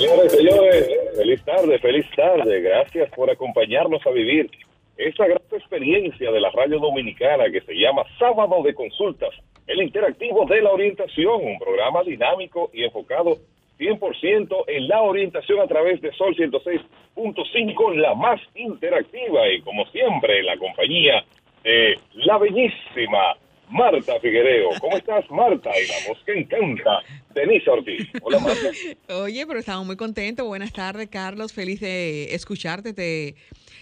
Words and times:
Señores, 0.00 0.32
señores, 0.32 0.88
feliz 1.14 1.44
tarde, 1.44 1.78
feliz 1.78 2.06
tarde. 2.16 2.62
Gracias 2.62 3.10
por 3.10 3.30
acompañarnos 3.30 4.00
a 4.06 4.10
vivir 4.10 4.50
esta 4.96 5.26
gran 5.26 5.42
experiencia 5.52 6.32
de 6.32 6.40
la 6.40 6.50
radio 6.52 6.78
dominicana 6.78 7.50
que 7.50 7.60
se 7.60 7.74
llama 7.74 8.04
Sábado 8.18 8.62
de 8.62 8.72
Consultas, 8.72 9.28
el 9.66 9.82
interactivo 9.82 10.46
de 10.46 10.62
la 10.62 10.70
orientación, 10.70 11.44
un 11.44 11.58
programa 11.58 12.02
dinámico 12.02 12.70
y 12.72 12.84
enfocado 12.84 13.36
100% 13.78 14.64
en 14.68 14.88
la 14.88 15.02
orientación 15.02 15.60
a 15.60 15.66
través 15.66 16.00
de 16.00 16.12
Sol 16.12 16.34
106.5, 16.34 17.94
la 17.96 18.14
más 18.14 18.40
interactiva 18.54 19.50
y 19.50 19.60
como 19.60 19.84
siempre 19.88 20.42
la 20.42 20.56
compañía 20.56 21.22
de 21.62 21.98
la 22.14 22.38
bellísima 22.38 23.36
Marta 23.70 24.18
Figuereo. 24.20 24.70
¿Cómo 24.80 24.96
estás, 24.96 25.24
Marta? 25.30 25.70
Y 25.78 25.86
la 25.86 26.08
voz 26.08 26.18
que 26.24 26.32
encanta, 26.32 27.00
Denise 27.34 27.70
Ortiz. 27.70 28.08
Hola, 28.22 28.38
Marta. 28.40 28.70
Oye, 29.22 29.46
pero 29.46 29.60
estamos 29.60 29.86
muy 29.86 29.96
contentos. 29.96 30.46
Buenas 30.46 30.72
tardes, 30.72 31.08
Carlos. 31.08 31.52
Feliz 31.52 31.80
de 31.80 32.34
escucharte. 32.34 32.92
Te 32.92 33.36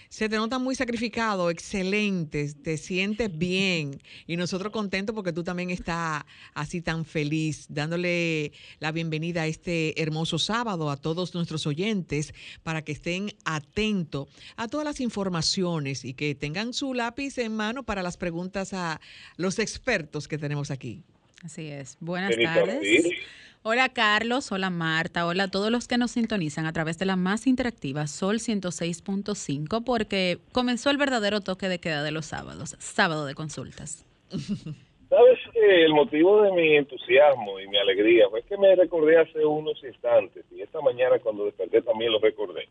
se 0.09 0.27
te 0.27 0.37
nota 0.37 0.57
muy 0.57 0.73
sacrificado, 0.73 1.51
excelente, 1.51 2.51
te 2.53 2.77
sientes 2.77 3.37
bien 3.37 4.01
y 4.25 4.37
nosotros 4.37 4.73
contentos 4.73 5.13
porque 5.13 5.31
tú 5.31 5.43
también 5.43 5.69
estás 5.69 6.23
así 6.55 6.81
tan 6.81 7.05
feliz, 7.05 7.67
dándole 7.69 8.51
la 8.79 8.91
bienvenida 8.91 9.43
a 9.43 9.47
este 9.47 10.01
hermoso 10.01 10.39
sábado 10.39 10.89
a 10.89 10.97
todos 10.97 11.35
nuestros 11.35 11.67
oyentes 11.67 12.33
para 12.63 12.81
que 12.83 12.93
estén 12.93 13.35
atentos 13.45 14.27
a 14.55 14.67
todas 14.67 14.83
las 14.83 14.99
informaciones 14.99 16.03
y 16.03 16.15
que 16.15 16.33
tengan 16.33 16.73
su 16.73 16.95
lápiz 16.95 17.37
en 17.37 17.55
mano 17.55 17.83
para 17.83 18.01
las 18.01 18.17
preguntas 18.17 18.73
a 18.73 18.99
los 19.37 19.59
expertos 19.59 20.27
que 20.27 20.39
tenemos 20.39 20.71
aquí. 20.71 21.03
Así 21.43 21.67
es. 21.67 21.97
Buenas 21.99 22.35
tardes. 22.35 23.05
Hola 23.61 23.89
Carlos, 23.89 24.53
hola 24.53 24.69
Marta, 24.69 25.27
hola 25.27 25.43
a 25.43 25.51
todos 25.51 25.69
los 25.69 25.85
que 25.85 25.97
nos 25.97 26.11
sintonizan 26.11 26.65
a 26.65 26.71
través 26.71 26.97
de 26.97 27.05
la 27.05 27.17
más 27.17 27.45
interactiva 27.45 28.07
Sol 28.07 28.37
106.5 28.37 29.83
porque 29.83 30.37
comenzó 30.53 30.89
el 30.89 30.95
verdadero 30.95 31.41
toque 31.41 31.67
de 31.67 31.77
queda 31.77 32.01
de 32.01 32.11
los 32.11 32.27
sábados, 32.27 32.77
sábado 32.79 33.25
de 33.25 33.35
consultas. 33.35 34.05
Sabes 35.09 35.39
que 35.51 35.83
el 35.83 35.93
motivo 35.93 36.41
de 36.43 36.53
mi 36.53 36.77
entusiasmo 36.77 37.59
y 37.59 37.67
mi 37.67 37.77
alegría 37.77 38.29
fue 38.29 38.43
que 38.43 38.57
me 38.57 38.73
recordé 38.77 39.17
hace 39.17 39.43
unos 39.43 39.83
instantes 39.83 40.45
y 40.55 40.61
esta 40.61 40.79
mañana 40.79 41.19
cuando 41.19 41.43
desperté 41.43 41.81
también 41.81 42.13
lo 42.13 42.19
recordé. 42.19 42.69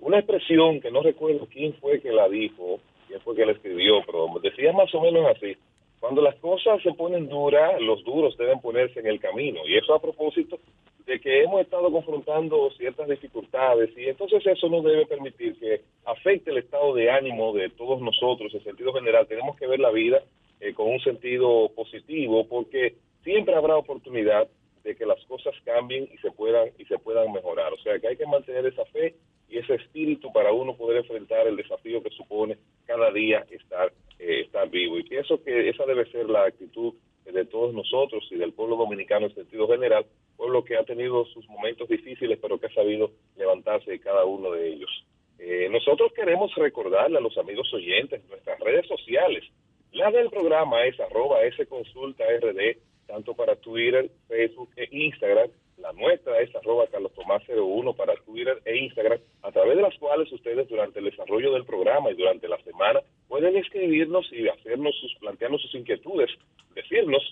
Una 0.00 0.18
expresión 0.18 0.80
que 0.80 0.90
no 0.90 1.04
recuerdo 1.04 1.46
quién 1.46 1.74
fue 1.74 2.00
que 2.00 2.10
la 2.10 2.28
dijo, 2.28 2.80
quién 3.06 3.20
fue 3.20 3.36
que 3.36 3.46
la 3.46 3.52
escribió, 3.52 4.02
pero 4.04 4.26
decía 4.42 4.72
más 4.72 4.92
o 4.96 5.00
menos 5.00 5.24
así 5.36 5.56
cuando 6.02 6.20
las 6.20 6.34
cosas 6.40 6.82
se 6.82 6.92
ponen 6.94 7.28
duras, 7.28 7.80
los 7.80 8.02
duros 8.02 8.36
deben 8.36 8.60
ponerse 8.60 8.98
en 8.98 9.06
el 9.06 9.20
camino. 9.20 9.60
Y 9.64 9.76
eso 9.76 9.94
a 9.94 10.02
propósito 10.02 10.58
de 11.06 11.20
que 11.20 11.44
hemos 11.44 11.60
estado 11.60 11.92
confrontando 11.92 12.72
ciertas 12.72 13.08
dificultades 13.08 13.96
y 13.96 14.08
entonces 14.08 14.44
eso 14.44 14.68
no 14.68 14.82
debe 14.82 15.06
permitir 15.06 15.56
que 15.60 15.82
afecte 16.04 16.50
el 16.50 16.58
estado 16.58 16.92
de 16.94 17.08
ánimo 17.08 17.52
de 17.52 17.70
todos 17.70 18.00
nosotros 18.00 18.52
en 18.52 18.64
sentido 18.64 18.92
general. 18.92 19.28
Tenemos 19.28 19.56
que 19.56 19.68
ver 19.68 19.78
la 19.78 19.92
vida 19.92 20.24
eh, 20.58 20.74
con 20.74 20.88
un 20.88 20.98
sentido 20.98 21.70
positivo 21.72 22.48
porque 22.48 22.96
siempre 23.22 23.54
habrá 23.54 23.76
oportunidad 23.76 24.48
de 24.82 24.96
que 24.96 25.06
las 25.06 25.24
cosas 25.26 25.54
cambien 25.64 26.08
y 26.12 26.18
se 26.18 26.30
puedan 26.30 26.70
y 26.78 26.84
se 26.86 26.98
puedan 26.98 27.32
mejorar. 27.32 27.72
O 27.72 27.78
sea 27.78 27.98
que 27.98 28.08
hay 28.08 28.16
que 28.16 28.26
mantener 28.26 28.66
esa 28.66 28.84
fe 28.86 29.14
y 29.48 29.58
ese 29.58 29.74
espíritu 29.74 30.32
para 30.32 30.52
uno 30.52 30.76
poder 30.76 30.98
enfrentar 30.98 31.46
el 31.46 31.56
desafío 31.56 32.02
que 32.02 32.10
supone 32.10 32.58
cada 32.86 33.10
día 33.12 33.44
estar 33.50 33.92
eh, 34.18 34.42
estar 34.42 34.68
vivo. 34.70 34.98
Y 34.98 35.04
pienso 35.04 35.42
que 35.42 35.68
esa 35.68 35.84
debe 35.84 36.10
ser 36.10 36.28
la 36.28 36.44
actitud 36.44 36.94
de 37.24 37.44
todos 37.46 37.72
nosotros 37.72 38.26
y 38.30 38.36
del 38.36 38.52
pueblo 38.52 38.76
dominicano 38.76 39.26
en 39.26 39.34
sentido 39.34 39.68
general, 39.68 40.06
pueblo 40.36 40.64
que 40.64 40.76
ha 40.76 40.84
tenido 40.84 41.24
sus 41.26 41.48
momentos 41.48 41.88
difíciles, 41.88 42.38
pero 42.40 42.58
que 42.58 42.66
ha 42.66 42.74
sabido 42.74 43.12
levantarse 43.36 43.90
de 43.90 44.00
cada 44.00 44.24
uno 44.24 44.50
de 44.52 44.68
ellos. 44.68 44.90
Eh, 45.38 45.68
nosotros 45.70 46.12
queremos 46.12 46.54
recordarle 46.54 47.18
a 47.18 47.20
los 47.20 47.36
amigos 47.38 47.72
oyentes 47.74 48.24
nuestras 48.28 48.58
redes 48.60 48.86
sociales. 48.86 49.44
La 49.92 50.10
del 50.10 50.30
programa 50.30 50.84
es 50.86 50.98
arroba 51.00 51.38
consulta 51.68 52.24
rd, 52.24 52.76
tanto 53.06 53.34
para 53.34 53.56
Twitter, 53.56 54.10
Facebook 54.28 54.70
e 54.76 54.88
Instagram. 54.90 55.50
La 55.78 55.92
nuestra 55.92 56.40
es 56.40 56.54
arroba 56.54 56.86
Carlos 56.86 57.12
Tomás 57.14 57.42
01 57.48 57.94
para 57.94 58.14
Twitter 58.24 58.60
e 58.64 58.76
Instagram, 58.76 59.18
a 59.42 59.50
través 59.50 59.76
de 59.76 59.82
las 59.82 59.96
cuales 59.98 60.30
ustedes 60.32 60.68
durante 60.68 61.00
el 61.00 61.06
desarrollo 61.06 61.52
del 61.52 61.64
programa 61.64 62.10
y 62.10 62.14
durante 62.14 62.46
la 62.46 62.62
semana 62.62 63.00
pueden 63.28 63.56
escribirnos 63.56 64.30
y 64.32 64.48
hacernos 64.48 64.94
sus, 65.00 65.14
plantearnos 65.16 65.60
sus 65.62 65.74
inquietudes, 65.74 66.30
decirnos 66.74 67.22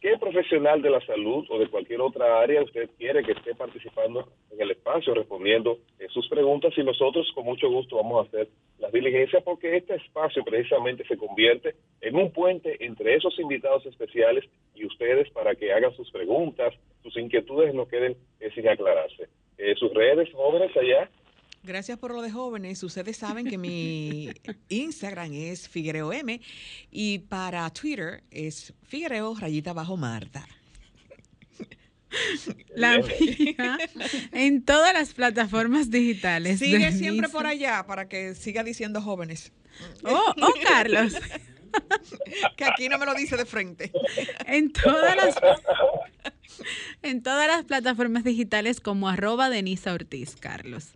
qué 0.00 0.16
profesional 0.18 0.80
de 0.82 0.90
la 0.90 1.00
salud 1.04 1.44
o 1.50 1.58
de 1.58 1.68
cualquier 1.68 2.00
otra 2.00 2.40
área 2.40 2.62
usted 2.62 2.88
quiere 2.96 3.22
que 3.22 3.32
esté 3.32 3.54
participando 3.54 4.28
en 4.50 4.60
el 4.60 4.70
espacio, 4.70 5.14
respondiendo 5.14 5.78
sus 6.08 6.28
preguntas 6.28 6.72
y 6.76 6.82
nosotros 6.82 7.30
con 7.34 7.44
mucho 7.44 7.68
gusto 7.70 7.96
vamos 7.96 8.24
a 8.24 8.28
hacer 8.28 8.48
las 8.78 8.92
diligencias 8.92 9.42
porque 9.42 9.76
este 9.76 9.96
espacio 9.96 10.42
precisamente 10.42 11.04
se 11.06 11.16
convierte 11.16 11.74
en 12.00 12.16
un 12.16 12.32
puente 12.32 12.84
entre 12.84 13.14
esos 13.14 13.38
invitados 13.38 13.84
especiales 13.86 14.44
y 14.74 14.86
ustedes 14.86 15.30
para 15.30 15.54
que 15.54 15.72
hagan 15.72 15.94
sus 15.94 16.10
preguntas, 16.10 16.74
sus 17.02 17.16
inquietudes 17.16 17.74
no 17.74 17.86
queden 17.86 18.16
sin 18.54 18.68
aclararse. 18.68 19.28
Eh, 19.58 19.74
sus 19.76 19.92
redes 19.92 20.32
jóvenes 20.32 20.74
allá 20.76 21.10
Gracias 21.62 21.98
por 21.98 22.14
lo 22.14 22.22
de 22.22 22.30
jóvenes. 22.30 22.82
Ustedes 22.82 23.18
saben 23.18 23.46
que 23.46 23.58
mi 23.58 24.30
Instagram 24.68 25.32
es 25.34 25.68
Figuereo 25.68 26.12
M 26.12 26.40
y 26.90 27.18
para 27.18 27.68
Twitter 27.70 28.22
es 28.30 28.72
Figuereo 28.82 29.34
rayita 29.34 29.72
bajo 29.72 29.96
Marta. 29.96 30.46
La 32.74 32.98
mía 32.98 33.78
en 34.32 34.64
todas 34.64 34.92
las 34.94 35.12
plataformas 35.12 35.90
digitales. 35.90 36.58
Sigue 36.58 36.92
siempre 36.92 37.28
por 37.28 37.46
allá 37.46 37.84
para 37.86 38.08
que 38.08 38.34
siga 38.34 38.64
diciendo 38.64 39.00
jóvenes. 39.02 39.52
Oh, 40.04 40.34
oh 40.40 40.54
Carlos. 40.66 41.14
que 42.56 42.64
aquí 42.64 42.88
no 42.88 42.98
me 42.98 43.06
lo 43.06 43.14
dice 43.14 43.36
de 43.36 43.44
frente. 43.44 43.92
En 44.46 44.72
todas 44.72 45.14
las 45.14 45.36
en 47.02 47.22
todas 47.22 47.46
las 47.46 47.64
plataformas 47.64 48.24
digitales 48.24 48.80
como 48.80 49.08
arroba 49.08 49.50
Denisa 49.50 49.92
Ortiz, 49.92 50.36
Carlos. 50.36 50.88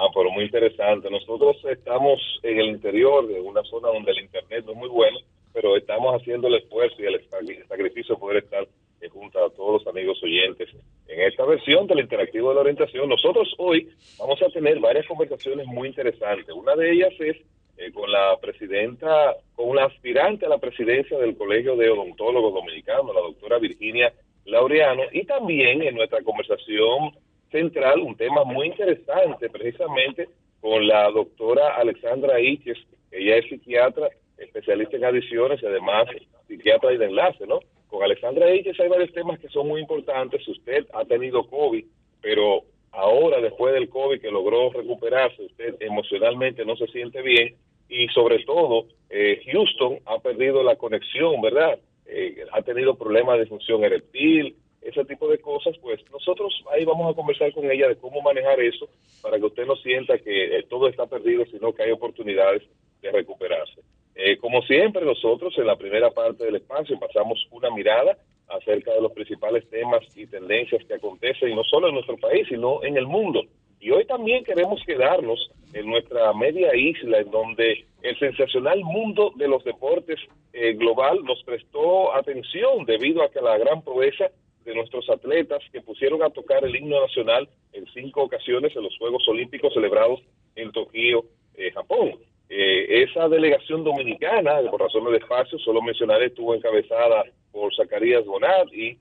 Ah, 0.00 0.06
pero 0.14 0.30
muy 0.30 0.44
interesante. 0.44 1.10
Nosotros 1.10 1.56
estamos 1.64 2.20
en 2.44 2.60
el 2.60 2.66
interior 2.68 3.26
de 3.26 3.40
una 3.40 3.64
zona 3.64 3.88
donde 3.88 4.12
el 4.12 4.20
internet 4.20 4.64
no 4.64 4.70
es 4.70 4.78
muy 4.78 4.88
bueno, 4.88 5.18
pero 5.52 5.76
estamos 5.76 6.14
haciendo 6.14 6.46
el 6.46 6.54
esfuerzo 6.54 7.02
y 7.02 7.06
el 7.06 7.20
sacrificio 7.66 8.14
de 8.14 8.20
poder 8.20 8.44
estar 8.44 8.64
junto 9.12 9.44
a 9.44 9.50
todos 9.50 9.82
los 9.82 9.86
amigos 9.88 10.22
oyentes 10.22 10.68
en 11.08 11.20
esta 11.22 11.44
versión 11.44 11.88
del 11.88 12.00
interactivo 12.00 12.50
de 12.50 12.54
la 12.54 12.60
orientación. 12.60 13.08
Nosotros 13.08 13.52
hoy 13.58 13.88
vamos 14.20 14.40
a 14.40 14.50
tener 14.50 14.78
varias 14.78 15.06
conversaciones 15.06 15.66
muy 15.66 15.88
interesantes. 15.88 16.48
Una 16.54 16.76
de 16.76 16.92
ellas 16.92 17.12
es 17.18 17.36
eh, 17.78 17.90
con 17.92 18.10
la 18.10 18.36
presidenta, 18.40 19.34
con 19.56 19.74
la 19.74 19.86
aspirante 19.86 20.46
a 20.46 20.48
la 20.48 20.58
presidencia 20.58 21.18
del 21.18 21.36
Colegio 21.36 21.74
de 21.74 21.90
Odontólogos 21.90 22.54
Dominicanos, 22.54 23.12
la 23.12 23.20
doctora 23.20 23.58
Virginia 23.58 24.12
Laureano, 24.44 25.02
y 25.12 25.24
también 25.24 25.82
en 25.82 25.96
nuestra 25.96 26.22
conversación 26.22 27.12
central, 27.50 28.00
un 28.00 28.16
tema 28.16 28.44
muy 28.44 28.68
interesante 28.68 29.48
precisamente 29.50 30.28
con 30.60 30.86
la 30.86 31.10
doctora 31.10 31.76
Alexandra 31.76 32.40
Iches, 32.40 32.78
ella 33.10 33.36
es 33.36 33.48
psiquiatra, 33.48 34.08
especialista 34.36 34.96
en 34.96 35.04
adiciones 35.04 35.62
y 35.62 35.66
además 35.66 36.06
psiquiatra 36.46 36.92
y 36.92 36.98
de 36.98 37.06
enlace, 37.06 37.46
¿no? 37.46 37.60
Con 37.88 38.02
Alexandra 38.02 38.54
Iches 38.54 38.78
hay 38.80 38.88
varios 38.88 39.12
temas 39.12 39.38
que 39.38 39.48
son 39.48 39.68
muy 39.68 39.80
importantes. 39.80 40.46
Usted 40.46 40.86
ha 40.92 41.04
tenido 41.04 41.46
COVID, 41.48 41.84
pero 42.20 42.62
ahora 42.92 43.40
después 43.40 43.72
del 43.74 43.88
COVID 43.88 44.20
que 44.20 44.30
logró 44.30 44.70
recuperarse, 44.70 45.42
usted 45.42 45.76
emocionalmente 45.80 46.64
no 46.64 46.76
se 46.76 46.86
siente 46.88 47.22
bien 47.22 47.54
y 47.88 48.08
sobre 48.08 48.44
todo 48.44 48.86
eh, 49.08 49.40
Houston 49.50 49.98
ha 50.04 50.18
perdido 50.18 50.62
la 50.62 50.76
conexión, 50.76 51.40
¿verdad? 51.40 51.78
Eh, 52.06 52.44
ha 52.52 52.62
tenido 52.62 52.96
problemas 52.96 53.38
de 53.38 53.46
función 53.46 53.84
eréctil, 53.84 54.56
ese 54.82 55.04
tipo 55.04 55.28
de 55.28 55.38
cosas, 55.38 55.76
pues 55.80 56.00
nosotros 56.10 56.52
ahí 56.72 56.84
vamos 56.84 57.10
a 57.10 57.16
conversar 57.16 57.52
con 57.52 57.70
ella 57.70 57.88
de 57.88 57.96
cómo 57.96 58.20
manejar 58.22 58.60
eso 58.60 58.88
para 59.22 59.38
que 59.38 59.46
usted 59.46 59.66
no 59.66 59.76
sienta 59.76 60.18
que 60.18 60.58
eh, 60.58 60.62
todo 60.68 60.88
está 60.88 61.06
perdido, 61.06 61.44
sino 61.46 61.72
que 61.72 61.82
hay 61.82 61.90
oportunidades 61.90 62.62
de 63.02 63.10
recuperarse. 63.10 63.80
Eh, 64.14 64.36
como 64.38 64.62
siempre, 64.62 65.04
nosotros 65.04 65.54
en 65.58 65.66
la 65.66 65.76
primera 65.76 66.10
parte 66.10 66.44
del 66.44 66.56
espacio 66.56 66.98
pasamos 66.98 67.46
una 67.50 67.70
mirada 67.70 68.18
acerca 68.48 68.92
de 68.92 69.00
los 69.00 69.12
principales 69.12 69.68
temas 69.70 70.02
y 70.16 70.26
tendencias 70.26 70.84
que 70.86 70.94
acontecen 70.94 71.54
no 71.54 71.62
solo 71.64 71.88
en 71.88 71.94
nuestro 71.94 72.16
país, 72.16 72.46
sino 72.48 72.82
en 72.82 72.96
el 72.96 73.06
mundo. 73.06 73.42
Y 73.80 73.90
hoy 73.90 74.04
también 74.06 74.42
queremos 74.42 74.82
quedarnos 74.84 75.50
en 75.72 75.86
nuestra 75.86 76.32
media 76.32 76.74
isla, 76.74 77.18
en 77.18 77.30
donde 77.30 77.84
el 78.02 78.18
sensacional 78.18 78.80
mundo 78.80 79.32
de 79.36 79.46
los 79.46 79.62
deportes 79.62 80.18
eh, 80.52 80.72
global 80.72 81.22
nos 81.24 81.42
prestó 81.44 82.12
atención 82.14 82.84
debido 82.86 83.22
a 83.22 83.30
que 83.30 83.40
la 83.40 83.56
gran 83.58 83.82
proeza 83.82 84.30
de 84.68 84.74
nuestros 84.74 85.08
atletas 85.08 85.62
que 85.72 85.80
pusieron 85.80 86.22
a 86.22 86.30
tocar 86.30 86.62
el 86.64 86.76
himno 86.76 87.00
nacional 87.00 87.48
en 87.72 87.86
cinco 87.94 88.22
ocasiones 88.22 88.76
en 88.76 88.82
los 88.82 88.96
Juegos 88.98 89.26
Olímpicos 89.26 89.72
celebrados 89.72 90.20
en 90.56 90.70
Tokio, 90.72 91.24
eh, 91.54 91.70
Japón. 91.72 92.12
Eh, 92.50 93.04
esa 93.04 93.28
delegación 93.28 93.82
dominicana, 93.82 94.60
por 94.70 94.82
razones 94.82 95.12
de 95.12 95.18
espacio, 95.18 95.58
solo 95.58 95.80
mencionaré, 95.80 96.26
estuvo 96.26 96.54
encabezada 96.54 97.24
por 97.50 97.74
Zacarías 97.74 98.24
Bonat 98.26 98.72
y 98.72 98.98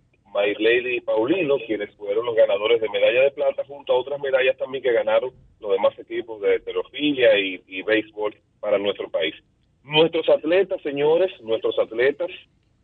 Lady 0.59 0.97
y 0.97 1.01
Paulino, 1.01 1.57
quienes 1.65 1.93
fueron 1.95 2.25
los 2.25 2.35
ganadores 2.35 2.79
de 2.79 2.89
medalla 2.89 3.23
de 3.23 3.31
plata, 3.31 3.63
junto 3.65 3.93
a 3.93 3.97
otras 3.97 4.19
medallas 4.21 4.55
también 4.57 4.83
que 4.83 4.93
ganaron 4.93 5.31
los 5.59 5.71
demás 5.71 5.97
equipos 5.97 6.39
de 6.41 6.55
heterofilia 6.55 7.37
y 7.39 7.81
béisbol 7.81 8.35
para 8.59 8.77
nuestro 8.77 9.09
país. 9.09 9.33
Nuestros 9.83 10.29
atletas, 10.29 10.81
señores, 10.81 11.31
nuestros 11.41 11.79
atletas, 11.79 12.29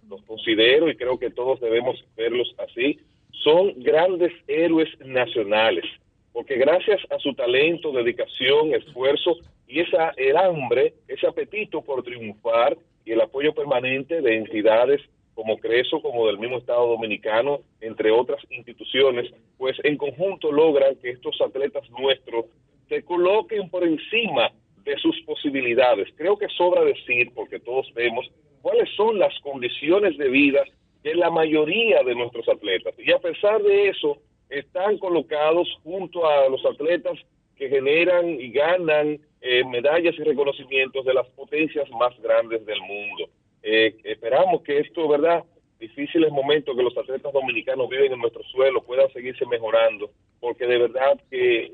los 0.09 0.21
considero 0.23 0.89
y 0.89 0.95
creo 0.95 1.17
que 1.17 1.29
todos 1.29 1.59
debemos 1.59 2.03
verlos 2.15 2.53
así, 2.57 2.99
son 3.43 3.73
grandes 3.77 4.31
héroes 4.47 4.89
nacionales, 4.99 5.85
porque 6.31 6.55
gracias 6.55 7.01
a 7.09 7.19
su 7.19 7.33
talento, 7.33 7.91
dedicación, 7.91 8.73
esfuerzo 8.73 9.37
y 9.67 9.81
esa, 9.81 10.13
el 10.17 10.37
hambre, 10.37 10.93
ese 11.07 11.27
apetito 11.27 11.81
por 11.81 12.03
triunfar 12.03 12.77
y 13.05 13.11
el 13.11 13.21
apoyo 13.21 13.53
permanente 13.53 14.21
de 14.21 14.37
entidades 14.37 15.01
como 15.33 15.57
CRESO, 15.57 16.01
como 16.01 16.27
del 16.27 16.37
mismo 16.37 16.57
Estado 16.57 16.87
Dominicano, 16.87 17.61
entre 17.81 18.11
otras 18.11 18.39
instituciones, 18.51 19.31
pues 19.57 19.77
en 19.83 19.97
conjunto 19.97 20.51
logran 20.51 20.95
que 20.97 21.09
estos 21.09 21.39
atletas 21.41 21.89
nuestros 21.89 22.45
se 22.87 23.03
coloquen 23.03 23.69
por 23.69 23.83
encima 23.83 24.51
de 24.83 24.97
sus 24.97 25.19
posibilidades. 25.21 26.09
Creo 26.15 26.37
que 26.37 26.47
sobra 26.49 26.83
decir, 26.83 27.31
porque 27.33 27.59
todos 27.59 27.91
vemos 27.93 28.29
cuáles 28.63 28.89
son 28.95 29.19
las 29.19 29.37
condiciones 29.41 30.17
de 30.17 30.29
vida 30.29 30.63
de 31.03 31.15
la 31.15 31.29
mayoría 31.29 32.01
de 32.01 32.15
nuestros 32.15 32.47
atletas. 32.47 32.95
Y 32.97 33.11
a 33.11 33.19
pesar 33.19 33.61
de 33.61 33.89
eso, 33.89 34.17
están 34.49 34.97
colocados 34.99 35.67
junto 35.83 36.25
a 36.25 36.47
los 36.47 36.65
atletas 36.65 37.19
que 37.57 37.67
generan 37.67 38.39
y 38.39 38.51
ganan 38.51 39.19
eh, 39.41 39.65
medallas 39.65 40.15
y 40.17 40.23
reconocimientos 40.23 41.03
de 41.03 41.13
las 41.13 41.27
potencias 41.31 41.89
más 41.91 42.17
grandes 42.21 42.65
del 42.65 42.79
mundo. 42.81 43.25
Eh, 43.61 43.95
esperamos 44.05 44.61
que 44.63 44.79
esto, 44.79 45.09
¿verdad? 45.09 45.43
Difíciles 45.77 46.31
momentos 46.31 46.73
que 46.73 46.83
los 46.83 46.97
atletas 46.97 47.33
dominicanos 47.33 47.89
viven 47.89 48.13
en 48.13 48.19
nuestro 48.19 48.43
suelo 48.43 48.81
puedan 48.81 49.11
seguirse 49.11 49.45
mejorando, 49.45 50.09
porque 50.39 50.65
de 50.65 50.77
verdad 50.77 51.19
que 51.29 51.73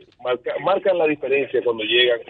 marcan 0.63 0.97
la 0.97 1.06
diferencia 1.06 1.62
cuando 1.63 1.83
llegan 1.83 2.21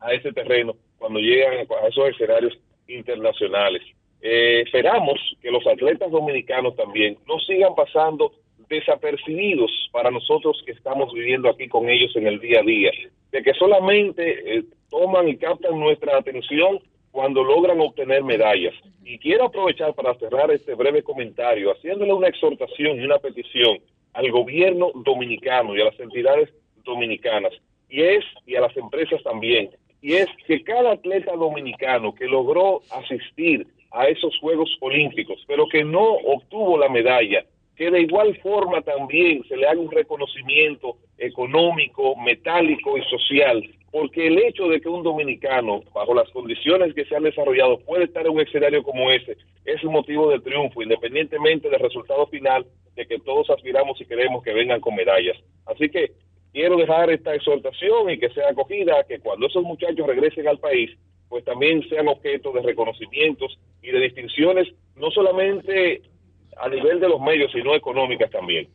a 0.00 0.12
ese 0.12 0.32
terreno, 0.32 0.74
cuando 0.98 1.20
llegan 1.20 1.64
a 1.80 1.86
esos 1.86 2.08
escenarios 2.08 2.58
internacionales. 2.88 3.82
Eh, 4.20 4.62
esperamos 4.64 5.18
que 5.42 5.50
los 5.50 5.66
atletas 5.66 6.10
dominicanos 6.10 6.74
también 6.76 7.18
no 7.28 7.38
sigan 7.40 7.74
pasando 7.74 8.32
desapercibidos 8.68 9.70
para 9.92 10.10
nosotros 10.10 10.62
que 10.64 10.72
estamos 10.72 11.12
viviendo 11.12 11.50
aquí 11.50 11.68
con 11.68 11.88
ellos 11.88 12.14
en 12.16 12.26
el 12.26 12.40
día 12.40 12.60
a 12.60 12.62
día, 12.62 12.90
de 13.30 13.42
que 13.42 13.52
solamente 13.54 14.56
eh, 14.56 14.64
toman 14.90 15.28
y 15.28 15.36
captan 15.36 15.78
nuestra 15.78 16.16
atención 16.16 16.80
cuando 17.10 17.44
logran 17.44 17.80
obtener 17.80 18.24
medallas. 18.24 18.74
Y 19.04 19.18
quiero 19.18 19.44
aprovechar 19.44 19.94
para 19.94 20.14
cerrar 20.14 20.50
este 20.50 20.74
breve 20.74 21.02
comentario 21.02 21.70
haciéndole 21.72 22.12
una 22.12 22.28
exhortación 22.28 22.98
y 22.98 23.04
una 23.04 23.18
petición 23.18 23.78
al 24.14 24.30
gobierno 24.30 24.90
dominicano 24.94 25.76
y 25.76 25.80
a 25.80 25.86
las 25.86 26.00
entidades 26.00 26.48
dominicanas, 26.84 27.52
y 27.88 28.02
es, 28.02 28.24
y 28.46 28.56
a 28.56 28.60
las 28.60 28.76
empresas 28.76 29.22
también, 29.22 29.70
y 30.04 30.16
es 30.16 30.26
que 30.46 30.62
cada 30.62 30.92
atleta 30.92 31.32
dominicano 31.32 32.14
que 32.14 32.26
logró 32.26 32.82
asistir 32.90 33.66
a 33.90 34.06
esos 34.06 34.38
Juegos 34.38 34.76
Olímpicos, 34.82 35.42
pero 35.46 35.66
que 35.66 35.82
no 35.82 36.04
obtuvo 36.04 36.76
la 36.76 36.90
medalla, 36.90 37.46
que 37.74 37.90
de 37.90 38.02
igual 38.02 38.36
forma 38.42 38.82
también 38.82 39.42
se 39.48 39.56
le 39.56 39.66
haga 39.66 39.80
un 39.80 39.90
reconocimiento 39.90 40.98
económico, 41.16 42.16
metálico 42.16 42.98
y 42.98 43.04
social 43.04 43.66
porque 43.94 44.26
el 44.26 44.38
hecho 44.38 44.66
de 44.66 44.80
que 44.80 44.88
un 44.88 45.04
dominicano, 45.04 45.80
bajo 45.94 46.14
las 46.14 46.28
condiciones 46.30 46.92
que 46.94 47.04
se 47.04 47.14
han 47.14 47.22
desarrollado, 47.22 47.78
puede 47.78 48.06
estar 48.06 48.26
en 48.26 48.32
un 48.32 48.40
escenario 48.40 48.82
como 48.82 49.08
ese, 49.12 49.36
es 49.64 49.84
un 49.84 49.92
motivo 49.92 50.30
de 50.30 50.40
triunfo, 50.40 50.82
independientemente 50.82 51.70
del 51.70 51.78
resultado 51.78 52.26
final 52.26 52.66
de 52.96 53.06
que 53.06 53.20
todos 53.20 53.48
aspiramos 53.50 54.00
y 54.00 54.04
queremos 54.04 54.42
que 54.42 54.52
vengan 54.52 54.80
con 54.80 54.96
medallas. 54.96 55.36
Así 55.66 55.88
que 55.88 56.10
quiero 56.54 56.76
dejar 56.76 57.10
esta 57.10 57.34
exhortación 57.34 58.08
y 58.10 58.18
que 58.18 58.30
sea 58.30 58.50
acogida, 58.50 59.04
que 59.08 59.18
cuando 59.18 59.48
esos 59.48 59.64
muchachos 59.64 60.06
regresen 60.06 60.46
al 60.46 60.60
país, 60.60 60.88
pues 61.28 61.44
también 61.44 61.86
sean 61.88 62.06
objeto 62.06 62.52
de 62.52 62.62
reconocimientos 62.62 63.58
y 63.82 63.90
de 63.90 64.00
distinciones, 64.00 64.68
no 64.94 65.10
solamente 65.10 66.02
a 66.56 66.68
nivel 66.68 67.00
de 67.00 67.08
los 67.08 67.20
medios, 67.20 67.50
sino 67.50 67.74
económicas 67.74 68.30
también. 68.30 68.68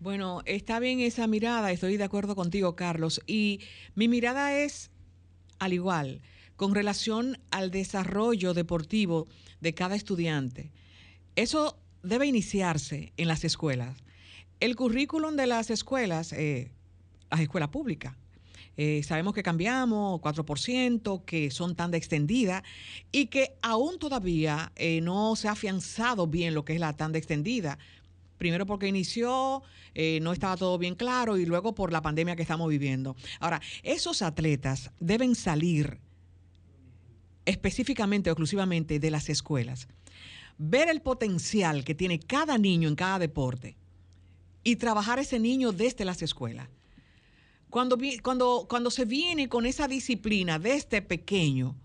Bueno, 0.00 0.42
está 0.46 0.80
bien 0.80 0.98
esa 0.98 1.28
mirada, 1.28 1.70
estoy 1.70 1.96
de 1.96 2.04
acuerdo 2.04 2.34
contigo, 2.34 2.74
Carlos. 2.74 3.22
Y 3.26 3.60
mi 3.94 4.08
mirada 4.08 4.58
es 4.58 4.90
al 5.60 5.72
igual, 5.72 6.22
con 6.56 6.74
relación 6.74 7.38
al 7.52 7.70
desarrollo 7.70 8.52
deportivo 8.52 9.28
de 9.60 9.74
cada 9.74 9.94
estudiante. 9.94 10.72
Eso 11.36 11.78
debe 12.02 12.26
iniciarse 12.26 13.12
en 13.16 13.28
las 13.28 13.44
escuelas. 13.44 14.05
El 14.60 14.74
currículum 14.76 15.36
de 15.36 15.46
las 15.46 15.70
escuelas, 15.70 16.32
eh, 16.32 16.72
las 17.30 17.40
escuelas 17.40 17.68
públicas, 17.68 18.14
eh, 18.76 19.02
sabemos 19.02 19.34
que 19.34 19.42
cambiamos 19.42 20.20
4%, 20.20 21.24
que 21.24 21.50
son 21.50 21.74
tan 21.74 21.90
de 21.90 21.98
extendida 21.98 22.62
y 23.10 23.26
que 23.26 23.56
aún 23.62 23.98
todavía 23.98 24.72
eh, 24.76 25.00
no 25.00 25.34
se 25.36 25.48
ha 25.48 25.52
afianzado 25.52 26.26
bien 26.26 26.54
lo 26.54 26.64
que 26.64 26.74
es 26.74 26.80
la 26.80 26.92
tanda 26.92 27.18
extendida. 27.18 27.78
Primero 28.36 28.66
porque 28.66 28.86
inició, 28.86 29.62
eh, 29.94 30.18
no 30.20 30.32
estaba 30.32 30.58
todo 30.58 30.76
bien 30.76 30.94
claro 30.94 31.38
y 31.38 31.46
luego 31.46 31.74
por 31.74 31.90
la 31.90 32.02
pandemia 32.02 32.36
que 32.36 32.42
estamos 32.42 32.68
viviendo. 32.68 33.16
Ahora, 33.40 33.62
esos 33.82 34.20
atletas 34.20 34.90
deben 35.00 35.34
salir 35.34 35.98
específicamente 37.46 38.28
o 38.28 38.32
exclusivamente 38.32 38.98
de 38.98 39.10
las 39.10 39.30
escuelas, 39.30 39.88
ver 40.58 40.90
el 40.90 41.00
potencial 41.00 41.82
que 41.82 41.94
tiene 41.94 42.18
cada 42.18 42.58
niño 42.58 42.88
en 42.88 42.96
cada 42.96 43.18
deporte 43.18 43.76
y 44.66 44.74
trabajar 44.74 45.20
ese 45.20 45.38
niño 45.38 45.70
desde 45.70 46.04
las 46.04 46.22
escuelas. 46.22 46.68
Cuando, 47.70 47.96
cuando, 48.20 48.66
cuando 48.68 48.90
se 48.90 49.04
viene 49.04 49.48
con 49.48 49.64
esa 49.64 49.86
disciplina 49.86 50.58
desde 50.58 51.02
pequeño, 51.02 51.76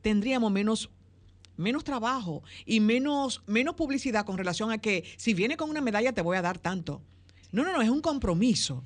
tendríamos 0.00 0.50
menos 0.50 0.88
menos 1.58 1.84
trabajo 1.84 2.42
y 2.64 2.80
menos, 2.80 3.42
menos 3.46 3.74
publicidad 3.74 4.24
con 4.24 4.38
relación 4.38 4.70
a 4.70 4.78
que 4.78 5.04
si 5.18 5.34
viene 5.34 5.58
con 5.58 5.68
una 5.68 5.82
medalla 5.82 6.12
te 6.12 6.22
voy 6.22 6.38
a 6.38 6.42
dar 6.42 6.56
tanto. 6.56 7.02
No, 7.52 7.64
no, 7.64 7.72
no, 7.72 7.82
es 7.82 7.90
un 7.90 8.00
compromiso 8.00 8.82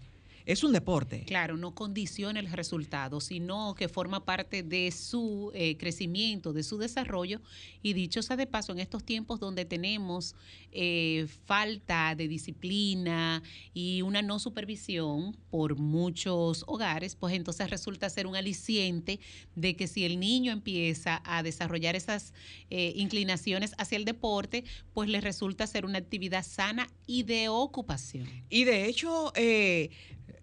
es 0.53 0.65
un 0.65 0.73
deporte. 0.73 1.25
Claro, 1.27 1.57
no 1.57 1.75
condiciona 1.75 2.41
el 2.41 2.51
resultado, 2.51 3.21
sino 3.21 3.75
que 3.75 3.89
forma 3.89 4.25
parte 4.25 4.63
de 4.63 4.91
su 4.91 5.51
eh, 5.55 5.77
crecimiento, 5.77 6.53
de 6.53 6.63
su 6.63 6.79
desarrollo. 6.79 7.41
Y 7.83 7.93
dicho 7.93 8.23
sea 8.23 8.37
de 8.37 8.47
paso, 8.47 8.73
en 8.73 8.81
estos 8.81 9.05
tiempos 9.05 9.41
donde 9.41 9.65
tenemos 9.65 10.35
eh, 10.73 11.27
falta 11.47 12.15
de 12.15 12.29
disciplina 12.29 13.43
y 13.75 14.03
una 14.03 14.23
no 14.23 14.39
supervisión 14.39 15.37
por 15.51 15.77
muchos 15.77 16.65
hogares, 16.67 17.17
pues 17.17 17.35
entonces 17.35 17.71
resulta 17.71 18.09
ser 18.11 18.27
un 18.27 18.37
aliciente 18.37 19.21
de 19.55 19.77
que 19.77 19.87
si 19.87 20.05
el 20.05 20.21
niño 20.21 20.53
empieza 20.53 21.23
a 21.25 21.43
desarrollar 21.43 21.97
esas 21.97 22.33
eh, 22.71 22.93
inclinaciones 22.97 23.75
hacia 23.79 23.97
el 23.97 24.05
deporte, 24.05 24.65
pues 24.95 25.09
le 25.09 25.21
resulta 25.21 25.67
ser 25.67 25.85
una 25.85 25.99
actividad 25.99 26.45
sana 26.45 26.89
y 27.07 27.25
de 27.25 27.49
ocupación. 27.49 28.29
Y 28.49 28.65
de 28.65 28.87
hecho, 28.87 29.33
eh, 29.35 29.91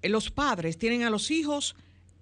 los 0.04 0.32
padres 0.32 0.78
tienen 0.78 1.04
a 1.04 1.10
los 1.10 1.32
hijos 1.32 1.76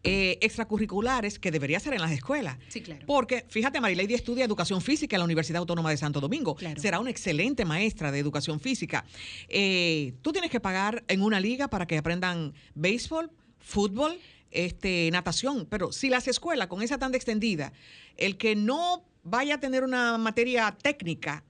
eh, 0.08 0.38
extracurriculares 0.42 1.40
que 1.40 1.50
debería 1.50 1.80
ser 1.80 1.96
en 1.96 2.02
las 2.02 2.12
escuelas. 2.12 2.60
Sí, 2.68 2.82
claro. 2.82 3.04
Porque, 3.08 3.44
fíjate, 3.50 3.82
Marilady 3.82 4.14
estudia 4.14 4.46
educación 4.46 4.80
física 4.80 5.16
en 5.16 5.20
la 5.20 5.26
Universidad 5.26 5.58
Autónoma 5.58 5.90
de 5.90 5.98
Santo 5.98 6.22
Domingo. 6.22 6.56
Será 6.78 7.00
una 7.00 7.10
excelente 7.10 7.66
maestra 7.66 8.12
de 8.12 8.20
educación 8.20 8.60
física. 8.60 9.04
Eh, 9.48 10.14
tú 10.22 10.32
tienes 10.32 10.52
que 10.52 10.60
pagar 10.60 11.04
en 11.08 11.24
una 11.24 11.40
liga 11.40 11.70
para 11.70 11.88
que 11.88 11.98
aprendan 11.98 12.54
béisbol, 12.76 13.32
fútbol, 13.58 14.20
este, 14.52 15.10
natación. 15.12 15.66
Pero 15.72 15.92
si 15.92 16.10
las 16.10 16.28
escuelas, 16.28 16.68
con 16.68 16.84
esa 16.84 17.00
tanda 17.00 17.18
extendida, 17.18 17.74
el 18.16 18.38
que 18.38 18.56
no 18.56 19.04
vaya 19.24 19.56
a 19.56 19.60
tener 19.60 19.84
una 19.84 20.20
materia 20.20 20.78
técnica, 20.80 21.44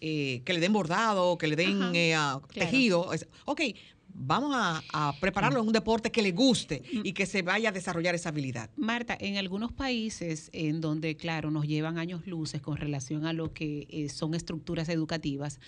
que 0.00 0.42
le 0.44 0.58
den 0.58 0.72
bordado, 0.72 1.38
que 1.38 1.46
le 1.46 1.54
den 1.54 1.92
tejido, 2.52 3.08
ok, 3.44 3.60
vamos 4.14 4.52
a, 4.54 5.14
prepararlo 5.20 5.60
en 5.60 5.66
un 5.66 5.72
deporte 5.72 6.10
que 6.10 6.22
le 6.22 6.32
guste 6.32 6.82
y 6.92 7.12
que 7.12 7.26
se 7.26 7.42
vaya 7.42 7.70
a 7.70 7.72
desarrollar 7.72 8.14
esa 8.14 8.30
habilidad. 8.30 8.70
Marta, 8.76 9.16
en 9.18 9.36
algunos 9.36 9.72
países 9.72 10.50
en 10.52 10.80
donde, 10.80 11.16
claro, 11.16 11.50
nos 11.50 11.66
llevan 11.66 11.98
años 11.98 12.26
luces 12.26 12.60
con 12.60 12.76
relación 12.76 13.26
a 13.26 13.32
lo 13.32 13.52
que 13.52 13.86
eh, 13.90 14.08
son 14.08 14.34
estructuras 14.34 14.88
educativas, 14.88 15.60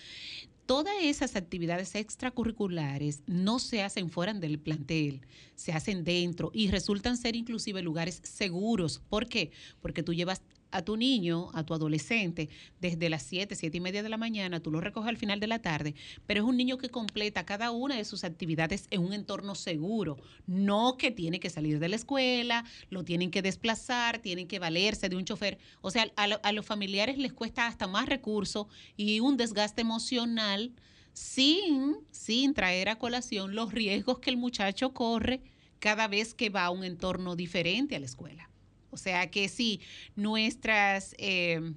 todas 0.67 0.95
esas 1.03 1.37
actividades 1.37 1.95
extracurriculares 1.95 3.23
no 3.27 3.59
se 3.59 3.83
hacen 3.83 4.11
fuera 4.11 4.33
del 4.35 4.59
plantel, 4.59 5.21
se 5.55 5.73
hacen 5.73 6.05
dentro 6.05 6.51
y 6.55 6.69
resultan 6.69 7.17
ser 7.17 7.37
inclusive 7.37 7.83
lugares 7.83 8.21
seguros. 8.25 9.03
¿Por 9.09 9.29
qué? 9.29 9.51
Porque 9.81 10.03
tú 10.03 10.15
llevas 10.15 10.43
a 10.75 10.83
tu 10.83 10.97
niño, 10.97 11.51
a 11.55 11.65
tu 11.65 11.73
adolescente, 11.73 12.49
desde 12.81 13.09
las 13.09 13.23
7, 13.23 13.55
7 13.55 13.77
y 13.77 13.81
media 13.81 14.03
de 14.03 14.09
la 14.09 14.17
mañana, 14.17 14.59
tú 14.61 14.73
lo 14.73 14.81
recoges 14.81 15.09
al 15.09 15.17
final 15.17 15.39
de 15.39 15.47
la 15.47 15.61
tarde, 15.61 15.95
pero 16.27 16.41
es 16.41 16.47
un 16.47 16.57
niño 16.57 16.79
que 16.79 16.89
completa 16.89 17.47
cada 17.47 17.71
una 17.71 17.97
de 17.97 18.05
sus 18.05 18.25
actividades 18.25 18.89
en 18.91 19.03
un 19.03 19.13
entorno 19.13 19.55
seguro, 19.55 20.17
no 20.49 20.97
que 20.97 21.13
tiene 21.13 21.39
que 21.39 21.49
salir 21.49 21.79
de 21.79 21.89
la 21.89 21.95
escuela, 21.95 22.65
lo 22.91 23.05
tienen 23.05 23.31
que 23.31 23.41
desplazar, 23.41 24.19
tienen 24.19 24.49
que 24.49 24.59
valerse 24.59 25.09
de 25.09 25.17
un 25.17 25.25
chofer. 25.25 25.59
O 25.81 25.93
sea, 25.93 26.11
a, 26.17 26.25
a 26.25 26.53
los 26.53 26.67
familiares 26.67 27.19
les 27.19 27.33
cuesta 27.33 27.69
hasta 27.69 27.87
más 27.87 28.07
recursos 28.07 28.67
y 28.97 29.21
un 29.21 29.37
desgaste 29.37 29.83
emocional 29.83 30.73
sin, 31.13 31.99
sin 32.11 32.53
traer 32.53 32.89
a 32.89 32.99
colación 32.99 33.55
los 33.55 33.73
riesgos 33.73 34.19
que 34.19 34.31
el 34.31 34.37
muchacho 34.37 34.93
corre 34.93 35.41
cada 35.79 36.09
vez 36.09 36.35
que 36.35 36.51
va 36.51 36.65
a 36.65 36.71
un 36.71 36.83
entorno 36.83 37.37
diferente 37.37 37.95
a 37.95 38.01
la 38.01 38.07
escuela. 38.07 38.51
O 38.95 38.97
sea 38.97 39.29
que 39.29 39.49
si 39.49 39.81
nuestras 40.15 41.17
eh, 41.19 41.73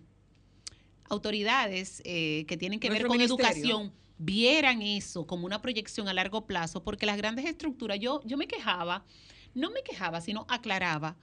autoridades 1.10 2.04
eh, 2.06 2.46
que 2.48 2.58
tienen 2.58 2.80
que 2.80 2.92
ver 2.92 3.08
con 3.08 3.20
educación 3.20 3.92
vieran 4.20 4.84
eso 4.84 5.26
como 5.26 5.48
una 5.48 5.60
proyección 5.64 6.08
a 6.08 6.14
largo 6.14 6.46
plazo, 6.46 6.84
porque 6.84 7.08
las 7.08 7.18
grandes 7.18 7.46
estructuras, 7.46 8.00
yo, 8.00 8.22
yo 8.24 8.38
me 8.38 8.48
quejaba, 8.48 9.04
no 9.56 9.72
me 9.72 9.82
quejaba, 9.82 10.22
sino 10.22 10.46
aclaraba, 10.48 11.18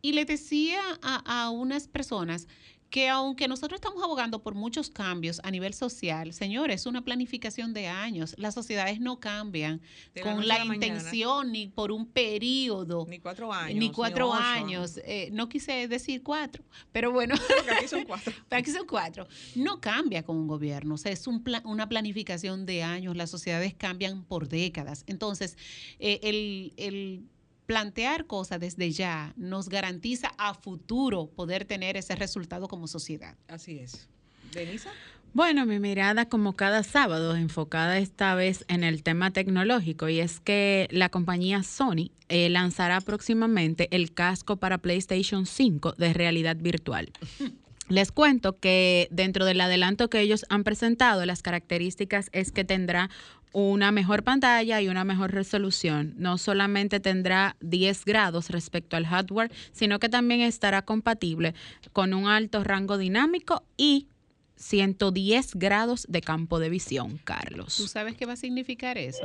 y 0.00 0.12
le 0.12 0.24
decía 0.24 0.80
a, 1.02 1.42
a 1.42 1.50
unas 1.50 1.88
personas 1.88 2.46
que 2.92 3.08
aunque 3.08 3.48
nosotros 3.48 3.78
estamos 3.78 4.02
abogando 4.02 4.42
por 4.42 4.54
muchos 4.54 4.90
cambios 4.90 5.40
a 5.44 5.50
nivel 5.50 5.72
social, 5.72 6.34
señores, 6.34 6.82
es 6.82 6.86
una 6.86 7.02
planificación 7.02 7.72
de 7.72 7.86
años. 7.86 8.34
Las 8.36 8.52
sociedades 8.52 9.00
no 9.00 9.18
cambian 9.18 9.80
con 10.22 10.46
la, 10.46 10.62
intención 10.62 11.52
ni 11.52 11.68
por 11.68 11.90
un 11.90 12.06
periodo. 12.06 13.06
Ni 13.08 13.18
cuatro 13.18 13.50
años. 13.50 13.78
Ni 13.78 13.90
cuatro 13.90 14.34
años. 14.34 15.00
Eh, 15.06 15.30
no 15.32 15.48
quise 15.48 15.88
decir 15.88 16.22
cuatro, 16.22 16.62
pero 16.92 17.10
bueno. 17.10 17.34
aquí 17.74 17.88
son 17.88 18.04
cuatro. 18.04 18.34
aquí 18.50 18.70
son 18.70 18.86
cuatro. 18.86 19.26
No 19.54 19.80
cambia 19.80 20.22
con 20.22 20.36
un 20.36 20.46
gobierno. 20.46 20.96
O 20.96 20.98
sea, 20.98 21.12
es 21.12 21.26
un 21.26 21.42
una 21.64 21.88
planificación 21.88 22.66
de 22.66 22.82
años. 22.82 23.16
Las 23.16 23.30
sociedades 23.30 23.72
cambian 23.72 24.22
por 24.22 24.48
décadas. 24.50 25.04
Entonces, 25.06 25.56
eh, 25.98 26.20
el, 26.22 26.74
el 26.76 27.24
plantear 27.72 28.26
cosas 28.26 28.60
desde 28.60 28.90
ya 28.90 29.32
nos 29.34 29.70
garantiza 29.70 30.30
a 30.36 30.52
futuro 30.52 31.30
poder 31.34 31.64
tener 31.64 31.96
ese 31.96 32.14
resultado 32.14 32.68
como 32.68 32.86
sociedad. 32.86 33.34
Así 33.48 33.78
es. 33.78 34.10
¿Denisa? 34.52 34.90
Bueno, 35.32 35.64
mi 35.64 35.78
mirada 35.78 36.28
como 36.28 36.52
cada 36.52 36.82
sábado 36.82 37.34
enfocada 37.34 37.96
esta 37.96 38.34
vez 38.34 38.66
en 38.68 38.84
el 38.84 39.02
tema 39.02 39.30
tecnológico 39.30 40.10
y 40.10 40.20
es 40.20 40.38
que 40.38 40.86
la 40.90 41.08
compañía 41.08 41.62
Sony 41.62 42.10
eh, 42.28 42.50
lanzará 42.50 43.00
próximamente 43.00 43.88
el 43.90 44.12
casco 44.12 44.56
para 44.56 44.76
PlayStation 44.76 45.46
5 45.46 45.94
de 45.96 46.12
realidad 46.12 46.58
virtual. 46.60 47.10
Les 47.88 48.12
cuento 48.12 48.58
que 48.58 49.08
dentro 49.10 49.44
del 49.46 49.60
adelanto 49.60 50.08
que 50.08 50.20
ellos 50.20 50.44
han 50.50 50.62
presentado, 50.62 51.24
las 51.24 51.42
características 51.42 52.28
es 52.32 52.52
que 52.52 52.64
tendrá 52.64 53.10
una 53.52 53.92
mejor 53.92 54.22
pantalla 54.22 54.80
y 54.80 54.88
una 54.88 55.04
mejor 55.04 55.32
resolución. 55.32 56.14
No 56.16 56.38
solamente 56.38 57.00
tendrá 57.00 57.56
10 57.60 58.04
grados 58.04 58.50
respecto 58.50 58.96
al 58.96 59.06
hardware, 59.06 59.52
sino 59.72 59.98
que 59.98 60.08
también 60.08 60.40
estará 60.40 60.82
compatible 60.82 61.54
con 61.92 62.14
un 62.14 62.28
alto 62.28 62.64
rango 62.64 62.98
dinámico 62.98 63.64
y 63.76 64.08
110 64.56 65.54
grados 65.56 66.06
de 66.08 66.20
campo 66.20 66.58
de 66.58 66.68
visión, 66.68 67.18
Carlos. 67.24 67.76
¿Tú 67.76 67.88
sabes 67.88 68.16
qué 68.16 68.26
va 68.26 68.34
a 68.34 68.36
significar 68.36 68.96
eso? 68.96 69.24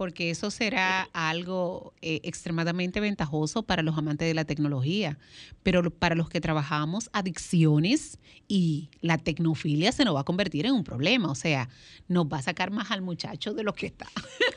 Porque 0.00 0.30
eso 0.30 0.50
será 0.50 1.10
algo 1.12 1.92
eh, 2.00 2.20
extremadamente 2.24 3.00
ventajoso 3.00 3.64
para 3.64 3.82
los 3.82 3.98
amantes 3.98 4.26
de 4.26 4.32
la 4.32 4.46
tecnología, 4.46 5.18
pero 5.62 5.90
para 5.90 6.14
los 6.14 6.30
que 6.30 6.40
trabajamos 6.40 7.10
adicciones 7.12 8.18
y 8.48 8.88
la 9.02 9.18
tecnofilia 9.18 9.92
se 9.92 10.06
nos 10.06 10.16
va 10.16 10.20
a 10.20 10.24
convertir 10.24 10.64
en 10.64 10.72
un 10.72 10.84
problema, 10.84 11.30
o 11.30 11.34
sea, 11.34 11.68
nos 12.08 12.24
va 12.24 12.38
a 12.38 12.40
sacar 12.42 12.70
más 12.70 12.90
al 12.90 13.02
muchacho 13.02 13.52
de 13.52 13.62
lo 13.62 13.74
que 13.74 13.88
está. 13.88 14.06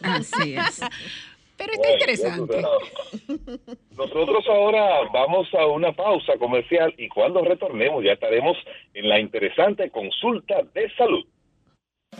Así 0.01 0.55
es. 0.55 0.79
Pero 1.57 1.73
está 1.73 1.91
interesante. 1.91 2.61
Nosotros 3.97 4.45
ahora 4.47 5.09
vamos 5.11 5.53
a 5.55 5.65
una 5.65 5.91
pausa 5.91 6.37
comercial 6.39 6.93
y 6.97 7.09
cuando 7.09 7.41
retornemos 7.41 8.01
ya 8.01 8.13
estaremos 8.13 8.55
en 8.93 9.09
la 9.09 9.19
interesante 9.19 9.89
consulta 9.91 10.63
de 10.73 10.89
salud. 10.95 11.25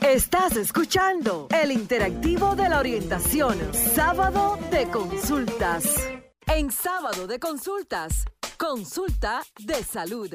Estás 0.02 0.58
escuchando 0.58 1.48
el 1.64 1.72
interactivo 1.72 2.56
de 2.56 2.70
la 2.70 2.80
orientación, 2.80 3.58
sábado 3.74 4.58
de 4.72 4.90
consultas. 4.90 6.10
En 6.48 6.72
sábado 6.72 7.28
de 7.28 7.40
consultas, 7.40 8.26
consulta 8.58 9.42
de 9.60 9.76
salud. 9.76 10.34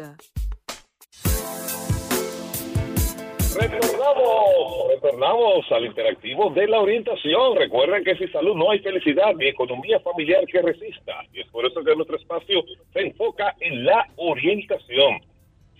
Retornamos, 3.61 4.88
retornamos 4.91 5.73
al 5.73 5.87
interactivo 5.87 6.50
de 6.50 6.69
la 6.69 6.81
orientación. 6.81 7.57
Recuerden 7.57 8.05
que 8.05 8.17
sin 8.17 8.31
salud 8.31 8.55
no 8.55 8.71
hay 8.71 8.79
felicidad 8.81 9.35
ni 9.35 9.49
economía 9.49 9.99
familiar 10.00 10.47
que 10.47 10.62
resista. 10.62 11.15
Y 11.33 11.41
es 11.41 11.47
por 11.49 11.67
eso 11.67 11.83
que 11.83 11.95
nuestro 11.97 12.17
espacio 12.17 12.62
se 12.93 13.00
enfoca 13.00 13.55
en 13.61 13.85
la 13.85 14.07
orientación 14.17 15.21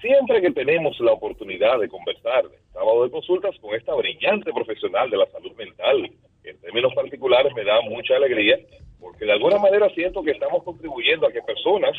Siempre 0.01 0.41
que 0.41 0.53
tenemos 0.53 0.99
la 1.01 1.13
oportunidad 1.13 1.81
de 1.81 1.89
conversar 1.89 2.45
sábado 2.79 3.05
de 3.05 3.11
consultas 3.11 3.57
con 3.61 3.75
esta 3.75 3.93
brillante 3.95 4.53
profesional 4.53 5.11
de 5.11 5.17
la 5.17 5.27
salud 5.27 5.53
mental, 5.57 6.11
en 6.45 6.61
términos 6.61 6.95
particulares 6.95 7.53
me 7.55 7.65
da 7.65 7.81
mucha 7.83 8.15
alegría, 8.15 8.57
porque 9.01 9.25
de 9.25 9.33
alguna 9.33 9.59
manera 9.59 9.89
siento 9.91 10.23
que 10.23 10.31
estamos 10.31 10.63
contribuyendo 10.63 11.27
a 11.27 11.33
que 11.33 11.43
personas 11.43 11.97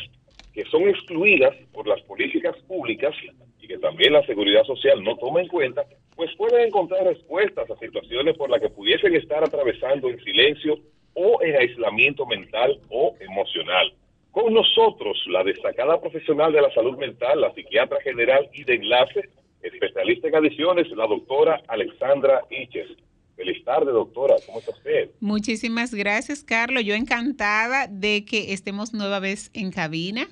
que 0.54 0.64
son 0.64 0.88
excluidas 0.88 1.54
por 1.72 1.86
las 1.86 2.00
políticas 2.02 2.56
públicas 2.66 3.14
y 3.60 3.68
que 3.68 3.78
también 3.78 4.14
la 4.14 4.24
seguridad 4.24 4.64
social 4.64 5.04
no 5.04 5.16
toma 5.16 5.42
en 5.42 5.48
cuenta, 5.48 5.84
pues 6.16 6.34
pueden 6.36 6.68
encontrar 6.68 7.04
respuestas 7.04 7.70
a 7.70 7.76
situaciones 7.76 8.36
por 8.36 8.48
las 8.48 8.60
que 8.60 8.70
pudiesen 8.70 9.14
estar 9.14 9.44
atravesando 9.44 10.08
en 10.08 10.18
silencio 10.24 10.78
o 11.14 11.42
en 11.42 11.56
aislamiento 11.56 12.24
mental 12.24 12.80
o 12.88 13.14
emocional. 13.20 13.92
Con 14.30 14.54
nosotros, 14.54 15.18
la 15.26 15.44
destacada 15.44 16.00
profesional 16.00 16.52
de 16.52 16.62
la 16.62 16.72
salud 16.72 16.96
mental, 16.96 17.40
la 17.40 17.52
psiquiatra 17.52 18.00
general 18.00 18.48
y 18.54 18.64
de 18.64 18.74
enlace, 18.74 19.28
especialista 19.62 20.28
en 20.28 20.36
adiciones, 20.36 20.90
la 20.90 21.06
doctora 21.06 21.62
Alexandra 21.68 22.42
Iches. 22.50 22.88
Feliz 23.36 23.64
tarde, 23.64 23.90
doctora. 23.90 24.36
¿Cómo 24.44 24.58
está 24.58 24.72
usted? 24.72 25.10
Muchísimas 25.20 25.94
gracias, 25.94 26.44
Carlos. 26.44 26.84
Yo 26.84 26.94
encantada 26.94 27.86
de 27.86 28.24
que 28.24 28.52
estemos 28.52 28.92
nueva 28.92 29.18
vez 29.18 29.50
en 29.54 29.70
cabina. 29.70 30.28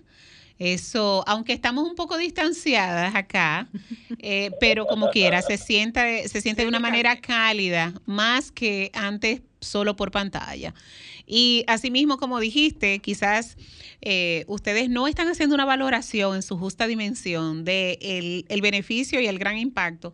Eso, 0.58 1.22
aunque 1.26 1.52
estamos 1.52 1.88
un 1.88 1.94
poco 1.94 2.16
distanciadas 2.16 3.14
acá, 3.14 3.68
eh, 4.18 4.50
pero 4.60 4.86
como 4.86 5.10
quiera, 5.10 5.40
se 5.40 5.56
sienta, 5.56 6.04
se 6.26 6.40
siente 6.40 6.62
de 6.62 6.68
una 6.68 6.80
manera 6.80 7.20
cálida, 7.20 7.94
más 8.06 8.50
que 8.50 8.90
antes 8.92 9.42
solo 9.60 9.94
por 9.94 10.10
pantalla. 10.10 10.74
Y 11.26 11.64
asimismo, 11.68 12.16
como 12.16 12.40
dijiste, 12.40 12.98
quizás 13.00 13.56
eh, 14.00 14.44
ustedes 14.48 14.88
no 14.88 15.06
están 15.06 15.28
haciendo 15.28 15.54
una 15.54 15.64
valoración 15.64 16.36
en 16.36 16.42
su 16.42 16.56
justa 16.58 16.86
dimensión 16.86 17.64
de 17.64 18.44
el 18.48 18.60
beneficio 18.60 19.20
y 19.20 19.26
el 19.26 19.38
gran 19.38 19.58
impacto 19.58 20.12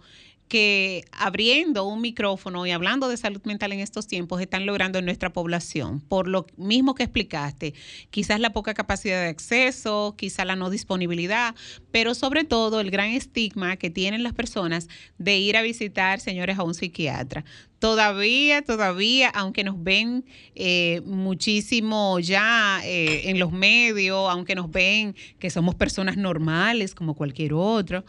que 0.48 1.04
abriendo 1.12 1.86
un 1.86 2.00
micrófono 2.00 2.66
y 2.66 2.70
hablando 2.70 3.08
de 3.08 3.16
salud 3.16 3.40
mental 3.44 3.72
en 3.72 3.80
estos 3.80 4.06
tiempos 4.06 4.40
están 4.40 4.66
logrando 4.66 4.98
en 4.98 5.04
nuestra 5.04 5.32
población. 5.32 6.00
Por 6.00 6.28
lo 6.28 6.46
mismo 6.56 6.94
que 6.94 7.04
explicaste, 7.04 7.74
quizás 8.10 8.40
la 8.40 8.52
poca 8.52 8.74
capacidad 8.74 9.22
de 9.22 9.28
acceso, 9.28 10.14
quizás 10.16 10.46
la 10.46 10.56
no 10.56 10.70
disponibilidad, 10.70 11.54
pero 11.90 12.14
sobre 12.14 12.44
todo 12.44 12.80
el 12.80 12.90
gran 12.90 13.10
estigma 13.10 13.76
que 13.76 13.90
tienen 13.90 14.22
las 14.22 14.34
personas 14.34 14.88
de 15.18 15.38
ir 15.38 15.56
a 15.56 15.62
visitar, 15.62 16.20
señores, 16.20 16.58
a 16.58 16.62
un 16.62 16.74
psiquiatra 16.74 17.44
todavía, 17.84 18.62
todavía, 18.62 19.28
aunque 19.28 19.62
nos 19.62 19.84
ven 19.84 20.24
eh, 20.54 21.02
muchísimo 21.04 22.18
ya 22.18 22.80
eh, 22.82 23.28
en 23.28 23.38
los 23.38 23.52
medios, 23.52 24.26
aunque 24.30 24.54
nos 24.54 24.70
ven 24.70 25.14
que 25.38 25.50
somos 25.50 25.74
personas 25.74 26.16
normales 26.16 26.94
como 26.94 27.12
cualquier 27.14 27.52
otro, 27.52 28.02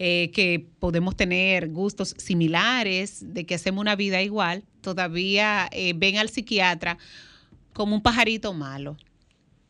eh, 0.00 0.32
que 0.34 0.66
podemos 0.80 1.14
tener 1.14 1.68
gustos 1.68 2.16
similares, 2.18 3.32
de 3.32 3.46
que 3.46 3.54
hacemos 3.54 3.80
una 3.80 3.94
vida 3.94 4.20
igual, 4.20 4.64
todavía 4.80 5.70
ven 5.94 6.18
al 6.18 6.28
psiquiatra 6.28 6.98
como 7.72 7.94
un 7.94 8.02
pajarito 8.02 8.52
malo. 8.52 8.96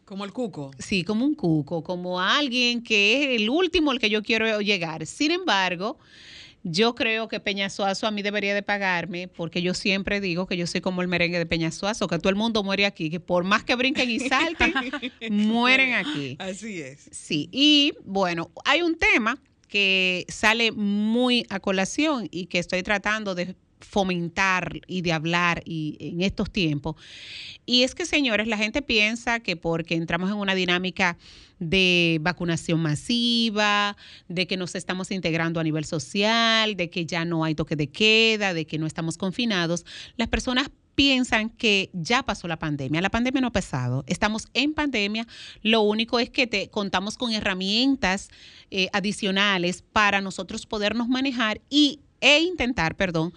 Como 0.07 0.25
el 0.25 0.33
cuco. 0.33 0.71
Sí, 0.79 1.05
como 1.05 1.26
un 1.26 1.35
cuco, 1.35 1.85
como 1.85 2.19
alguien 2.19 2.83
que 2.83 3.35
es 3.35 3.43
el 3.43 3.50
último 3.50 3.90
al 3.90 3.99
que 3.99 4.09
yo 4.09 4.23
quiero 4.23 4.62
llegar. 4.62 5.05
Sin 5.05 5.33
embargo, 5.33 5.99
yo 6.62 6.95
creo 6.95 7.29
que 7.29 7.40
Peñasuazo 7.40 8.07
a 8.07 8.11
mí 8.11 8.23
debería 8.23 8.55
de 8.55 8.62
pagarme 8.62 9.29
porque 9.29 9.62
yo 9.62 9.75
siempre 9.75 10.21
digo 10.21 10.47
que 10.47 10.57
yo 10.57 10.67
soy 10.67 10.81
como 10.81 11.02
el 11.02 11.09
merengue 11.09 11.38
de 11.38 11.47
Peñasuazo, 11.47 12.07
que 12.07 12.19
todo 12.19 12.29
el 12.31 12.37
mundo 12.37 12.62
muere 12.62 12.87
aquí, 12.87 13.11
que 13.11 13.21
por 13.21 13.45
más 13.45 13.64
que 13.64 13.75
brinquen 13.75 14.11
y 14.11 14.21
salten, 14.21 14.73
mueren 15.31 15.95
aquí. 15.95 16.37
Así 16.38 16.81
es. 16.81 17.09
Sí, 17.11 17.49
y 17.52 17.95
bueno, 18.05 18.50
hay 18.64 18.83
un 18.83 18.97
tema 18.97 19.38
que 19.69 20.26
sale 20.29 20.73
muy 20.73 21.47
a 21.49 21.61
colación 21.61 22.29
y 22.31 22.47
que 22.47 22.59
estoy 22.59 22.83
tratando 22.83 23.35
de 23.35 23.55
fomentar 23.81 24.81
y 24.87 25.03
de 25.03 25.13
hablar 25.13 25.63
y 25.65 25.97
en 26.01 26.23
estos 26.23 26.51
tiempos. 26.51 26.97
Y 27.67 27.83
es 27.83 27.95
que, 27.95 28.07
señores, 28.07 28.47
la 28.47 28.57
gente 28.57 28.83
piensa 28.83 29.41
que 29.41 29.57
porque 29.57 29.95
entramos 29.95 30.31
en 30.31 30.37
una 30.37 30.55
dinámica 30.55 31.19
de 31.59 32.19
vacunación 32.23 32.81
masiva, 32.81 33.97
de 34.29 34.47
que 34.47 34.57
nos 34.57 34.75
estamos 34.75 35.11
integrando 35.11 35.61
a 35.61 35.65
nivel 35.65 35.85
social, 35.85 36.77
de 36.77 36.91
que 36.91 37.07
ya 37.07 37.25
no 37.25 37.45
hay 37.45 37.55
toque 37.55 37.77
de 37.77 37.89
queda, 37.89 38.55
de 38.55 38.67
que 38.67 38.79
no 38.79 38.87
estamos 38.87 39.19
confinados, 39.19 39.85
las 40.17 40.29
personas 40.29 40.71
piensan 40.95 41.49
que 41.49 41.89
ya 41.95 42.23
pasó 42.23 42.47
la 42.47 42.59
pandemia. 42.59 43.01
La 43.01 43.11
pandemia 43.11 43.41
no 43.41 43.47
ha 43.47 43.53
pasado. 43.53 44.05
Estamos 44.07 44.49
en 44.53 44.75
pandemia. 44.75 45.27
Lo 45.63 45.81
único 45.81 46.19
es 46.19 46.29
que 46.29 46.47
te 46.47 46.69
contamos 46.69 47.17
con 47.17 47.33
herramientas 47.33 48.29
eh, 48.71 48.89
adicionales 48.93 49.83
para 49.83 50.21
nosotros 50.21 50.67
podernos 50.67 51.09
manejar 51.09 51.61
y, 51.71 52.01
e 52.21 52.41
intentar, 52.41 52.97
perdón, 52.97 53.33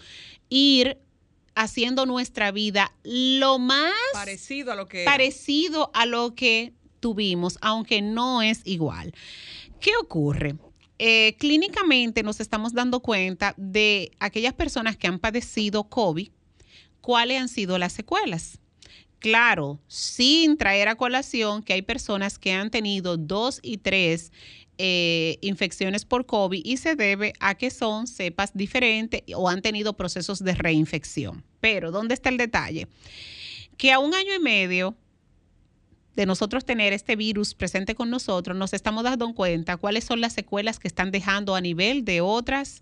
ir 0.49 0.97
haciendo 1.55 2.05
nuestra 2.05 2.51
vida 2.51 2.93
lo 3.03 3.59
más 3.59 3.93
parecido 4.13 4.71
a 4.71 4.75
lo 4.75 4.87
que 4.87 5.05
parecido 5.05 5.91
a 5.93 6.05
lo 6.05 6.35
que 6.35 6.73
tuvimos, 6.99 7.57
aunque 7.61 8.01
no 8.01 8.41
es 8.41 8.61
igual. 8.63 9.13
¿Qué 9.79 9.91
ocurre? 10.01 10.55
Eh, 10.99 11.35
clínicamente 11.37 12.23
nos 12.23 12.39
estamos 12.39 12.73
dando 12.73 13.01
cuenta 13.01 13.53
de 13.57 14.11
aquellas 14.19 14.53
personas 14.53 14.95
que 14.95 15.07
han 15.07 15.19
padecido 15.19 15.83
COVID, 15.83 16.29
cuáles 17.01 17.41
han 17.41 17.49
sido 17.49 17.77
las 17.77 17.91
secuelas. 17.91 18.59
Claro, 19.19 19.79
sin 19.87 20.57
traer 20.57 20.87
a 20.87 20.95
colación 20.95 21.63
que 21.63 21.73
hay 21.73 21.81
personas 21.81 22.39
que 22.39 22.51
han 22.53 22.69
tenido 22.69 23.17
dos 23.17 23.59
y 23.61 23.77
tres 23.77 24.31
eh, 24.77 25.37
infecciones 25.41 26.05
por 26.05 26.25
COVID 26.25 26.61
y 26.63 26.77
se 26.77 26.95
debe 26.95 27.33
a 27.39 27.55
que 27.55 27.69
son 27.69 28.07
cepas 28.07 28.51
diferentes 28.53 29.21
o 29.35 29.49
han 29.49 29.61
tenido 29.61 29.93
procesos 29.93 30.43
de 30.43 30.55
reinfección. 30.55 31.43
Pero, 31.59 31.91
¿dónde 31.91 32.13
está 32.13 32.29
el 32.29 32.37
detalle? 32.37 32.87
Que 33.77 33.91
a 33.91 33.99
un 33.99 34.13
año 34.13 34.33
y 34.33 34.39
medio 34.39 34.95
de 36.15 36.25
nosotros 36.25 36.65
tener 36.65 36.93
este 36.93 37.15
virus 37.15 37.55
presente 37.55 37.95
con 37.95 38.09
nosotros, 38.09 38.57
nos 38.57 38.73
estamos 38.73 39.03
dando 39.03 39.33
cuenta 39.33 39.77
cuáles 39.77 40.03
son 40.03 40.21
las 40.21 40.33
secuelas 40.33 40.79
que 40.79 40.87
están 40.87 41.11
dejando 41.11 41.55
a 41.55 41.61
nivel 41.61 42.05
de 42.05 42.21
otras, 42.21 42.81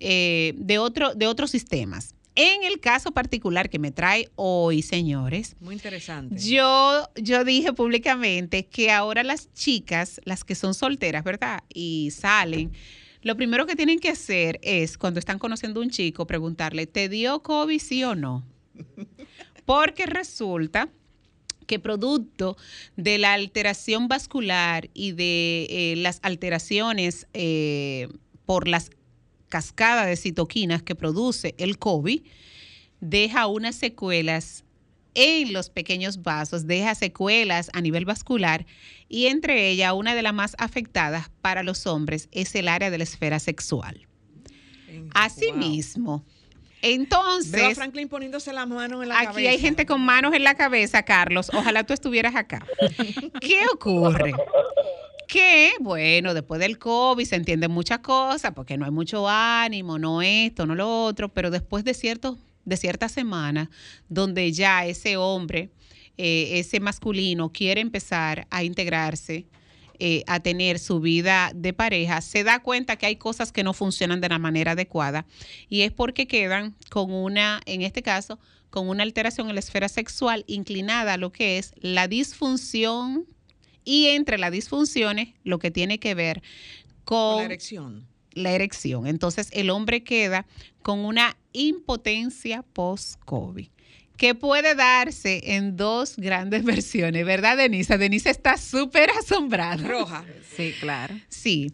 eh, 0.00 0.54
de, 0.56 0.78
otro, 0.78 1.14
de 1.14 1.26
otros 1.26 1.50
sistemas. 1.50 2.14
En 2.34 2.64
el 2.64 2.80
caso 2.80 3.12
particular 3.12 3.68
que 3.68 3.78
me 3.78 3.90
trae 3.90 4.30
hoy, 4.36 4.80
señores. 4.80 5.54
Muy 5.60 5.74
interesante. 5.74 6.36
Yo, 6.38 7.08
yo 7.16 7.44
dije 7.44 7.74
públicamente 7.74 8.66
que 8.66 8.90
ahora 8.90 9.22
las 9.22 9.52
chicas, 9.52 10.20
las 10.24 10.42
que 10.42 10.54
son 10.54 10.72
solteras, 10.72 11.24
¿verdad? 11.24 11.62
Y 11.72 12.10
salen, 12.10 12.72
lo 13.20 13.36
primero 13.36 13.66
que 13.66 13.76
tienen 13.76 13.98
que 13.98 14.08
hacer 14.08 14.58
es, 14.62 14.96
cuando 14.96 15.20
están 15.20 15.38
conociendo 15.38 15.80
a 15.80 15.84
un 15.84 15.90
chico, 15.90 16.26
preguntarle, 16.26 16.86
¿te 16.86 17.08
dio 17.08 17.42
COVID 17.42 17.78
sí 17.78 18.02
o 18.02 18.14
no? 18.14 18.44
Porque 19.66 20.06
resulta 20.06 20.88
que 21.66 21.78
producto 21.78 22.56
de 22.96 23.18
la 23.18 23.34
alteración 23.34 24.08
vascular 24.08 24.90
y 24.94 25.12
de 25.12 25.66
eh, 25.70 25.94
las 25.96 26.18
alteraciones 26.22 27.26
eh, 27.34 28.08
por 28.44 28.66
las 28.66 28.90
cascada 29.52 30.06
de 30.06 30.16
citoquinas 30.16 30.82
que 30.82 30.94
produce 30.94 31.54
el 31.58 31.76
COVID 31.78 32.22
deja 33.00 33.46
unas 33.48 33.74
secuelas 33.74 34.64
en 35.14 35.52
los 35.52 35.68
pequeños 35.68 36.22
vasos, 36.22 36.66
deja 36.66 36.94
secuelas 36.94 37.68
a 37.74 37.82
nivel 37.82 38.06
vascular 38.06 38.64
y 39.10 39.26
entre 39.26 39.68
ellas 39.68 39.92
una 39.92 40.14
de 40.14 40.22
las 40.22 40.32
más 40.32 40.56
afectadas 40.56 41.30
para 41.42 41.62
los 41.62 41.86
hombres 41.86 42.30
es 42.32 42.54
el 42.54 42.66
área 42.66 42.90
de 42.90 42.96
la 42.96 43.04
esfera 43.04 43.38
sexual. 43.40 44.08
Asimismo, 45.12 46.24
entonces... 46.80 47.52
Veo 47.52 47.72
a 47.72 47.74
Franklin 47.74 48.08
poniéndose 48.08 48.54
la 48.54 48.64
mano 48.64 49.02
en 49.02 49.10
la 49.10 49.16
aquí 49.16 49.26
cabeza. 49.26 49.38
Aquí 49.38 49.48
hay 49.48 49.58
gente 49.58 49.84
con 49.84 50.00
manos 50.00 50.32
en 50.32 50.44
la 50.44 50.54
cabeza, 50.54 51.02
Carlos. 51.02 51.50
Ojalá 51.52 51.84
tú 51.84 51.92
estuvieras 51.92 52.36
acá. 52.36 52.64
¿Qué 53.42 53.60
ocurre? 53.70 54.32
Que, 55.32 55.72
bueno, 55.80 56.34
después 56.34 56.60
del 56.60 56.78
COVID 56.78 57.24
se 57.24 57.36
entienden 57.36 57.70
muchas 57.70 58.00
cosas, 58.00 58.52
porque 58.54 58.76
no 58.76 58.84
hay 58.84 58.90
mucho 58.90 59.26
ánimo, 59.26 59.98
no 59.98 60.20
esto, 60.20 60.66
no 60.66 60.74
lo 60.74 61.04
otro, 61.06 61.32
pero 61.32 61.50
después 61.50 61.84
de, 61.84 61.94
cierto, 61.94 62.36
de 62.66 62.76
ciertas 62.76 63.12
semanas, 63.12 63.70
donde 64.10 64.52
ya 64.52 64.84
ese 64.84 65.16
hombre, 65.16 65.70
eh, 66.18 66.58
ese 66.58 66.80
masculino, 66.80 67.50
quiere 67.50 67.80
empezar 67.80 68.46
a 68.50 68.62
integrarse, 68.62 69.46
eh, 69.98 70.22
a 70.26 70.40
tener 70.40 70.78
su 70.78 71.00
vida 71.00 71.50
de 71.54 71.72
pareja, 71.72 72.20
se 72.20 72.44
da 72.44 72.58
cuenta 72.58 72.96
que 72.96 73.06
hay 73.06 73.16
cosas 73.16 73.52
que 73.52 73.64
no 73.64 73.72
funcionan 73.72 74.20
de 74.20 74.28
la 74.28 74.38
manera 74.38 74.72
adecuada 74.72 75.24
y 75.70 75.80
es 75.80 75.92
porque 75.92 76.26
quedan 76.26 76.76
con 76.90 77.10
una, 77.10 77.62
en 77.64 77.80
este 77.80 78.02
caso, 78.02 78.38
con 78.68 78.86
una 78.86 79.02
alteración 79.02 79.48
en 79.48 79.54
la 79.54 79.60
esfera 79.60 79.88
sexual 79.88 80.44
inclinada 80.46 81.14
a 81.14 81.16
lo 81.16 81.32
que 81.32 81.56
es 81.56 81.72
la 81.80 82.06
disfunción 82.06 83.26
y 83.84 84.06
entre 84.08 84.38
las 84.38 84.52
disfunciones 84.52 85.30
lo 85.44 85.58
que 85.58 85.70
tiene 85.70 85.98
que 85.98 86.14
ver 86.14 86.42
con, 87.04 87.38
la 87.38 87.44
erección. 87.44 88.06
La 88.32 88.52
erección. 88.52 89.06
Entonces 89.06 89.48
el 89.52 89.70
hombre 89.70 90.04
queda 90.04 90.46
con 90.82 91.00
una 91.00 91.36
impotencia 91.52 92.62
post-COVID 92.62 93.68
que 94.16 94.34
puede 94.34 94.74
darse 94.74 95.40
en 95.56 95.76
dos 95.76 96.16
grandes 96.16 96.64
versiones, 96.64 97.26
¿verdad, 97.26 97.56
Denisa? 97.56 97.98
Denisa 97.98 98.30
está 98.30 98.56
súper 98.56 99.10
asombrada. 99.10 99.88
Roja. 99.88 100.24
Sí, 100.56 100.72
claro. 100.78 101.14
Sí. 101.28 101.72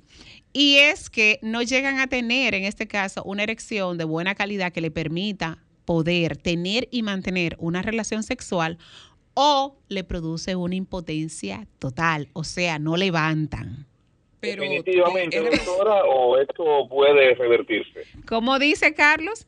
Y 0.53 0.77
es 0.77 1.11
que 1.11 1.39
no 1.43 1.63
llegan 1.63 1.99
a 1.99 2.07
tener, 2.07 2.55
en 2.55 2.65
este 2.65 2.87
caso, 2.87 3.23
una 3.25 3.43
erección 3.43 3.99
de 3.99 4.05
buena 4.05 4.35
calidad 4.35 4.73
que 4.73 4.81
le 4.81 4.91
permita 4.91 5.59
poder 5.85 6.37
tener 6.37 6.89
y 6.91 7.03
mantener 7.03 7.57
una 7.59 7.83
relación 7.83 8.23
sexual 8.23 8.79
o 9.41 9.77
le 9.89 10.03
produce 10.03 10.57
una 10.57 10.75
impotencia 10.75 11.65
total, 11.79 12.27
o 12.33 12.43
sea, 12.43 12.81
no 12.81 12.97
levantan. 12.97 13.87
Pero, 14.41 14.63
Definitivamente, 14.63 15.39
doctora, 15.39 16.05
o 16.07 16.37
esto 16.39 16.89
puede 16.89 17.37
revertirse. 17.37 18.03
¿Cómo 18.27 18.59
dice 18.59 18.95
Carlos? 18.95 19.47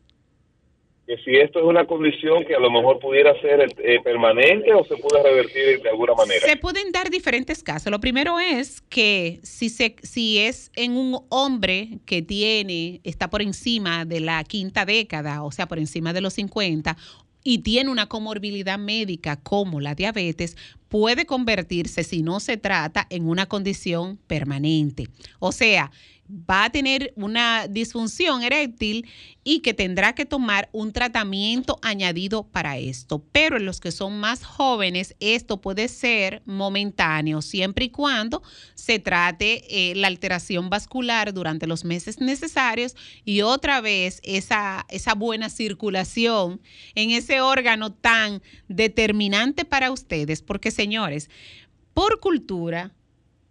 Que 1.09 1.17
si 1.25 1.35
esto 1.35 1.59
es 1.59 1.65
una 1.65 1.89
condición 1.89 2.45
que 2.45 2.55
a 2.55 2.61
lo 2.61 2.71
mejor 2.71 3.01
pudiera 3.01 3.35
ser 3.41 3.67
eh, 3.79 3.99
permanente 4.05 4.73
o 4.73 4.85
se 4.85 4.97
puede 4.97 5.25
revertir 5.25 5.83
de 5.83 5.91
alguna 5.91 6.15
manera. 6.15 6.47
Se 6.47 6.57
pueden 6.57 6.93
dar 6.93 7.11
diferentes 7.11 7.61
casos. 7.65 7.91
Lo 7.91 7.99
primero 7.99 8.39
es 8.39 8.83
que 8.83 9.41
si, 9.43 9.71
se, 9.71 9.97
si 10.05 10.39
es 10.39 10.71
en 10.77 10.97
un 10.97 11.19
hombre 11.31 11.99
que 12.07 12.23
tiene, 12.23 13.01
está 13.03 13.29
por 13.29 13.43
encima 13.43 14.05
de 14.05 14.21
la 14.21 14.45
quinta 14.45 14.85
década, 14.85 15.43
o 15.43 15.51
sea, 15.51 15.67
por 15.67 15.81
encima 15.81 16.13
de 16.13 16.21
los 16.21 16.35
50, 16.35 16.97
y 17.43 17.59
tiene 17.59 17.91
una 17.91 18.07
comorbilidad 18.07 18.79
médica 18.79 19.37
como 19.37 19.81
la 19.81 19.95
diabetes, 19.95 20.57
puede 20.89 21.27
convertirse, 21.27 22.05
si 22.05 22.23
no 22.23 22.41
se 22.41 22.57
trata, 22.57 23.07
en 23.11 23.29
una 23.29 23.47
condición 23.47 24.19
permanente. 24.27 25.09
O 25.39 25.53
sea, 25.53 25.91
va 26.31 26.65
a 26.65 26.71
tener 26.71 27.13
una 27.17 27.67
disfunción 27.69 28.43
eréctil 28.43 29.09
y 29.43 29.61
que 29.61 29.75
tendrá 29.75 30.15
que 30.15 30.27
tomar 30.27 30.69
un 30.73 30.93
tratamiento 30.93 31.79
añadido 31.83 32.47
para 32.47 32.79
esto. 32.79 33.25
Pero 33.33 33.57
en 33.57 33.65
los 33.65 33.81
que 33.81 33.91
son 33.91 34.21
más 34.21 34.45
jóvenes, 34.45 35.17
esto 35.19 35.61
puede 35.61 35.89
ser 35.89 36.43
momentáneo, 36.45 37.43
siempre 37.43 37.87
y 37.87 37.91
cuando 37.91 38.43
se 38.75 38.99
trate 38.99 39.65
eh, 39.69 39.95
la 39.97 40.09
alteración 40.09 40.71
vascular 40.71 41.33
durante 41.33 41.67
los 41.67 41.85
meses 41.85 42.21
necesarios 42.21 42.95
y 43.25 43.41
otra 43.41 43.81
vez 43.81 44.21
esa, 44.23 44.87
esa 44.89 45.15
buena 45.15 45.49
circulación 45.49 46.61
en 46.95 47.11
ese 47.11 47.41
órgano 47.41 47.93
tan 47.93 48.43
determinante 48.69 49.65
para 49.65 49.91
ustedes. 49.91 50.43
Porque 50.43 50.71
señores, 50.71 51.31
por 51.95 52.21
cultura, 52.21 52.93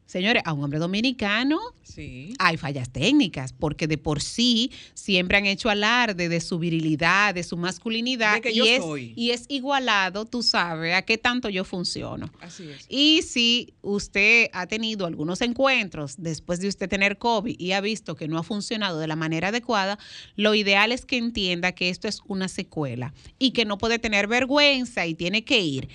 Señores, 0.09 0.41
a 0.43 0.53
un 0.53 0.63
hombre 0.63 0.79
dominicano 0.79 1.59
sí. 1.83 2.33
hay 2.39 2.57
fallas 2.57 2.89
técnicas, 2.89 3.53
porque 3.53 3.85
de 3.85 3.99
por 3.99 4.23
sí 4.23 4.71
siempre 4.95 5.37
han 5.37 5.45
hecho 5.45 5.69
alarde 5.69 6.29
de 6.29 6.41
su 6.41 6.57
virilidad, 6.57 7.35
de 7.35 7.43
su 7.43 7.57
masculinidad, 7.57 8.43
y, 8.43 8.69
es, 8.69 8.81
y 9.15 9.29
es 9.29 9.45
igualado, 9.49 10.25
tú 10.25 10.41
sabes, 10.41 10.95
a 10.95 11.03
qué 11.03 11.19
tanto 11.19 11.47
yo 11.47 11.63
funciono. 11.63 12.31
Así 12.41 12.67
es. 12.71 12.87
Y 12.89 13.21
si 13.21 13.75
usted 13.83 14.47
ha 14.51 14.65
tenido 14.65 15.05
algunos 15.05 15.41
encuentros 15.41 16.15
después 16.17 16.59
de 16.59 16.69
usted 16.69 16.89
tener 16.89 17.19
COVID 17.19 17.59
y 17.59 17.73
ha 17.73 17.81
visto 17.81 18.15
que 18.15 18.27
no 18.27 18.39
ha 18.39 18.43
funcionado 18.43 18.97
de 18.97 19.05
la 19.05 19.15
manera 19.15 19.49
adecuada, 19.49 19.99
lo 20.35 20.55
ideal 20.55 20.91
es 20.91 21.05
que 21.05 21.17
entienda 21.17 21.73
que 21.73 21.89
esto 21.89 22.07
es 22.07 22.23
una 22.25 22.47
secuela 22.47 23.13
y 23.37 23.51
que 23.51 23.63
no 23.63 23.77
puede 23.77 23.99
tener 23.99 24.25
vergüenza 24.25 25.05
y 25.05 25.13
tiene 25.13 25.43
que 25.43 25.59
ir 25.59 25.87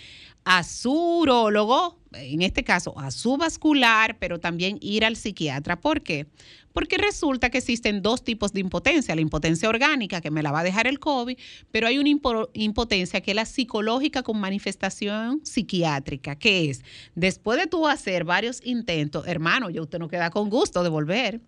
a 0.44 0.62
su 0.62 0.92
urólogo, 0.92 1.98
en 2.12 2.42
este 2.42 2.64
caso 2.64 2.98
a 2.98 3.10
su 3.10 3.36
vascular, 3.36 4.18
pero 4.18 4.38
también 4.38 4.78
ir 4.80 5.04
al 5.04 5.16
psiquiatra. 5.16 5.80
¿Por 5.80 6.02
qué? 6.02 6.26
Porque 6.72 6.98
resulta 6.98 7.50
que 7.50 7.58
existen 7.58 8.02
dos 8.02 8.24
tipos 8.24 8.52
de 8.52 8.60
impotencia, 8.60 9.14
la 9.14 9.20
impotencia 9.20 9.68
orgánica, 9.68 10.20
que 10.20 10.30
me 10.30 10.42
la 10.42 10.52
va 10.52 10.60
a 10.60 10.64
dejar 10.64 10.86
el 10.86 10.98
COVID, 10.98 11.38
pero 11.70 11.86
hay 11.86 11.98
una 11.98 12.10
impotencia 12.52 13.20
que 13.20 13.30
es 13.30 13.34
la 13.34 13.46
psicológica 13.46 14.22
con 14.22 14.38
manifestación 14.38 15.40
psiquiátrica, 15.44 16.36
que 16.36 16.70
es, 16.70 16.82
después 17.14 17.58
de 17.58 17.66
tú 17.66 17.86
hacer 17.86 18.24
varios 18.24 18.60
intentos, 18.64 19.26
hermano, 19.26 19.70
ya 19.70 19.82
usted 19.82 19.98
no 19.98 20.08
queda 20.08 20.30
con 20.30 20.50
gusto 20.50 20.82
de 20.82 20.88
volver 20.88 21.40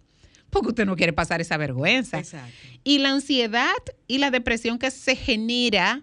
porque 0.49 0.69
usted 0.69 0.87
no 0.87 0.97
quiere 0.97 1.13
pasar 1.13 1.41
esa 1.41 1.57
vergüenza. 1.57 2.23
Y 2.85 2.99
la 2.99 3.11
ansiedad 3.11 3.75
y 4.07 4.19
la 4.19 4.31
depresión 4.31 4.79
que 4.79 4.91
se 4.91 5.17
genera 5.17 6.03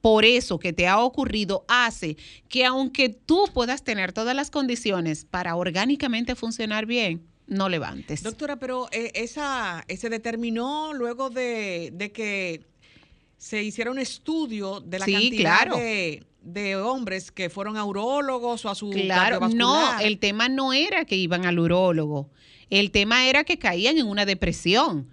por 0.00 0.24
eso 0.24 0.58
que 0.58 0.72
te 0.72 0.86
ha 0.86 1.00
ocurrido 1.00 1.64
hace 1.68 2.16
que 2.48 2.64
aunque 2.64 3.08
tú 3.08 3.44
puedas 3.52 3.82
tener 3.82 4.12
todas 4.12 4.34
las 4.34 4.50
condiciones 4.50 5.24
para 5.24 5.56
orgánicamente 5.56 6.34
funcionar 6.34 6.86
bien, 6.86 7.26
no 7.46 7.68
levantes. 7.68 8.22
Doctora, 8.22 8.56
pero 8.56 8.88
eh, 8.92 9.10
esa, 9.14 9.84
se 9.88 10.10
determinó 10.10 10.92
luego 10.92 11.30
de, 11.30 12.10
que 12.14 12.66
se 13.38 13.62
hiciera 13.62 13.90
un 13.90 13.98
estudio 13.98 14.80
de 14.80 14.98
la 14.98 15.06
cantidad 15.06 15.68
de, 16.40 16.76
hombres 16.76 17.30
que 17.30 17.50
fueron 17.50 17.76
a 17.76 17.84
urólogos 17.84 18.64
o 18.64 18.70
a 18.70 18.74
su 18.74 18.90
Claro, 18.90 19.40
no, 19.48 19.98
el 20.00 20.18
tema 20.18 20.48
no 20.48 20.72
era 20.72 21.04
que 21.04 21.16
iban 21.16 21.44
al 21.44 21.58
urólogo. 21.58 22.30
El 22.70 22.90
tema 22.90 23.26
era 23.28 23.44
que 23.44 23.58
caían 23.58 23.98
en 23.98 24.06
una 24.06 24.24
depresión. 24.24 25.08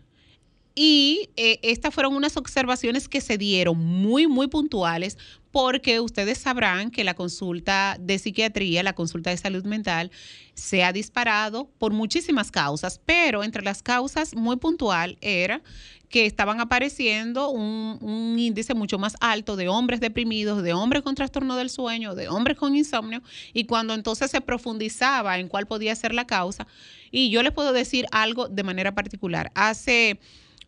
Y 0.75 1.29
eh, 1.37 1.59
estas 1.63 1.93
fueron 1.93 2.15
unas 2.15 2.35
observaciones 2.35 3.07
que 3.07 3.21
se 3.21 3.37
dieron 3.37 3.77
muy, 3.77 4.27
muy 4.27 4.47
puntuales 4.47 5.17
porque 5.51 6.01
ustedes 6.01 6.37
sabrán 6.37 6.91
que 6.91 7.05
la 7.05 7.13
consulta 7.13 7.95
de 7.97 8.19
psiquiatría, 8.19 8.83
la 8.83 8.91
consulta 8.91 9.29
de 9.29 9.37
salud 9.37 9.63
mental, 9.63 10.11
se 10.53 10.83
ha 10.83 10.91
disparado 10.91 11.69
por 11.77 11.93
muchísimas 11.93 12.51
causas, 12.51 12.99
pero 13.05 13.41
entre 13.41 13.63
las 13.63 13.81
causas 13.81 14.35
muy 14.35 14.57
puntual 14.57 15.17
era 15.21 15.61
que 16.09 16.25
estaban 16.25 16.59
apareciendo 16.59 17.49
un, 17.49 17.97
un, 18.01 18.37
índice 18.37 18.73
mucho 18.73 18.99
más 18.99 19.15
alto 19.21 19.55
de 19.55 19.69
hombres 19.69 20.01
deprimidos, 20.01 20.61
de 20.61 20.73
hombres 20.73 21.03
con 21.03 21.15
trastorno 21.15 21.55
del 21.55 21.69
sueño, 21.69 22.15
de 22.15 22.27
hombres 22.27 22.57
con 22.57 22.75
insomnio, 22.75 23.21
y 23.53 23.63
cuando 23.63 23.93
entonces 23.93 24.31
se 24.31 24.41
profundizaba 24.41 25.39
en 25.39 25.47
cuál 25.47 25.67
podía 25.67 25.95
ser 25.95 26.13
la 26.13 26.27
causa, 26.27 26.67
y 27.11 27.29
yo 27.29 27.41
les 27.43 27.53
puedo 27.53 27.71
decir 27.71 28.07
algo 28.11 28.49
de 28.49 28.63
manera 28.63 28.93
particular. 28.93 29.53
Hace 29.55 30.19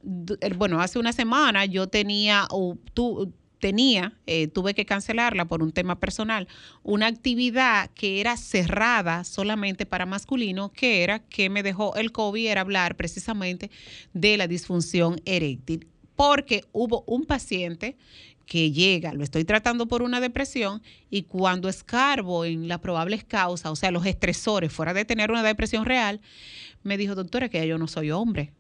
bueno, 0.02 0.82
hace 0.82 1.00
una 1.00 1.14
semana 1.14 1.66
yo 1.66 1.88
tenía, 1.88 2.48
o 2.52 2.78
tu, 2.94 3.34
tenía, 3.60 4.14
eh, 4.26 4.48
tuve 4.48 4.74
que 4.74 4.86
cancelarla 4.86 5.46
por 5.46 5.64
un 5.64 5.72
tema 5.72 6.00
personal, 6.00 6.48
una 6.84 7.08
actividad 7.08 7.90
que 7.92 8.20
era 8.20 8.38
cerrada 8.38 9.24
solamente 9.24 9.86
para 9.86 10.06
masculino, 10.06 10.72
que 10.72 11.04
era 11.04 11.20
que 11.20 11.50
me 11.50 11.64
dejó 11.64 11.96
el 11.96 12.12
COVID, 12.12 12.48
era 12.48 12.62
hablar 12.62 12.96
precisamente 12.96 13.72
de 14.14 14.38
la 14.38 14.48
disfunción 14.48 15.22
eréctil, 15.26 15.88
porque 16.16 16.64
hubo 16.72 17.04
un 17.08 17.26
paciente 17.26 17.98
que 18.46 18.72
llega, 18.72 19.14
lo 19.14 19.24
estoy 19.24 19.44
tratando 19.44 19.88
por 19.88 20.02
una 20.02 20.22
depresión 20.22 20.82
y 21.10 21.24
cuando 21.24 21.68
escarbo 21.68 22.46
en 22.46 22.70
las 22.70 22.80
probables 22.80 23.26
causas, 23.26 23.72
o 23.72 23.76
sea, 23.76 23.92
los 23.92 24.06
estresores, 24.06 24.72
fuera 24.72 24.94
de 24.94 25.04
tener 25.04 25.32
una 25.32 25.44
depresión 25.44 25.86
real, 25.86 26.22
me 26.84 26.98
dijo, 26.98 27.14
doctora, 27.14 27.50
que 27.50 27.68
yo 27.68 27.78
no 27.78 27.88
soy 27.88 28.12
hombre 28.12 28.54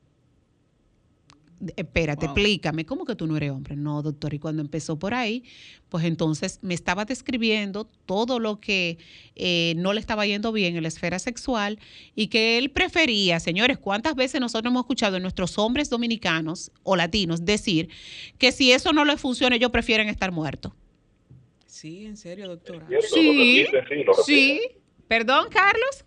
espérate, 1.75 2.25
explícame, 2.25 2.85
¿cómo 2.85 3.05
que 3.05 3.15
tú 3.15 3.27
no 3.27 3.35
eres 3.37 3.51
hombre? 3.51 3.75
No, 3.75 4.01
doctor, 4.01 4.33
y 4.33 4.39
cuando 4.39 4.61
empezó 4.61 4.97
por 4.99 5.13
ahí, 5.13 5.43
pues 5.89 6.05
entonces 6.05 6.59
me 6.61 6.73
estaba 6.73 7.05
describiendo 7.05 7.85
todo 8.05 8.39
lo 8.39 8.59
que 8.59 8.97
eh, 9.35 9.73
no 9.77 9.93
le 9.93 9.99
estaba 9.99 10.25
yendo 10.25 10.51
bien 10.51 10.75
en 10.75 10.83
la 10.83 10.87
esfera 10.87 11.19
sexual 11.19 11.79
y 12.15 12.27
que 12.27 12.57
él 12.57 12.69
prefería, 12.69 13.39
señores, 13.39 13.77
¿cuántas 13.77 14.15
veces 14.15 14.39
nosotros 14.39 14.71
hemos 14.71 14.81
escuchado 14.81 15.17
a 15.17 15.19
nuestros 15.19 15.57
hombres 15.57 15.89
dominicanos 15.89 16.71
o 16.83 16.95
latinos 16.95 17.45
decir 17.45 17.89
que 18.37 18.51
si 18.51 18.71
eso 18.71 18.93
no 18.93 19.05
le 19.05 19.17
funciona, 19.17 19.55
ellos 19.55 19.71
prefieren 19.71 20.09
estar 20.09 20.31
muertos? 20.31 20.73
Sí, 21.65 22.05
en 22.05 22.17
serio, 22.17 22.47
doctora. 22.47 22.87
Sí, 23.13 23.67
sí. 24.25 24.61
Perdón, 25.07 25.47
Carlos 25.49 26.06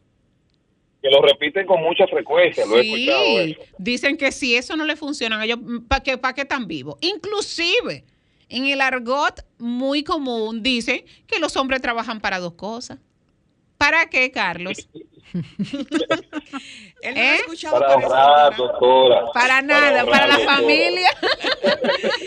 que 1.03 1.11
lo 1.11 1.23
repiten 1.23 1.67
con 1.67 1.83
mucha 1.83 2.07
frecuencia, 2.07 2.67
lo 2.67 2.77
he 2.77 2.81
escuchado 2.81 3.67
Dicen 3.79 4.17
que 4.17 4.33
si 4.33 4.55
eso 4.55 4.77
no 4.77 4.85
le 4.85 4.97
funciona, 4.97 5.43
ellos, 5.45 5.59
¿para 5.89 6.03
qué, 6.03 6.19
para 6.19 6.35
qué 6.35 6.43
están 6.43 6.67
vivos? 6.67 6.97
Inclusive, 7.01 8.05
en 8.49 8.67
el 8.67 8.81
argot 8.81 9.45
muy 9.59 10.03
común 10.05 10.63
dicen 10.63 11.05
que 11.27 11.39
los 11.39 11.57
hombres 11.57 11.81
trabajan 11.81 12.21
para 12.21 12.39
dos 12.39 12.55
cosas. 12.55 12.99
¿Para 13.79 14.11
qué, 14.11 14.31
Carlos? 14.31 14.89
Él 15.33 17.15
no 17.15 17.21
¿Eh? 17.21 17.39
para. 17.71 18.01
Para 19.33 19.63
nada, 19.63 20.05
para 20.05 20.27
la 20.27 20.39
familia 20.41 21.09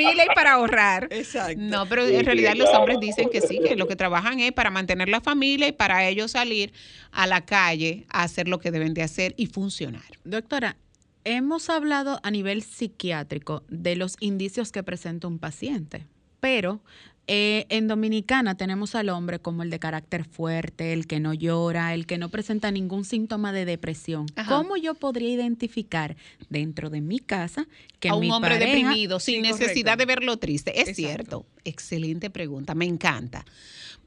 y 0.00 0.34
para 0.34 0.52
ahorrar. 0.52 1.08
Exacto. 1.10 1.60
No, 1.60 1.86
pero 1.88 2.06
en 2.06 2.24
realidad 2.24 2.54
los 2.56 2.70
hombres 2.70 2.98
dicen 3.00 3.28
que 3.30 3.40
sí, 3.40 3.60
que 3.66 3.76
lo 3.76 3.86
que 3.86 3.96
trabajan 3.96 4.40
es 4.40 4.52
para 4.52 4.70
mantener 4.70 5.08
la 5.08 5.20
familia 5.20 5.68
y 5.68 5.72
para 5.72 6.06
ellos 6.06 6.32
salir 6.32 6.72
a 7.12 7.26
la 7.26 7.44
calle 7.44 8.06
a 8.10 8.22
hacer 8.22 8.48
lo 8.48 8.58
que 8.58 8.70
deben 8.70 8.94
de 8.94 9.02
hacer 9.02 9.34
y 9.36 9.46
funcionar. 9.46 10.02
Doctora, 10.24 10.76
hemos 11.24 11.70
hablado 11.70 12.20
a 12.22 12.30
nivel 12.30 12.62
psiquiátrico 12.62 13.64
de 13.68 13.96
los 13.96 14.16
indicios 14.20 14.72
que 14.72 14.82
presenta 14.82 15.26
un 15.26 15.38
paciente, 15.38 16.06
pero 16.40 16.82
eh, 17.26 17.64
en 17.70 17.88
Dominicana 17.88 18.54
tenemos 18.54 18.94
al 18.94 19.08
hombre 19.08 19.38
como 19.38 19.62
el 19.62 19.70
de 19.70 19.78
carácter 19.78 20.24
fuerte, 20.24 20.92
el 20.92 21.06
que 21.06 21.20
no 21.20 21.32
llora, 21.32 21.94
el 21.94 22.06
que 22.06 22.18
no 22.18 22.28
presenta 22.28 22.70
ningún 22.70 23.04
síntoma 23.04 23.52
de 23.52 23.64
depresión. 23.64 24.26
¿Cómo 24.46 24.76
yo 24.76 24.94
podría 24.94 25.30
identificar 25.30 26.16
dentro 26.50 26.90
de 26.90 27.00
mi 27.00 27.20
casa 27.20 27.66
que 27.98 28.10
a 28.10 28.14
un 28.14 28.30
hombre 28.30 28.58
deprimido 28.58 29.20
sin 29.20 29.40
necesidad 29.40 29.96
de 29.96 30.04
verlo 30.04 30.36
triste? 30.36 30.82
Es 30.82 30.96
cierto. 30.96 31.46
Excelente 31.64 32.28
pregunta, 32.28 32.74
me 32.74 32.84
encanta. 32.84 33.46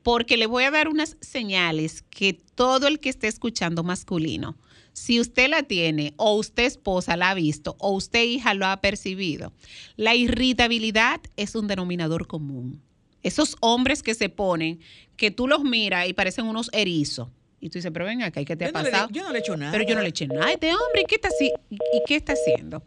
Porque 0.03 0.37
le 0.37 0.45
voy 0.45 0.65
a 0.65 0.71
dar 0.71 0.87
unas 0.87 1.17
señales 1.19 2.03
que 2.03 2.33
todo 2.33 2.87
el 2.87 2.99
que 2.99 3.09
esté 3.09 3.27
escuchando 3.27 3.83
masculino, 3.83 4.55
si 4.93 5.19
usted 5.19 5.49
la 5.49 5.63
tiene 5.63 6.13
o 6.17 6.35
usted 6.35 6.65
esposa 6.65 7.17
la 7.17 7.31
ha 7.31 7.33
visto 7.33 7.75
o 7.79 7.91
usted 7.91 8.23
hija 8.23 8.53
lo 8.53 8.67
ha 8.67 8.79
percibido, 8.79 9.53
la 9.95 10.13
irritabilidad 10.13 11.19
es 11.35 11.55
un 11.55 11.67
denominador 11.67 12.27
común 12.27 12.86
esos 13.27 13.55
hombres 13.61 14.03
que 14.03 14.13
se 14.13 14.29
ponen, 14.29 14.79
que 15.15 15.31
tú 15.31 15.47
los 15.47 15.63
miras 15.63 16.07
y 16.07 16.13
parecen 16.13 16.45
unos 16.45 16.69
erizos. 16.73 17.29
Y 17.59 17.69
tú 17.69 17.79
dices, 17.79 17.91
pero 17.91 18.05
ven 18.05 18.21
acá, 18.21 18.39
¿y 18.39 18.45
qué 18.45 18.55
te 18.55 18.65
ha 18.65 18.71
pasado? 18.71 19.09
yo 19.11 19.23
no 19.23 19.31
le 19.31 19.39
he 19.39 19.41
hecho 19.41 19.57
nada. 19.57 19.71
Pero 19.71 19.83
yo 19.83 19.95
no 19.95 20.01
le 20.01 20.09
hecho 20.09 20.27
nada 20.27 20.45
a 20.45 20.51
este 20.51 20.69
hombre. 20.69 21.01
¿Y 21.01 21.05
qué 21.05 21.15
está, 21.15 21.29
y 21.69 22.01
qué 22.05 22.15
está 22.15 22.33
haciendo? 22.33 22.83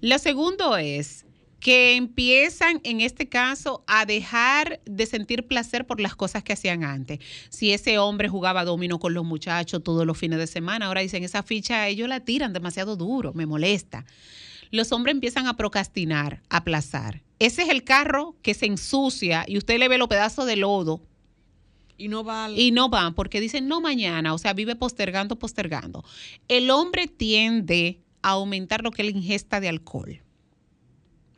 Lo 0.00 0.18
segundo 0.18 0.76
es 0.76 1.24
que 1.60 1.96
empiezan 1.96 2.80
en 2.84 3.00
este 3.00 3.28
caso 3.28 3.82
a 3.86 4.06
dejar 4.06 4.80
de 4.84 5.06
sentir 5.06 5.46
placer 5.46 5.86
por 5.86 6.00
las 6.00 6.14
cosas 6.14 6.42
que 6.42 6.52
hacían 6.52 6.84
antes. 6.84 7.18
Si 7.48 7.72
ese 7.72 7.98
hombre 7.98 8.28
jugaba 8.28 8.64
domino 8.64 8.98
con 8.98 9.14
los 9.14 9.24
muchachos 9.24 9.82
todos 9.82 10.06
los 10.06 10.16
fines 10.16 10.38
de 10.38 10.46
semana, 10.46 10.86
ahora 10.86 11.00
dicen, 11.00 11.24
esa 11.24 11.42
ficha 11.42 11.88
ellos 11.88 12.08
la 12.08 12.20
tiran 12.20 12.52
demasiado 12.52 12.96
duro, 12.96 13.32
me 13.32 13.46
molesta. 13.46 14.04
Los 14.70 14.92
hombres 14.92 15.14
empiezan 15.14 15.46
a 15.46 15.56
procrastinar, 15.56 16.42
a 16.48 16.58
aplazar. 16.58 17.22
Ese 17.38 17.62
es 17.62 17.68
el 17.68 17.84
carro 17.84 18.36
que 18.42 18.54
se 18.54 18.66
ensucia 18.66 19.44
y 19.46 19.58
usted 19.58 19.78
le 19.78 19.88
ve 19.88 19.98
los 19.98 20.08
pedazos 20.08 20.46
de 20.46 20.56
lodo. 20.56 21.02
Y 21.96 22.08
no 22.08 22.22
va 22.22 22.50
Y 22.50 22.70
no 22.70 22.88
van 22.88 23.14
porque 23.14 23.40
dicen 23.40 23.66
no 23.68 23.80
mañana, 23.80 24.34
o 24.34 24.38
sea, 24.38 24.52
vive 24.52 24.76
postergando, 24.76 25.38
postergando. 25.38 26.04
El 26.46 26.70
hombre 26.70 27.08
tiende 27.08 28.00
a 28.22 28.30
aumentar 28.30 28.82
lo 28.82 28.90
que 28.90 29.02
él 29.02 29.10
ingesta 29.10 29.60
de 29.60 29.68
alcohol 29.68 30.22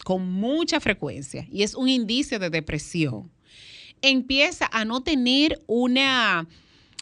con 0.05 0.31
mucha 0.33 0.81
frecuencia 0.81 1.47
y 1.51 1.63
es 1.63 1.75
un 1.75 1.89
indicio 1.89 2.39
de 2.39 2.51
depresión. 2.51 3.31
Empieza 4.03 4.69
a 4.73 4.85
no 4.85 5.03
tener 5.03 5.63
una, 5.67 6.49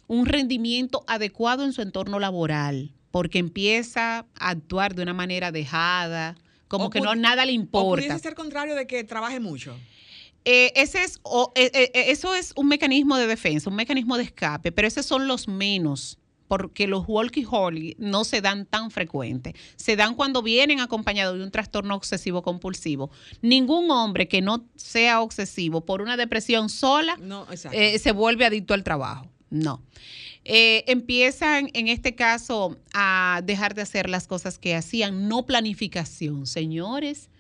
un 0.08 0.26
rendimiento 0.26 1.04
adecuado 1.06 1.64
en 1.64 1.72
su 1.72 1.82
entorno 1.82 2.18
laboral 2.18 2.92
porque 3.10 3.38
empieza 3.38 4.26
a 4.38 4.50
actuar 4.50 4.94
de 4.94 5.02
una 5.02 5.14
manera 5.14 5.52
dejada, 5.52 6.36
como 6.68 6.90
que 6.90 7.00
no 7.00 7.14
nada 7.14 7.44
le 7.44 7.52
importa. 7.52 7.86
O 7.86 7.94
pudiese 7.96 8.18
ser 8.18 8.34
contrario 8.34 8.74
de 8.74 8.86
que 8.86 9.02
trabaje 9.04 9.40
mucho. 9.40 9.74
Eh, 10.44 10.72
ese 10.76 11.02
es, 11.02 11.20
eh, 11.56 11.70
eh, 11.74 11.90
eso 12.08 12.34
es 12.34 12.52
un 12.56 12.68
mecanismo 12.68 13.16
de 13.16 13.26
defensa, 13.26 13.68
un 13.68 13.76
mecanismo 13.76 14.16
de 14.16 14.22
escape, 14.24 14.72
pero 14.72 14.88
esos 14.88 15.04
son 15.04 15.26
los 15.26 15.46
menos, 15.46 16.18
porque 16.46 16.86
los 16.86 17.04
walkie-holly 17.06 17.96
no 17.98 18.24
se 18.24 18.40
dan 18.40 18.64
tan 18.64 18.90
frecuentes. 18.90 19.54
Se 19.76 19.96
dan 19.96 20.14
cuando 20.14 20.42
vienen 20.42 20.80
acompañados 20.80 21.36
de 21.36 21.44
un 21.44 21.50
trastorno 21.50 21.94
obsesivo 21.94 22.42
compulsivo. 22.42 23.10
Ningún 23.42 23.90
hombre 23.90 24.28
que 24.28 24.40
no 24.40 24.66
sea 24.76 25.20
obsesivo 25.20 25.84
por 25.84 26.00
una 26.00 26.16
depresión 26.16 26.70
sola 26.70 27.18
se 27.98 28.12
vuelve 28.12 28.46
adicto 28.46 28.72
al 28.72 28.84
trabajo. 28.84 29.28
No. 29.50 29.82
Eh, 30.44 30.84
empiezan 30.86 31.70
en 31.74 31.88
este 31.88 32.14
caso 32.14 32.78
a 32.94 33.42
dejar 33.44 33.74
de 33.74 33.82
hacer 33.82 34.08
las 34.08 34.26
cosas 34.26 34.58
que 34.58 34.74
hacían, 34.74 35.28
no 35.28 35.46
planificación, 35.46 36.46
señores. 36.46 37.30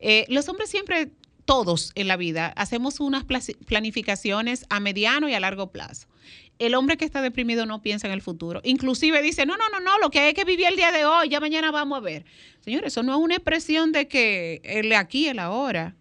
Eh, 0.00 0.26
los 0.28 0.48
hombres 0.48 0.70
siempre, 0.70 1.10
todos 1.44 1.92
en 1.94 2.08
la 2.08 2.16
vida, 2.16 2.48
hacemos 2.56 3.00
unas 3.00 3.24
planificaciones 3.66 4.66
a 4.70 4.80
mediano 4.80 5.28
y 5.28 5.34
a 5.34 5.40
largo 5.40 5.70
plazo. 5.70 6.08
El 6.58 6.74
hombre 6.74 6.96
que 6.96 7.04
está 7.04 7.20
deprimido 7.20 7.66
no 7.66 7.82
piensa 7.82 8.06
en 8.06 8.12
el 8.12 8.22
futuro. 8.22 8.60
Inclusive 8.64 9.20
dice, 9.22 9.44
no, 9.44 9.56
no, 9.56 9.68
no, 9.70 9.80
no, 9.80 9.98
lo 9.98 10.10
que 10.10 10.20
hay 10.20 10.34
que 10.34 10.44
vivir 10.44 10.66
el 10.68 10.76
día 10.76 10.92
de 10.92 11.04
hoy, 11.04 11.28
ya 11.28 11.40
mañana 11.40 11.70
vamos 11.70 11.98
a 11.98 12.00
ver. 12.00 12.24
Señores, 12.60 12.92
eso 12.92 13.02
no 13.02 13.12
es 13.12 13.18
una 13.18 13.34
expresión 13.34 13.92
de 13.92 14.06
que 14.06 14.60
el 14.64 14.92
aquí, 14.92 15.26
el 15.26 15.38
ahora. 15.38 15.96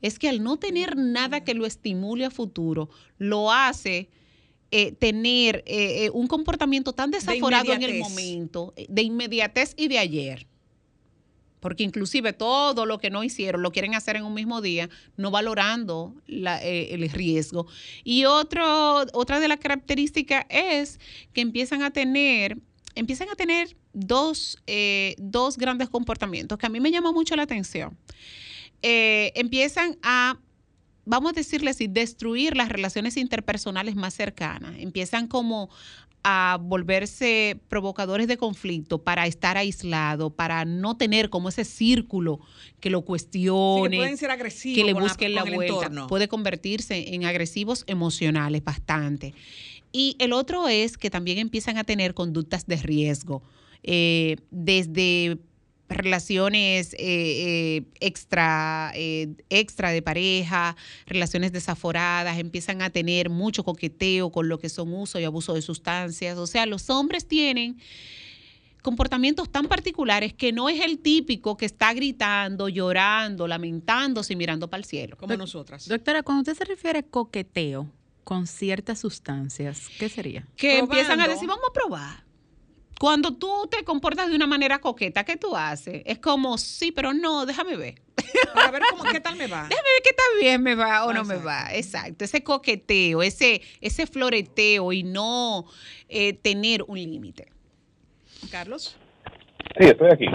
Es 0.00 0.18
que 0.18 0.30
al 0.30 0.42
no 0.42 0.56
tener 0.56 0.96
nada 0.96 1.44
que 1.44 1.52
lo 1.52 1.66
estimule 1.66 2.24
a 2.24 2.30
futuro, 2.30 2.88
lo 3.18 3.52
hace 3.52 4.08
eh, 4.72 4.92
tener 4.92 5.64
eh, 5.66 6.10
un 6.12 6.28
comportamiento 6.28 6.92
tan 6.92 7.10
desaforado 7.10 7.72
en 7.72 7.82
el 7.82 7.98
momento, 7.98 8.72
de 8.88 9.02
inmediatez 9.02 9.74
y 9.76 9.88
de 9.88 9.98
ayer 9.98 10.46
porque 11.58 11.82
inclusive 11.82 12.32
todo 12.32 12.86
lo 12.86 12.98
que 12.98 13.10
no 13.10 13.22
hicieron 13.22 13.62
lo 13.62 13.70
quieren 13.70 13.94
hacer 13.94 14.16
en 14.16 14.24
un 14.24 14.32
mismo 14.32 14.62
día, 14.62 14.88
no 15.18 15.30
valorando 15.30 16.14
el 16.26 17.10
riesgo. 17.10 17.66
Y 18.02 18.24
otro, 18.24 19.04
otra 19.12 19.40
de 19.40 19.48
las 19.48 19.58
características 19.58 20.46
es 20.48 20.98
que 21.34 21.42
empiezan 21.42 21.82
a 21.82 21.90
tener, 21.90 22.56
empiezan 22.94 23.28
a 23.28 23.34
tener 23.34 23.76
dos, 23.92 24.56
dos 25.18 25.58
grandes 25.58 25.90
comportamientos 25.90 26.56
que 26.56 26.64
a 26.64 26.70
mí 26.70 26.80
me 26.80 26.90
llama 26.90 27.12
mucho 27.12 27.36
la 27.36 27.42
atención. 27.42 27.94
empiezan 28.80 29.98
a 30.02 30.38
vamos 31.04 31.32
a 31.32 31.34
decirle 31.34 31.70
así, 31.70 31.86
destruir 31.86 32.56
las 32.56 32.68
relaciones 32.68 33.16
interpersonales 33.16 33.96
más 33.96 34.14
cercanas. 34.14 34.74
Empiezan 34.78 35.26
como 35.26 35.70
a 36.22 36.58
volverse 36.60 37.58
provocadores 37.68 38.28
de 38.28 38.36
conflicto 38.36 39.02
para 39.02 39.26
estar 39.26 39.56
aislado, 39.56 40.30
para 40.30 40.64
no 40.64 40.96
tener 40.96 41.30
como 41.30 41.48
ese 41.48 41.64
círculo 41.64 42.40
que 42.78 42.90
lo 42.90 43.02
cuestione, 43.02 43.90
que, 43.90 43.96
pueden 43.96 44.16
ser 44.18 44.30
agresivos 44.30 44.76
que 44.76 44.84
le 44.84 44.92
busquen 44.92 45.34
la, 45.34 45.44
vuelta. 45.44 46.06
Puede 46.08 46.28
convertirse 46.28 47.14
en 47.14 47.24
agresivos 47.24 47.84
emocionales 47.86 48.62
bastante. 48.62 49.34
Y 49.92 50.16
el 50.18 50.32
otro 50.32 50.68
es 50.68 50.98
que 50.98 51.10
también 51.10 51.38
empiezan 51.38 51.78
a 51.78 51.84
tener 51.84 52.14
conductas 52.14 52.66
de 52.66 52.76
riesgo, 52.76 53.42
eh, 53.82 54.36
desde 54.50 55.38
relaciones 55.96 56.94
eh, 56.94 56.98
eh, 56.98 57.82
extra, 58.00 58.92
eh, 58.94 59.34
extra 59.48 59.90
de 59.90 60.02
pareja, 60.02 60.76
relaciones 61.06 61.52
desaforadas, 61.52 62.38
empiezan 62.38 62.82
a 62.82 62.90
tener 62.90 63.30
mucho 63.30 63.64
coqueteo 63.64 64.30
con 64.30 64.48
lo 64.48 64.58
que 64.58 64.68
son 64.68 64.92
uso 64.92 65.18
y 65.18 65.24
abuso 65.24 65.54
de 65.54 65.62
sustancias. 65.62 66.38
O 66.38 66.46
sea, 66.46 66.66
los 66.66 66.90
hombres 66.90 67.26
tienen 67.26 67.78
comportamientos 68.82 69.50
tan 69.50 69.66
particulares 69.66 70.32
que 70.32 70.52
no 70.52 70.68
es 70.68 70.80
el 70.80 70.98
típico 70.98 71.56
que 71.56 71.66
está 71.66 71.92
gritando, 71.92 72.68
llorando, 72.68 73.46
lamentándose 73.46 74.32
y 74.32 74.36
mirando 74.36 74.68
para 74.68 74.78
el 74.78 74.84
cielo. 74.84 75.16
Como 75.16 75.36
nosotras. 75.36 75.86
Doctora, 75.86 76.22
cuando 76.22 76.40
usted 76.40 76.54
se 76.54 76.64
refiere 76.64 77.00
a 77.00 77.02
coqueteo 77.02 77.90
con 78.24 78.46
ciertas 78.46 79.00
sustancias, 79.00 79.88
¿qué 79.98 80.08
sería? 80.08 80.46
Que 80.56 80.78
empiezan 80.78 81.20
a 81.20 81.28
decir, 81.28 81.48
vamos 81.48 81.64
a 81.68 81.72
probar 81.72 82.29
cuando 83.00 83.32
tú 83.32 83.66
te 83.70 83.82
comportas 83.82 84.28
de 84.28 84.36
una 84.36 84.46
manera 84.46 84.78
coqueta, 84.78 85.24
¿qué 85.24 85.38
tú 85.38 85.56
haces? 85.56 86.02
Es 86.04 86.18
como, 86.18 86.58
sí, 86.58 86.92
pero 86.92 87.14
no, 87.14 87.46
déjame 87.46 87.74
ver. 87.74 87.94
Para 88.52 88.70
ver 88.72 88.82
cómo, 88.90 89.04
qué 89.04 89.20
tal 89.20 89.36
me 89.36 89.46
va. 89.46 89.62
Déjame 89.70 89.88
ver 89.94 90.02
qué 90.04 90.12
tal 90.12 90.26
bien 90.38 90.62
me 90.62 90.74
va 90.74 91.06
o 91.06 91.12
no 91.14 91.24
me 91.24 91.36
va. 91.36 91.74
Exacto. 91.74 92.26
Ese 92.26 92.44
coqueteo, 92.44 93.22
ese, 93.22 93.62
ese 93.80 94.06
floreteo 94.06 94.92
y 94.92 95.02
no 95.02 95.64
eh, 96.10 96.34
tener 96.34 96.82
un 96.82 96.98
límite. 96.98 97.46
Carlos. 98.50 98.98
Sí, 99.78 99.86
estoy 99.86 100.10
aquí, 100.12 100.26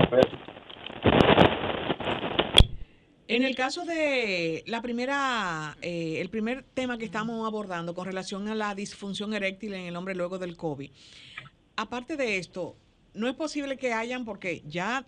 En 3.27 3.43
el 3.43 3.55
caso 3.55 3.85
de 3.85 4.63
la 4.65 4.81
primera, 4.81 5.77
eh, 5.83 6.17
el 6.19 6.29
primer 6.29 6.63
tema 6.63 6.97
que 6.97 7.05
estamos 7.05 7.45
abordando 7.45 7.93
con 7.93 8.07
relación 8.07 8.47
a 8.47 8.55
la 8.55 8.73
disfunción 8.73 9.35
eréctil 9.35 9.75
en 9.75 9.85
el 9.85 9.95
hombre 9.95 10.15
luego 10.15 10.39
del 10.39 10.57
COVID, 10.57 10.89
aparte 11.75 12.17
de 12.17 12.37
esto, 12.37 12.75
no 13.13 13.27
es 13.27 13.35
posible 13.35 13.77
que 13.77 13.93
hayan, 13.93 14.25
porque 14.25 14.63
ya 14.67 15.05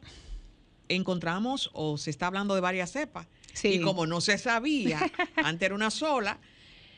encontramos 0.89 1.69
o 1.73 1.97
se 1.97 2.10
está 2.10 2.27
hablando 2.27 2.56
de 2.56 2.62
varias 2.62 2.91
cepas. 2.91 3.27
Y 3.63 3.82
como 3.82 4.06
no 4.06 4.21
se 4.21 4.38
sabía, 4.38 4.99
antes 5.38 5.65
era 5.65 5.75
una 5.75 5.89
sola, 5.89 6.39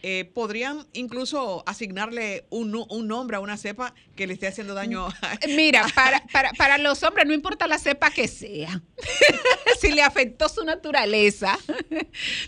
eh, 0.02 0.30
podrían 0.34 0.88
incluso 0.94 1.64
asignarle 1.66 2.46
un, 2.50 2.72
nombre 3.08 3.38
a 3.38 3.40
una 3.40 3.58
cepa 3.58 3.94
que 4.16 4.28
le 4.28 4.34
esté 4.34 4.48
haciendo 4.48 4.74
daño. 4.74 5.08
Mira, 5.56 5.86
para, 5.96 6.26
para, 6.32 6.52
para 6.54 6.78
los 6.78 7.04
hombres 7.04 7.28
no 7.28 7.34
importa 7.34 7.68
la 7.68 7.78
cepa 7.78 8.10
que 8.10 8.28
sea. 8.28 8.82
si 9.82 9.92
le 9.92 10.02
afectó 10.02 10.48
su 10.48 10.64
naturaleza, 10.64 11.58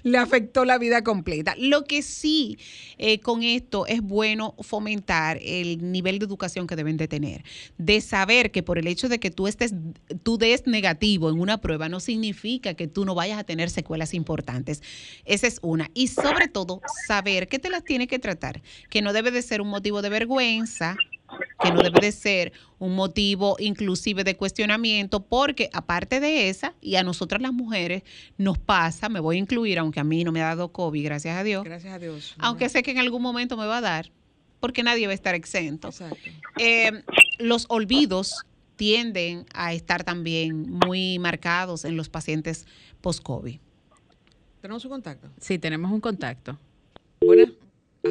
le 0.04 0.18
afectó 0.18 0.66
la 0.66 0.78
vida 0.78 1.04
completa. 1.04 1.56
Lo 1.58 1.84
que 1.84 2.02
sí 2.02 2.58
eh, 2.98 3.20
con 3.20 3.44
esto 3.44 3.86
es 3.86 4.02
bueno 4.02 4.56
fomentar 4.60 5.40
el 5.42 5.92
nivel 5.92 6.20
de 6.20 6.26
educación 6.26 6.68
que 6.68 6.76
deben 6.76 6.98
de 6.98 7.08
tener. 7.08 7.44
De 7.78 8.00
saber 8.02 8.52
que 8.52 8.64
por 8.64 8.78
el 8.78 8.88
hecho 8.88 9.10
de 9.10 9.20
que 9.20 9.32
tú 9.32 9.48
estés, 9.48 9.74
tú 10.24 10.38
des 10.38 10.68
negativo 10.68 11.30
en 11.30 11.40
una 11.40 11.60
prueba 11.60 11.90
no 11.90 12.00
significa 12.00 12.74
que 12.76 12.88
tú 12.88 13.06
no 13.06 13.16
vayas 13.16 13.40
a 13.40 13.44
tener 13.44 13.70
secuelas 13.70 14.14
importantes. 14.14 14.82
Esa 15.26 15.48
es 15.48 15.60
una. 15.62 15.90
Y 15.94 16.08
sobre 16.08 16.48
todo, 16.48 16.82
saber 17.08 17.41
que 17.48 17.60
te 17.60 17.70
las 17.70 17.84
tiene 17.84 18.08
que 18.08 18.20
tratar, 18.20 18.62
que 18.90 19.02
no 19.02 19.14
debe 19.14 19.32
de 19.32 19.42
ser 19.42 19.62
un 19.62 19.70
motivo 19.70 20.02
de 20.02 20.10
vergüenza, 20.10 20.96
que 21.62 21.72
no 21.72 21.82
debe 21.82 22.00
de 22.02 22.12
ser 22.12 22.52
un 22.80 22.96
motivo 22.96 23.56
inclusive 23.60 24.24
de 24.24 24.36
cuestionamiento, 24.36 25.24
porque 25.24 25.70
aparte 25.74 26.20
de 26.20 26.50
esa, 26.50 26.74
y 26.82 26.96
a 26.96 27.04
nosotras 27.04 27.42
las 27.42 27.54
mujeres 27.54 28.04
nos 28.38 28.58
pasa, 28.58 29.10
me 29.10 29.20
voy 29.20 29.38
a 29.38 29.40
incluir, 29.40 29.80
aunque 29.80 30.00
a 30.00 30.04
mí 30.04 30.24
no 30.24 30.32
me 30.32 30.42
ha 30.42 30.48
dado 30.48 30.72
COVID, 30.72 31.04
gracias 31.04 31.38
a 31.38 31.44
Dios. 31.44 31.64
Gracias 31.64 31.94
a 31.94 32.00
Dios. 32.00 32.36
Aunque 32.40 32.70
sé 32.70 32.84
que 32.84 32.92
en 32.92 33.00
algún 33.00 33.22
momento 33.22 33.58
me 33.58 33.66
va 33.66 33.78
a 33.78 33.82
dar, 33.82 34.12
porque 34.60 34.84
nadie 34.84 35.08
va 35.08 35.12
a 35.12 35.16
estar 35.16 35.36
exento. 35.36 35.90
Eh, 36.58 36.92
los 37.40 37.66
olvidos 37.70 38.46
tienden 38.76 39.46
a 39.54 39.74
estar 39.74 40.04
también 40.04 40.70
muy 40.70 41.20
marcados 41.20 41.86
en 41.86 41.98
los 41.98 42.10
pacientes 42.10 42.66
post-COVID. 43.02 43.60
¿Tenemos 44.62 44.86
un 44.86 44.92
contacto? 44.92 45.30
Sí, 45.40 45.58
tenemos 45.60 45.92
un 45.92 46.02
contacto. 46.02 46.58
Buenas. 47.24 47.50
Ah, 48.04 48.10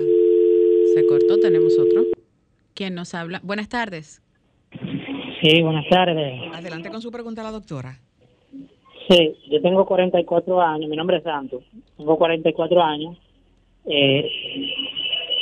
se 0.94 1.06
cortó, 1.06 1.40
tenemos 1.40 1.76
otro. 1.76 2.04
¿Quién 2.74 2.94
nos 2.94 3.12
habla? 3.12 3.40
Buenas 3.42 3.68
tardes. 3.68 4.22
Sí, 5.42 5.62
buenas 5.62 5.88
tardes. 5.88 6.40
Adelante 6.54 6.90
con 6.90 7.02
su 7.02 7.10
pregunta 7.10 7.40
a 7.40 7.44
la 7.44 7.50
doctora. 7.50 7.98
Sí, 9.08 9.36
yo 9.50 9.60
tengo 9.62 9.84
44 9.84 10.62
años, 10.62 10.88
mi 10.88 10.96
nombre 10.96 11.16
es 11.16 11.24
Santos, 11.24 11.64
tengo 11.96 12.16
44 12.16 12.82
años. 12.82 13.18
Eh, 13.86 14.30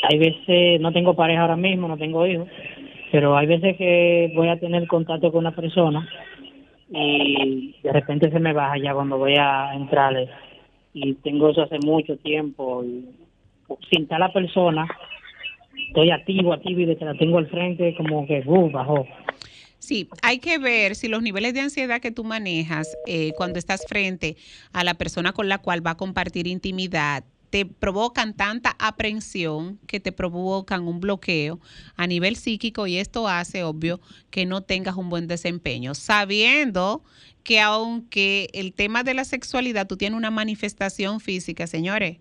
hay 0.09 0.19
veces, 0.19 0.81
no 0.81 0.91
tengo 0.93 1.15
pareja 1.15 1.43
ahora 1.43 1.57
mismo, 1.57 1.89
no 1.89 1.99
tengo 1.99 2.27
hijos, 2.27 2.49
pero 3.13 3.37
hay 3.37 3.47
veces 3.47 3.77
que 3.77 4.33
voy 4.35 4.49
a 4.49 4.59
tener 4.59 4.87
contacto 4.87 5.31
con 5.31 5.41
una 5.41 5.55
persona 5.55 6.09
y 6.91 7.77
de 7.83 7.93
repente 7.93 8.31
se 8.31 8.41
me 8.41 8.55
baja 8.55 8.79
ya 8.83 8.95
cuando 8.95 9.19
voy 9.19 9.35
a 9.39 9.75
entrarle 9.75 10.31
y 10.95 11.13
tengo 11.17 11.51
eso 11.51 11.63
hace 11.63 11.79
mucho 11.81 12.17
tiempo 12.17 12.83
y 12.83 13.05
sin 13.91 14.03
estar 14.03 14.21
la 14.21 14.33
persona, 14.33 14.87
estoy 15.89 16.11
activo, 16.11 16.53
activo 16.53 16.81
y 16.81 16.87
de 16.87 16.97
que 16.97 17.05
la 17.05 17.15
tengo 17.15 17.39
al 17.39 17.49
frente, 17.49 17.95
como 17.97 18.27
que 18.27 18.43
uh, 18.45 18.71
bajó. 18.71 19.07
Sí, 19.79 20.09
hay 20.23 20.39
que 20.39 20.59
ver 20.59 20.95
si 20.97 21.09
los 21.09 21.23
niveles 21.23 21.55
de 21.55 21.61
ansiedad 21.61 22.01
que 22.01 22.11
tú 22.11 22.25
manejas 22.25 22.97
eh, 23.07 23.33
cuando 23.37 23.59
estás 23.59 23.87
frente 23.89 24.37
a 24.73 24.85
la 24.85 24.95
persona 24.95 25.33
con 25.33 25.49
la 25.49 25.59
cual 25.59 25.87
va 25.87 25.93
a 25.93 25.97
compartir 25.97 26.47
intimidad 26.47 27.25
te 27.51 27.65
provocan 27.65 28.35
tanta 28.35 28.77
aprensión 28.79 29.79
que 29.87 30.01
te 30.01 30.13
provocan 30.13 30.87
un 30.87 31.01
bloqueo 31.01 31.61
a 31.97 32.07
nivel 32.07 32.37
psíquico 32.37 32.87
y 32.87 32.99
esto 32.99 33.29
hace 33.29 33.65
obvio 33.65 34.01
que 34.31 34.45
no 34.47 34.63
tengas 34.63 34.97
un 34.97 35.09
buen 35.09 35.27
desempeño, 35.27 35.95
sabiendo 35.95 37.03
que 37.43 37.61
aunque 37.61 38.51
el 38.53 38.75
tema 38.75 39.03
de 39.03 39.15
la 39.15 39.25
sexualidad 39.25 39.87
tú 39.87 39.97
tienes 39.97 40.17
una 40.17 40.31
manifestación 40.31 41.21
física, 41.21 41.67
señores, 41.67 42.19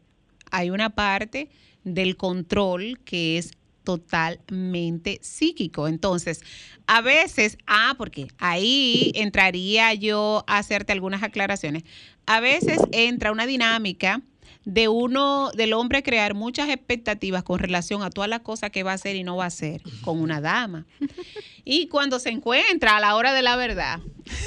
hay 0.51 0.69
una 0.69 0.89
parte 0.89 1.49
del 1.83 2.17
control 2.17 2.99
que 3.05 3.37
es 3.37 3.51
totalmente 3.83 5.19
psíquico. 5.21 5.87
Entonces, 5.87 6.41
a 6.87 7.01
veces, 7.01 7.57
ah, 7.67 7.95
porque 7.97 8.27
ahí 8.37 9.13
entraría 9.15 9.93
yo 9.93 10.43
a 10.47 10.57
hacerte 10.57 10.91
algunas 10.91 11.23
aclaraciones. 11.23 11.83
A 12.25 12.41
veces 12.41 12.79
entra 12.91 13.31
una 13.31 13.45
dinámica 13.45 14.21
de 14.65 14.89
uno, 14.89 15.51
del 15.51 15.71
hombre 15.71 16.03
crear 16.03 16.33
muchas 16.33 16.67
expectativas 16.67 17.43
con 17.43 17.59
relación 17.59 18.03
a 18.03 18.09
todas 18.09 18.29
las 18.29 18.41
cosas 18.41 18.71
que 18.71 18.83
va 18.83 18.91
a 18.91 18.95
hacer 18.95 19.15
y 19.15 19.23
no 19.23 19.37
va 19.37 19.45
a 19.45 19.47
hacer 19.47 19.81
con 20.01 20.19
una 20.19 20.41
dama. 20.41 20.85
Y 21.63 21.87
cuando 21.87 22.19
se 22.19 22.29
encuentra 22.29 22.97
a 22.97 22.99
la 22.99 23.15
hora 23.15 23.33
de 23.33 23.41
la 23.41 23.55
verdad, 23.55 24.01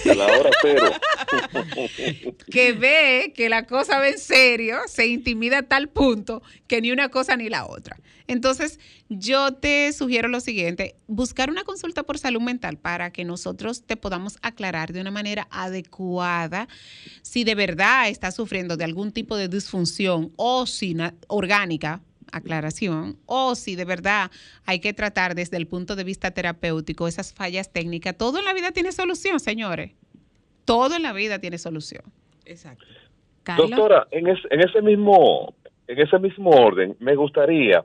la 0.04 0.26
hora 0.26 0.50
que 2.50 2.72
ve 2.72 3.32
que 3.34 3.48
la 3.48 3.66
cosa 3.66 3.98
va 3.98 4.08
en 4.08 4.18
serio, 4.18 4.78
se 4.86 5.06
intimida 5.06 5.58
a 5.58 5.62
tal 5.62 5.88
punto 5.88 6.42
que 6.66 6.80
ni 6.80 6.90
una 6.92 7.08
cosa 7.08 7.36
ni 7.36 7.48
la 7.48 7.66
otra. 7.66 7.96
Entonces, 8.26 8.78
yo 9.08 9.54
te 9.54 9.92
sugiero 9.92 10.28
lo 10.28 10.38
siguiente, 10.38 10.94
buscar 11.08 11.50
una 11.50 11.64
consulta 11.64 12.04
por 12.04 12.16
salud 12.16 12.40
mental 12.40 12.76
para 12.78 13.10
que 13.10 13.24
nosotros 13.24 13.82
te 13.82 13.96
podamos 13.96 14.38
aclarar 14.40 14.92
de 14.92 15.00
una 15.00 15.10
manera 15.10 15.48
adecuada 15.50 16.68
si 17.22 17.42
de 17.42 17.56
verdad 17.56 18.08
estás 18.08 18.36
sufriendo 18.36 18.76
de 18.76 18.84
algún 18.84 19.10
tipo 19.10 19.36
de 19.36 19.48
disfunción 19.48 20.32
o 20.36 20.64
orgánica, 21.26 22.02
aclaración, 22.32 23.16
o 23.26 23.54
si 23.54 23.76
de 23.76 23.84
verdad 23.84 24.30
hay 24.66 24.80
que 24.80 24.92
tratar 24.92 25.34
desde 25.34 25.56
el 25.56 25.66
punto 25.66 25.96
de 25.96 26.04
vista 26.04 26.30
terapéutico 26.30 27.08
esas 27.08 27.32
fallas 27.32 27.72
técnicas. 27.72 28.16
Todo 28.16 28.38
en 28.38 28.44
la 28.44 28.52
vida 28.52 28.72
tiene 28.72 28.92
solución, 28.92 29.40
señores. 29.40 29.92
Todo 30.64 30.96
en 30.96 31.02
la 31.02 31.12
vida 31.12 31.38
tiene 31.38 31.58
solución. 31.58 32.02
Exacto. 32.44 32.84
Doctora, 33.56 34.06
en, 34.10 34.28
en, 34.28 34.60
ese 34.60 34.82
mismo, 34.82 35.54
en 35.88 35.98
ese 35.98 36.18
mismo 36.18 36.50
orden, 36.50 36.96
me 37.00 37.14
gustaría 37.16 37.84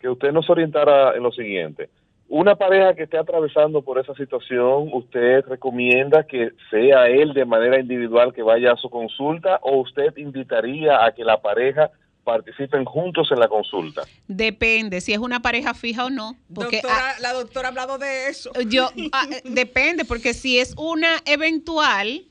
que 0.00 0.08
usted 0.08 0.32
nos 0.32 0.48
orientara 0.50 1.14
en 1.16 1.22
lo 1.22 1.30
siguiente. 1.30 1.90
Una 2.28 2.56
pareja 2.56 2.94
que 2.94 3.04
esté 3.04 3.18
atravesando 3.18 3.82
por 3.82 3.98
esa 3.98 4.14
situación, 4.14 4.88
¿usted 4.92 5.44
recomienda 5.46 6.24
que 6.24 6.50
sea 6.70 7.06
él 7.06 7.34
de 7.34 7.44
manera 7.44 7.78
individual 7.78 8.32
que 8.32 8.42
vaya 8.42 8.72
a 8.72 8.76
su 8.76 8.88
consulta 8.88 9.60
o 9.62 9.76
usted 9.76 10.16
invitaría 10.16 11.04
a 11.04 11.12
que 11.12 11.22
la 11.22 11.40
pareja 11.40 11.90
participen 12.24 12.84
juntos 12.84 13.28
en 13.30 13.38
la 13.38 13.48
consulta? 13.48 14.02
Depende, 14.26 15.00
si 15.00 15.12
es 15.12 15.18
una 15.18 15.40
pareja 15.40 15.74
fija 15.74 16.06
o 16.06 16.10
no. 16.10 16.36
Porque 16.52 16.80
doctora, 16.82 17.20
la 17.20 17.32
doctora 17.32 17.68
ha 17.68 17.70
hablado 17.70 17.98
de 17.98 18.28
eso. 18.28 18.50
Yo, 18.68 18.90
ah, 19.12 19.26
depende, 19.44 20.04
porque 20.04 20.34
si 20.34 20.58
es 20.58 20.74
una 20.76 21.22
eventual, 21.26 22.24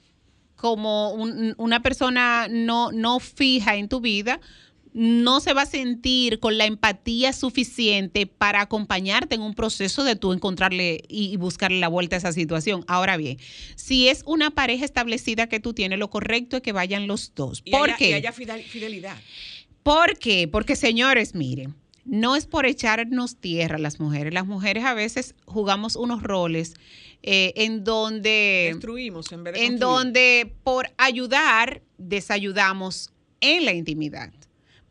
como 0.55 1.11
una 1.11 1.81
persona 1.81 2.47
no, 2.49 2.91
no 2.91 3.19
fija 3.19 3.75
en 3.75 3.89
tu 3.89 3.99
vida, 3.99 4.39
no 4.93 5.39
se 5.39 5.53
va 5.53 5.63
a 5.63 5.65
sentir 5.65 6.39
con 6.39 6.57
la 6.57 6.65
empatía 6.65 7.33
suficiente 7.33 8.27
para 8.27 8.61
acompañarte 8.61 9.35
en 9.35 9.41
un 9.41 9.55
proceso 9.55 10.03
de 10.03 10.15
tú 10.15 10.31
encontrarle 10.31 11.03
y, 11.09 11.35
buscarle 11.37 11.79
la 11.79 11.87
vuelta 11.87 12.15
a 12.15 12.19
esa 12.19 12.31
situación. 12.31 12.85
Ahora 12.87 13.17
bien, 13.17 13.37
si 13.75 14.07
es 14.07 14.23
una 14.25 14.51
pareja 14.51 14.85
establecida 14.85 15.47
que 15.47 15.59
tú 15.59 15.73
tienes, 15.73 15.99
lo 15.99 16.09
correcto 16.09 16.57
es 16.57 16.63
que 16.63 16.71
vayan 16.71 17.07
los 17.07 17.33
dos. 17.35 17.61
¿Por 17.63 17.95
qué? 17.95 18.11
Y 18.11 18.13
haya 18.13 18.31
fidelidad. 18.31 19.17
¿Por 19.83 20.17
qué? 20.17 20.47
Porque 20.47 20.75
señores, 20.75 21.35
miren, 21.35 21.75
no 22.05 22.35
es 22.35 22.45
por 22.45 22.65
echarnos 22.65 23.37
tierra 23.37 23.77
las 23.77 23.99
mujeres. 23.99 24.33
Las 24.33 24.45
mujeres 24.45 24.85
a 24.85 24.93
veces 24.93 25.35
jugamos 25.45 25.95
unos 25.95 26.23
roles 26.23 26.73
eh, 27.21 27.53
en 27.57 27.83
donde... 27.83 28.71
Destruimos 28.73 29.31
en 29.31 29.43
vez 29.43 29.53
de 29.53 29.65
En 29.65 29.79
donde 29.79 30.53
por 30.63 30.89
ayudar 30.97 31.81
desayudamos 31.97 33.11
en 33.41 33.65
la 33.65 33.73
intimidad 33.73 34.31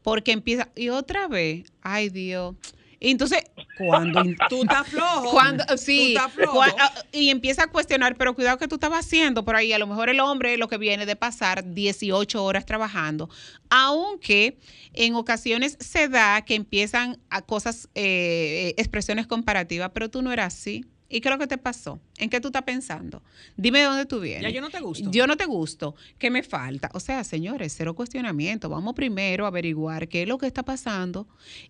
porque 0.02 0.32
empieza, 0.32 0.68
y 0.74 0.90
otra 0.90 1.28
vez, 1.28 1.72
ay 1.80 2.10
Dios. 2.10 2.56
Y 3.04 3.10
entonces, 3.10 3.42
cuando 3.76 4.22
tú 4.48 4.62
estás 4.62 4.86
flojo. 4.86 5.32
Cuando, 5.32 5.64
sí, 5.76 6.14
ah, 6.16 6.94
y 7.10 7.30
empieza 7.30 7.64
a 7.64 7.66
cuestionar, 7.66 8.16
pero 8.16 8.32
cuidado 8.32 8.58
que 8.58 8.68
tú 8.68 8.76
estabas 8.76 9.04
haciendo 9.04 9.44
por 9.44 9.56
ahí. 9.56 9.72
A 9.72 9.78
lo 9.80 9.88
mejor 9.88 10.08
el 10.08 10.20
hombre 10.20 10.56
lo 10.56 10.68
que 10.68 10.78
viene 10.78 11.04
de 11.04 11.16
pasar 11.16 11.74
18 11.74 12.44
horas 12.44 12.64
trabajando, 12.64 13.28
aunque 13.70 14.56
en 14.92 15.16
ocasiones 15.16 15.76
se 15.80 16.08
da 16.08 16.42
que 16.44 16.54
empiezan 16.54 17.18
a 17.28 17.42
cosas, 17.42 17.88
eh, 17.96 18.72
expresiones 18.76 19.26
comparativas, 19.26 19.90
pero 19.92 20.08
tú 20.08 20.22
no 20.22 20.32
eras 20.32 20.54
así. 20.54 20.84
¿Y 21.08 21.20
qué 21.20 21.28
es 21.28 21.34
lo 21.34 21.38
que 21.40 21.48
te 21.48 21.58
pasó? 21.58 22.00
¿En 22.18 22.30
qué 22.30 22.40
tú 22.40 22.48
estás 22.48 22.62
pensando? 22.62 23.20
Dime 23.56 23.80
de 23.80 23.84
dónde 23.84 24.06
tú 24.06 24.20
vienes. 24.20 24.44
Ya 24.44 24.50
yo 24.50 24.60
no 24.60 24.70
te 24.70 24.80
gusto. 24.80 25.10
Yo 25.10 25.26
no 25.26 25.36
te 25.36 25.44
gusto. 25.44 25.96
¿Qué 26.18 26.30
me 26.30 26.44
falta? 26.44 26.88
O 26.94 27.00
sea, 27.00 27.24
señores, 27.24 27.74
cero 27.76 27.94
cuestionamiento. 27.94 28.70
Vamos 28.70 28.94
primero 28.94 29.44
a 29.44 29.48
averiguar 29.48 30.06
qué 30.08 30.22
es 30.22 30.28
lo 30.28 30.38
que 30.38 30.46
está 30.46 30.62
pasando 30.62 31.26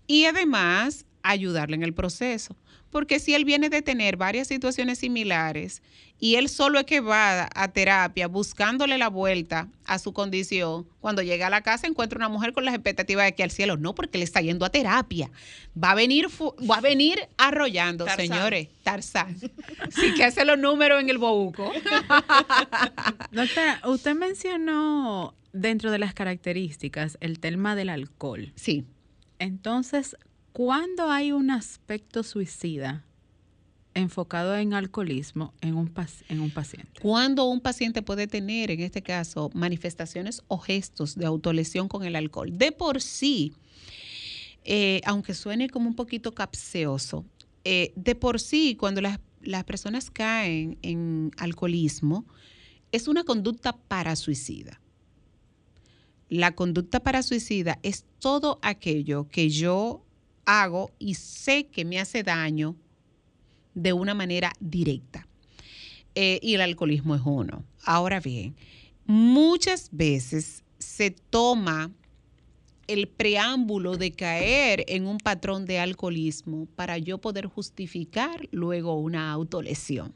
y 0.07 0.27
además 0.27 1.07
ayudarle 1.23 1.77
en 1.77 1.83
el 1.83 1.95
proceso. 1.95 2.57
Porque 2.91 3.21
si 3.21 3.35
él 3.35 3.47
viene 3.47 3.71
de 3.71 3.81
tener 3.81 4.19
varias 4.19 4.49
situaciones 4.49 4.99
similares 4.99 5.83
y 6.19 6.35
él 6.35 6.51
solo 6.51 6.79
es 6.79 6.85
que 6.85 7.01
va 7.01 7.49
a 7.55 7.69
terapia 7.73 8.29
buscándole 8.29 8.99
la 8.99 9.09
vuelta 9.09 9.69
a 9.87 9.99
su 9.99 10.13
condición, 10.13 10.87
cuando 11.01 11.23
llega 11.23 11.47
a 11.47 11.51
la 11.51 11.63
casa 11.63 11.87
encuentra 11.87 12.19
una 12.19 12.29
mujer 12.29 12.53
con 12.53 12.67
las 12.67 12.75
expectativas 12.75 13.25
de 13.25 13.35
que 13.35 13.43
al 13.43 13.51
cielo 13.51 13.79
no, 13.79 13.95
porque 13.95 14.19
le 14.19 14.25
está 14.25 14.43
yendo 14.43 14.67
a 14.67 14.71
terapia. 14.71 15.31
Va 15.83 15.93
a 15.93 15.95
venir, 15.95 16.27
va 16.71 16.77
a 16.77 16.81
venir 16.83 17.19
arrollando, 17.39 18.07
señores. 18.15 18.69
Tarzán. 18.83 19.37
Sí, 19.91 20.15
que 20.15 20.25
hace 20.25 20.45
los 20.45 20.59
números 20.59 21.01
en 21.01 21.11
el 21.11 21.19
bobuco. 21.19 21.73
Doctora, 23.33 23.81
usted 23.85 24.15
mencionó 24.15 25.35
dentro 25.53 25.91
de 25.91 25.99
las 25.99 26.15
características 26.15 27.19
el 27.21 27.41
tema 27.41 27.75
del 27.75 27.89
alcohol. 27.89 28.53
Sí. 28.55 28.85
Entonces, 29.39 30.17
¿Cuándo 30.53 31.11
hay 31.11 31.33
un 31.33 31.51
aspecto 31.51 32.23
suicida 32.23 33.07
enfocado 33.95 34.55
en 34.55 34.75
alcoholismo 34.75 35.55
en 35.63 35.75
un, 35.75 35.93
en 36.29 36.41
un 36.41 36.51
paciente? 36.51 37.01
Cuando 37.01 37.45
un 37.47 37.61
paciente 37.61 38.03
puede 38.03 38.27
tener, 38.27 38.71
en 38.71 38.81
este 38.81 39.03
caso, 39.03 39.51
manifestaciones 39.55 40.43
o 40.49 40.59
gestos 40.59 41.17
de 41.17 41.25
autolesión 41.25 41.89
con 41.89 42.05
el 42.05 42.17
alcohol. 42.17 42.51
De 42.53 42.71
por 42.71 43.01
sí, 43.01 43.55
eh, 44.65 45.01
aunque 45.07 45.33
suene 45.33 45.71
como 45.71 45.89
un 45.89 45.95
poquito 45.95 46.35
capcioso, 46.35 47.25
eh, 47.65 47.95
de 47.97 48.15
por 48.15 48.39
sí, 48.39 48.77
cuando 48.79 49.01
las, 49.01 49.21
las 49.41 49.65
personas 49.65 50.11
caen 50.11 50.77
en 50.83 51.31
alcoholismo, 51.39 52.27
es 52.93 53.09
una 53.09 53.25
conducta 53.25 53.73
para 53.73 54.17
suicida. 54.17 54.83
La 56.29 56.55
conducta 56.55 57.01
para 57.01 57.23
suicida 57.23 57.79
es 57.83 58.05
todo 58.19 58.59
aquello 58.63 59.29
que 59.29 59.49
yo 59.49 60.05
hago 60.45 60.91
y 60.99 61.15
sé 61.15 61.67
que 61.67 61.85
me 61.85 61.99
hace 61.99 62.23
daño 62.23 62.77
de 63.75 63.93
una 63.93 64.15
manera 64.15 64.53
directa. 64.61 65.27
Eh, 66.15 66.39
y 66.43 66.55
el 66.55 66.61
alcoholismo 66.61 67.15
es 67.15 67.23
uno. 67.25 67.65
Ahora 67.85 68.21
bien, 68.21 68.55
muchas 69.07 69.89
veces 69.93 70.63
se 70.79 71.11
toma 71.11 71.91
el 72.87 73.09
preámbulo 73.09 73.97
de 73.97 74.13
caer 74.13 74.85
en 74.89 75.07
un 75.07 75.19
patrón 75.19 75.65
de 75.65 75.79
alcoholismo 75.79 76.67
para 76.77 76.99
yo 76.99 77.19
poder 77.19 77.47
justificar 77.47 78.49
luego 78.51 78.95
una 78.99 79.33
autolesión. 79.33 80.15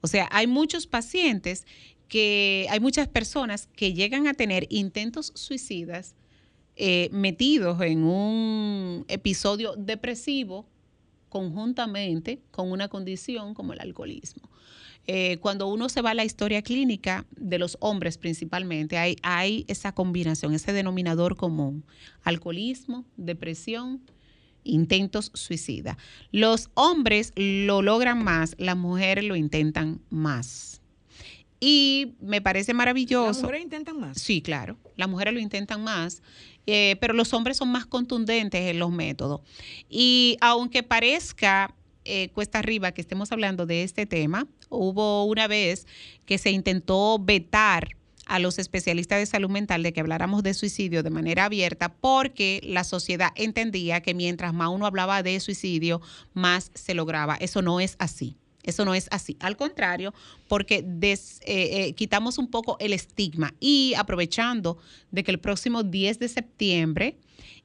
O 0.00 0.06
sea, 0.06 0.28
hay 0.30 0.46
muchos 0.46 0.86
pacientes 0.86 1.66
que, 2.08 2.66
hay 2.70 2.80
muchas 2.80 3.08
personas 3.08 3.68
que 3.74 3.94
llegan 3.94 4.28
a 4.28 4.34
tener 4.34 4.66
intentos 4.70 5.32
suicidas 5.34 6.14
eh, 6.80 7.10
metidos 7.12 7.80
en 7.82 8.04
un 8.04 9.04
episodio 9.08 9.74
depresivo 9.76 10.64
conjuntamente 11.28 12.40
con 12.52 12.70
una 12.70 12.86
condición 12.86 13.52
como 13.52 13.72
el 13.72 13.80
alcoholismo. 13.80 14.48
Eh, 15.08 15.38
cuando 15.38 15.66
uno 15.66 15.88
se 15.88 16.02
va 16.02 16.10
a 16.10 16.14
la 16.14 16.24
historia 16.24 16.62
clínica 16.62 17.26
de 17.34 17.58
los 17.58 17.78
hombres 17.80 18.16
principalmente, 18.16 18.96
hay, 18.96 19.16
hay 19.22 19.64
esa 19.66 19.92
combinación, 19.92 20.54
ese 20.54 20.72
denominador 20.72 21.34
común, 21.34 21.84
alcoholismo, 22.22 23.04
depresión, 23.16 24.00
intentos 24.62 25.32
suicida. 25.34 25.98
Los 26.30 26.70
hombres 26.74 27.32
lo 27.34 27.82
logran 27.82 28.22
más, 28.22 28.54
las 28.58 28.76
mujeres 28.76 29.24
lo 29.24 29.34
intentan 29.34 30.00
más. 30.10 30.77
Y 31.60 32.14
me 32.20 32.40
parece 32.40 32.72
maravilloso. 32.74 33.26
¿Las 33.26 33.42
mujeres 33.42 33.62
intentan 33.62 33.98
más? 34.00 34.20
Sí, 34.20 34.42
claro. 34.42 34.76
Las 34.96 35.08
mujeres 35.08 35.34
lo 35.34 35.40
intentan 35.40 35.82
más. 35.82 36.22
Eh, 36.66 36.96
pero 37.00 37.14
los 37.14 37.32
hombres 37.32 37.56
son 37.56 37.70
más 37.70 37.86
contundentes 37.86 38.60
en 38.60 38.78
los 38.78 38.90
métodos. 38.90 39.40
Y 39.88 40.36
aunque 40.40 40.82
parezca 40.82 41.74
eh, 42.04 42.30
cuesta 42.30 42.58
arriba 42.58 42.92
que 42.92 43.00
estemos 43.00 43.32
hablando 43.32 43.66
de 43.66 43.82
este 43.82 44.06
tema, 44.06 44.46
hubo 44.68 45.24
una 45.24 45.46
vez 45.46 45.86
que 46.26 46.38
se 46.38 46.50
intentó 46.50 47.18
vetar 47.18 47.96
a 48.24 48.38
los 48.38 48.58
especialistas 48.58 49.18
de 49.18 49.26
salud 49.26 49.50
mental 49.50 49.82
de 49.82 49.92
que 49.92 50.00
habláramos 50.00 50.42
de 50.42 50.54
suicidio 50.54 51.02
de 51.02 51.10
manera 51.10 51.46
abierta 51.46 51.88
porque 51.92 52.60
la 52.62 52.84
sociedad 52.84 53.30
entendía 53.34 54.00
que 54.00 54.14
mientras 54.14 54.54
más 54.54 54.68
uno 54.68 54.86
hablaba 54.86 55.22
de 55.22 55.40
suicidio, 55.40 56.00
más 56.34 56.70
se 56.74 56.94
lograba. 56.94 57.36
Eso 57.36 57.62
no 57.62 57.80
es 57.80 57.96
así. 57.98 58.36
Eso 58.68 58.84
no 58.84 58.94
es 58.94 59.08
así. 59.10 59.34
Al 59.40 59.56
contrario, 59.56 60.12
porque 60.46 60.84
eh, 61.00 61.16
eh, 61.46 61.94
quitamos 61.94 62.36
un 62.36 62.50
poco 62.50 62.76
el 62.80 62.92
estigma 62.92 63.54
y 63.60 63.94
aprovechando 63.96 64.76
de 65.10 65.24
que 65.24 65.30
el 65.30 65.40
próximo 65.40 65.84
10 65.84 66.18
de 66.18 66.28
septiembre 66.28 67.16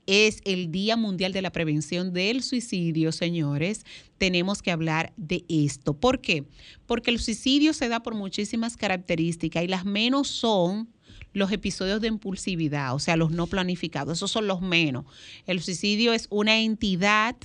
es 0.05 0.39
el 0.45 0.71
Día 0.71 0.95
Mundial 0.95 1.33
de 1.33 1.41
la 1.41 1.51
Prevención 1.51 2.13
del 2.13 2.41
Suicidio, 2.41 3.11
señores, 3.11 3.85
tenemos 4.17 4.61
que 4.61 4.71
hablar 4.71 5.11
de 5.17 5.43
esto. 5.49 5.93
¿Por 5.93 6.21
qué? 6.21 6.45
Porque 6.85 7.11
el 7.11 7.19
suicidio 7.19 7.73
se 7.73 7.89
da 7.89 8.01
por 8.01 8.15
muchísimas 8.15 8.77
características 8.77 9.61
y 9.65 9.67
las 9.67 9.83
menos 9.83 10.29
son 10.29 10.87
los 11.33 11.51
episodios 11.51 11.99
de 11.99 12.07
impulsividad, 12.07 12.95
o 12.95 12.99
sea, 12.99 13.17
los 13.17 13.31
no 13.31 13.47
planificados, 13.47 14.19
esos 14.19 14.31
son 14.31 14.47
los 14.47 14.61
menos. 14.61 15.03
El 15.47 15.61
suicidio 15.61 16.13
es 16.13 16.27
una 16.29 16.61
entidad 16.61 17.35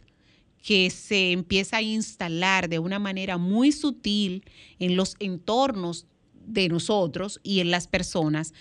que 0.68 0.90
se 0.90 1.32
empieza 1.32 1.78
a 1.78 1.82
instalar 1.82 2.68
de 2.68 2.78
una 2.78 2.98
manera 2.98 3.38
muy 3.38 3.72
sutil 3.72 4.44
en 4.78 4.96
los 4.96 5.16
entornos 5.18 6.04
de 6.34 6.68
nosotros 6.68 7.40
y 7.42 7.60
en 7.60 7.70
las 7.70 7.86
personas 7.88 8.52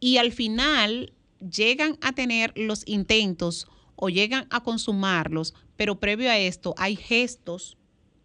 y 0.00 0.16
al 0.16 0.32
final 0.32 1.12
llegan 1.38 1.98
a 2.00 2.14
tener 2.14 2.54
los 2.56 2.82
intentos 2.88 3.68
o 3.94 4.08
llegan 4.08 4.46
a 4.48 4.62
consumarlos, 4.62 5.52
pero 5.76 6.00
previo 6.00 6.30
a 6.30 6.38
esto 6.38 6.74
hay 6.78 6.96
gestos, 6.96 7.76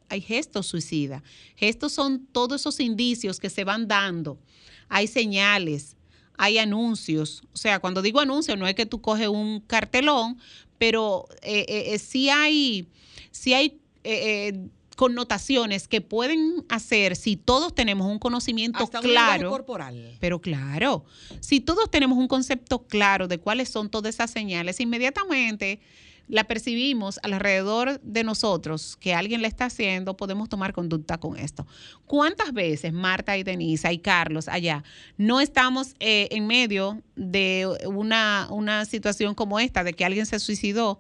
hay 0.08 0.22
gestos 0.22 0.68
suicidas. 0.68 1.22
Gestos 1.58 1.92
son 1.92 2.28
todos 2.28 2.62
esos 2.62 2.80
indicios 2.80 3.42
que 3.42 3.50
se 3.50 3.66
van 3.66 3.90
dando. 3.90 4.40
Hay 4.88 5.08
señales, 5.08 5.98
hay 6.38 6.58
anuncios. 6.58 7.44
O 7.52 7.58
sea, 7.58 7.80
cuando 7.80 8.02
digo 8.02 8.22
anuncios, 8.22 8.58
no 8.58 8.66
es 8.66 8.76
que 8.76 8.86
tú 8.86 9.02
coges 9.02 9.28
un 9.28 9.60
cartelón, 9.60 10.38
pero 10.78 11.28
eh, 11.42 11.66
eh, 11.68 11.94
eh 11.94 12.00
sí 12.00 12.30
hay 12.30 12.88
si 13.36 13.54
hay 13.54 13.82
eh, 14.04 14.48
eh, 14.48 14.68
connotaciones 14.96 15.90
que 15.90 16.00
pueden 16.00 16.64
hacer 16.70 17.18
si 17.18 17.36
todos 17.36 17.76
tenemos 17.76 18.08
un 18.08 18.18
conocimiento 18.18 18.88
claro. 18.88 19.50
corporal. 19.50 20.16
Pero 20.22 20.40
claro, 20.40 21.04
si 21.42 21.60
todos 21.60 21.92
tenemos 21.92 22.18
un 22.18 22.30
concepto 22.30 22.88
claro 22.88 23.28
de 23.28 23.38
cuáles 23.38 23.68
son 23.68 23.90
todas 23.90 24.16
esas 24.16 24.32
señales, 24.32 24.80
inmediatamente 24.80 25.82
la 26.28 26.46
percibimos 26.46 27.20
alrededor 27.24 28.00
de 28.02 28.24
nosotros 28.24 28.96
que 28.96 29.14
alguien 29.14 29.42
la 29.42 29.50
está 29.50 29.66
haciendo, 29.66 30.16
podemos 30.16 30.48
tomar 30.48 30.72
conducta 30.72 31.20
con 31.20 31.38
esto. 31.38 31.68
¿Cuántas 32.06 32.54
veces 32.54 32.94
Marta 32.94 33.38
y 33.38 33.44
Denisa 33.44 33.92
y 33.92 34.00
Carlos 34.00 34.48
allá 34.48 34.84
no 35.18 35.42
estamos 35.42 35.94
eh, 36.00 36.30
en 36.32 36.48
medio 36.48 37.04
de 37.18 37.68
una, 37.86 38.48
una 38.50 38.86
situación 38.86 39.36
como 39.36 39.60
esta, 39.60 39.84
de 39.84 39.94
que 39.94 40.06
alguien 40.06 40.26
se 40.26 40.40
suicidó? 40.40 41.00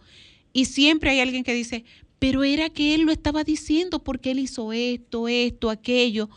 Y 0.55 0.65
siempre 0.65 1.09
hay 1.09 1.19
alguien 1.19 1.43
que 1.43 1.53
dice, 1.53 1.83
pero 2.25 2.43
era 2.43 2.71
que 2.71 2.95
él 2.95 3.01
lo 3.01 3.11
estaba 3.11 3.43
diciendo 3.43 3.99
porque 3.99 4.31
él 4.31 4.39
hizo 4.39 4.73
esto, 4.73 5.27
esto, 5.27 5.69
aquello. 5.69 6.27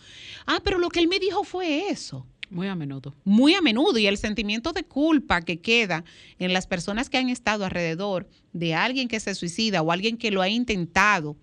Ah, 0.46 0.60
pero 0.62 0.76
lo 0.76 0.90
que 0.90 1.00
él 1.00 1.08
me 1.08 1.18
dijo 1.18 1.44
fue 1.44 1.88
eso. 1.88 2.26
Muy 2.50 2.66
a 2.66 2.74
menudo. 2.74 3.14
Muy 3.24 3.54
a 3.54 3.62
menudo. 3.62 3.96
Y 3.96 4.06
el 4.06 4.18
sentimiento 4.18 4.74
de 4.74 4.84
culpa 4.84 5.40
que 5.40 5.62
queda 5.62 6.04
en 6.38 6.52
las 6.52 6.66
personas 6.66 7.08
que 7.08 7.16
han 7.16 7.30
estado 7.30 7.64
alrededor 7.64 8.26
de 8.52 8.74
alguien 8.74 9.08
que 9.08 9.18
se 9.18 9.34
suicida 9.34 9.80
o 9.80 9.90
alguien 9.90 10.18
que 10.18 10.30
lo 10.30 10.42
ha 10.42 10.50
intentado 10.50 11.36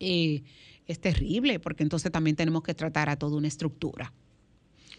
eh, 0.00 0.42
es 0.86 1.00
terrible, 1.00 1.60
porque 1.60 1.82
entonces 1.82 2.12
también 2.12 2.36
tenemos 2.36 2.62
que 2.62 2.74
tratar 2.74 3.08
a 3.08 3.16
toda 3.16 3.38
una 3.38 3.48
estructura. 3.48 4.12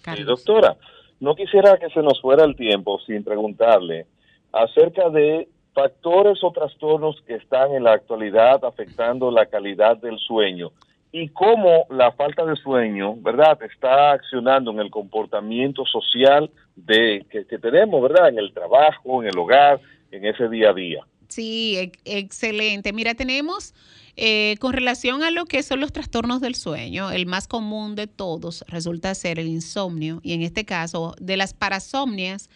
Sí, 0.04 0.24
doctora, 0.24 0.78
no 1.20 1.36
quisiera 1.36 1.78
que 1.78 1.92
se 1.92 2.02
nos 2.02 2.20
fuera 2.20 2.44
el 2.44 2.56
tiempo 2.56 3.00
sin 3.06 3.24
preguntarle 3.24 4.08
acerca 4.52 5.12
de 5.12 5.48
factores 5.74 6.44
o 6.44 6.52
trastornos 6.52 7.22
que 7.26 7.36
están 7.36 7.72
en 7.74 7.84
la 7.84 7.94
actualidad 7.94 8.64
afectando 8.66 9.32
la 9.32 9.46
calidad 9.46 9.98
del 9.98 10.18
sueño 10.20 10.72
y 11.12 11.28
cómo 11.30 11.86
la 11.90 12.12
falta 12.14 12.46
de 12.46 12.56
sueño, 12.56 13.16
¿verdad?, 13.18 13.62
está 13.64 14.12
accionando 14.12 14.72
en 14.72 14.80
el 14.80 14.90
comportamiento 14.90 15.86
social 15.86 16.50
de 16.76 17.26
que, 17.30 17.44
tenemos, 17.58 18.02
¿verdad?, 18.02 18.30
en 18.30 18.40
el 18.40 18.54
trabajo, 18.54 19.22
en 19.22 19.30
el 19.30 19.38
hogar, 19.38 19.82
en 20.12 20.26
ese 20.26 20.48
día 20.48 20.70
a 20.70 20.74
día. 20.74 21.06
Sí, 21.28 21.92
excelente. 22.06 22.94
Mira, 22.94 23.14
tenemos 23.14 23.74
eh, 24.16 24.56
con 24.60 24.74
relación 24.74 25.24
a 25.24 25.32
lo 25.32 25.46
que 25.46 25.64
son 25.64 25.80
los 25.80 25.92
trastornos 25.92 26.42
del 26.42 26.56
sueño, 26.56 27.12
el 27.12 27.26
más 27.26 27.48
común 27.48 27.96
de 27.96 28.08
todos 28.08 28.66
resulta 28.68 29.16
ser 29.16 29.40
el 29.40 29.48
insomnio 29.48 30.20
y 30.24 30.34
en 30.34 30.42
este 30.42 30.66
caso 30.66 31.16
de 31.20 31.38
las 31.38 31.54
parasomnias, 31.54 32.50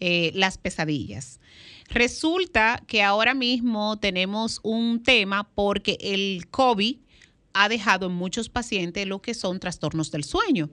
eh, 0.00 0.30
las 0.34 0.58
pesadillas. 0.58 1.40
Resulta 1.88 2.82
que 2.86 3.02
ahora 3.02 3.34
mismo 3.34 3.98
tenemos 3.98 4.60
un 4.62 5.02
tema 5.02 5.48
porque 5.54 5.98
el 6.00 6.48
COVID 6.50 6.98
ha 7.52 7.68
dejado 7.68 8.06
en 8.06 8.12
muchos 8.12 8.48
pacientes 8.48 9.06
lo 9.06 9.22
que 9.22 9.34
son 9.34 9.60
trastornos 9.60 10.10
del 10.10 10.24
sueño. 10.24 10.70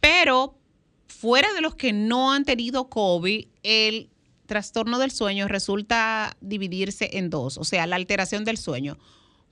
Pero 0.00 0.58
fuera 1.06 1.52
de 1.52 1.60
los 1.60 1.74
que 1.74 1.92
no 1.92 2.32
han 2.32 2.44
tenido 2.44 2.88
COVID, 2.88 3.46
el 3.62 4.10
trastorno 4.46 4.98
del 4.98 5.10
sueño 5.10 5.48
resulta 5.48 6.36
dividirse 6.40 7.10
en 7.12 7.30
dos, 7.30 7.58
o 7.58 7.64
sea, 7.64 7.86
la 7.86 7.96
alteración 7.96 8.44
del 8.44 8.56
sueño, 8.56 8.98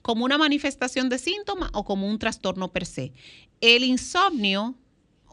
como 0.01 0.25
una 0.25 0.37
manifestación 0.37 1.09
de 1.09 1.17
síntomas 1.17 1.69
o 1.73 1.83
como 1.85 2.07
un 2.07 2.19
trastorno 2.19 2.71
per 2.71 2.85
se. 2.85 3.13
El 3.61 3.83
insomnio 3.83 4.75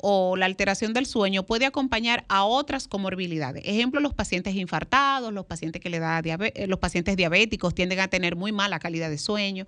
o 0.01 0.37
la 0.37 0.47
alteración 0.47 0.93
del 0.93 1.07
sueño 1.07 1.45
puede 1.45 1.67
acompañar 1.67 2.25
a 2.29 2.45
otras 2.45 2.89
comorbilidades. 2.89 3.63
Ejemplo, 3.67 4.01
los 4.01 4.15
pacientes 4.15 4.55
infartados, 4.55 5.33
los 5.33 5.47
pacientes 5.47 5.81
que 5.81 5.91
le 5.91 5.99
da 5.99 6.21
eh, 6.21 6.67
los 6.67 6.79
pacientes 6.79 7.17
diabéticos 7.17 7.75
tienden 7.75 8.01
a 8.01 8.09
tener 8.09 8.37
muy 8.37 8.53
mala 8.53 8.79
calidad 8.79 9.11
de 9.11 9.19
sueño, 9.19 9.67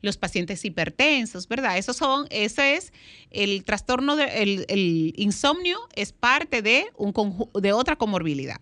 los 0.00 0.16
pacientes 0.16 0.64
hipertensos, 0.64 1.48
¿verdad? 1.48 1.78
Esos 1.78 1.96
son, 1.96 2.26
ese 2.30 2.74
es 2.74 2.92
el 3.30 3.64
trastorno 3.64 4.16
de, 4.16 4.42
el, 4.42 5.14
insomnio 5.16 5.78
es 5.94 6.12
parte 6.12 6.62
de 6.62 6.86
un 6.96 7.12
de 7.54 7.72
otra 7.72 7.96
comorbilidad. 7.96 8.60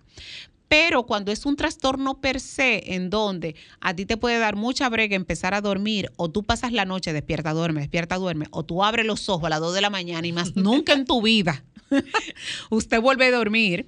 Pero 0.68 1.06
cuando 1.06 1.30
es 1.30 1.46
un 1.46 1.56
trastorno 1.56 2.20
per 2.20 2.40
se, 2.40 2.94
en 2.94 3.08
donde 3.08 3.54
a 3.80 3.94
ti 3.94 4.04
te 4.04 4.16
puede 4.16 4.38
dar 4.38 4.56
mucha 4.56 4.88
brega 4.88 5.14
empezar 5.14 5.54
a 5.54 5.60
dormir, 5.60 6.10
o 6.16 6.30
tú 6.30 6.42
pasas 6.42 6.72
la 6.72 6.84
noche 6.84 7.12
despierta, 7.12 7.52
duerme, 7.52 7.80
despierta, 7.80 8.16
duerme, 8.16 8.46
o 8.50 8.64
tú 8.64 8.82
abres 8.82 9.06
los 9.06 9.28
ojos 9.28 9.44
a 9.46 9.50
las 9.50 9.60
2 9.60 9.74
de 9.74 9.80
la 9.80 9.90
mañana 9.90 10.26
y 10.26 10.32
más 10.32 10.56
nunca 10.56 10.92
en 10.92 11.04
tu 11.04 11.22
vida 11.22 11.64
usted 12.70 13.00
vuelve 13.00 13.26
a 13.26 13.30
dormir, 13.30 13.86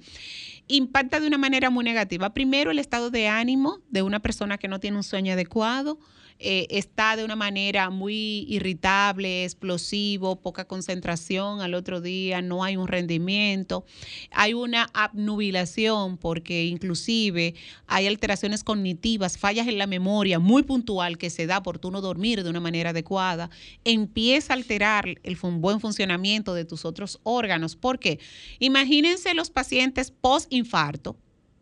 impacta 0.67 1.19
de 1.19 1.27
una 1.27 1.37
manera 1.37 1.69
muy 1.69 1.83
negativa. 1.83 2.33
Primero, 2.33 2.71
el 2.71 2.79
estado 2.79 3.09
de 3.09 3.27
ánimo 3.27 3.79
de 3.89 4.01
una 4.01 4.19
persona 4.19 4.57
que 4.57 4.67
no 4.67 4.79
tiene 4.79 4.97
un 4.97 5.03
sueño 5.03 5.33
adecuado 5.33 5.99
eh, 6.39 6.67
está 6.69 7.17
de 7.17 7.25
una 7.25 7.35
manera 7.35 7.89
muy 7.89 8.45
irritable, 8.47 9.43
explosivo, 9.43 10.37
poca 10.37 10.65
concentración 10.65 11.59
al 11.59 11.73
otro 11.73 11.99
día, 11.99 12.41
no 12.41 12.63
hay 12.63 12.77
un 12.77 12.87
rendimiento, 12.87 13.85
hay 14.31 14.53
una 14.53 14.89
abnubilación 14.93 16.17
porque 16.17 16.65
inclusive 16.65 17.55
hay 17.87 18.07
alteraciones 18.07 18.63
cognitivas, 18.63 19.37
fallas 19.37 19.67
en 19.67 19.77
la 19.77 19.87
memoria 19.87 20.39
muy 20.39 20.63
puntual 20.63 21.17
que 21.17 21.29
se 21.29 21.45
da 21.45 21.61
por 21.61 21.77
tú 21.77 21.91
no 21.91 21.99
dormir 21.99 22.43
de 22.43 22.49
una 22.49 22.61
manera 22.61 22.91
adecuada, 22.91 23.49
empieza 23.83 24.53
a 24.53 24.55
alterar 24.55 25.19
el 25.23 25.35
buen 25.35 25.79
funcionamiento 25.79 26.53
de 26.53 26.65
tus 26.65 26.85
otros 26.85 27.19
órganos. 27.23 27.75
porque 27.75 28.19
Imagínense 28.59 29.33
los 29.33 29.49
pacientes 29.49 30.11
post-infarto 30.11 31.17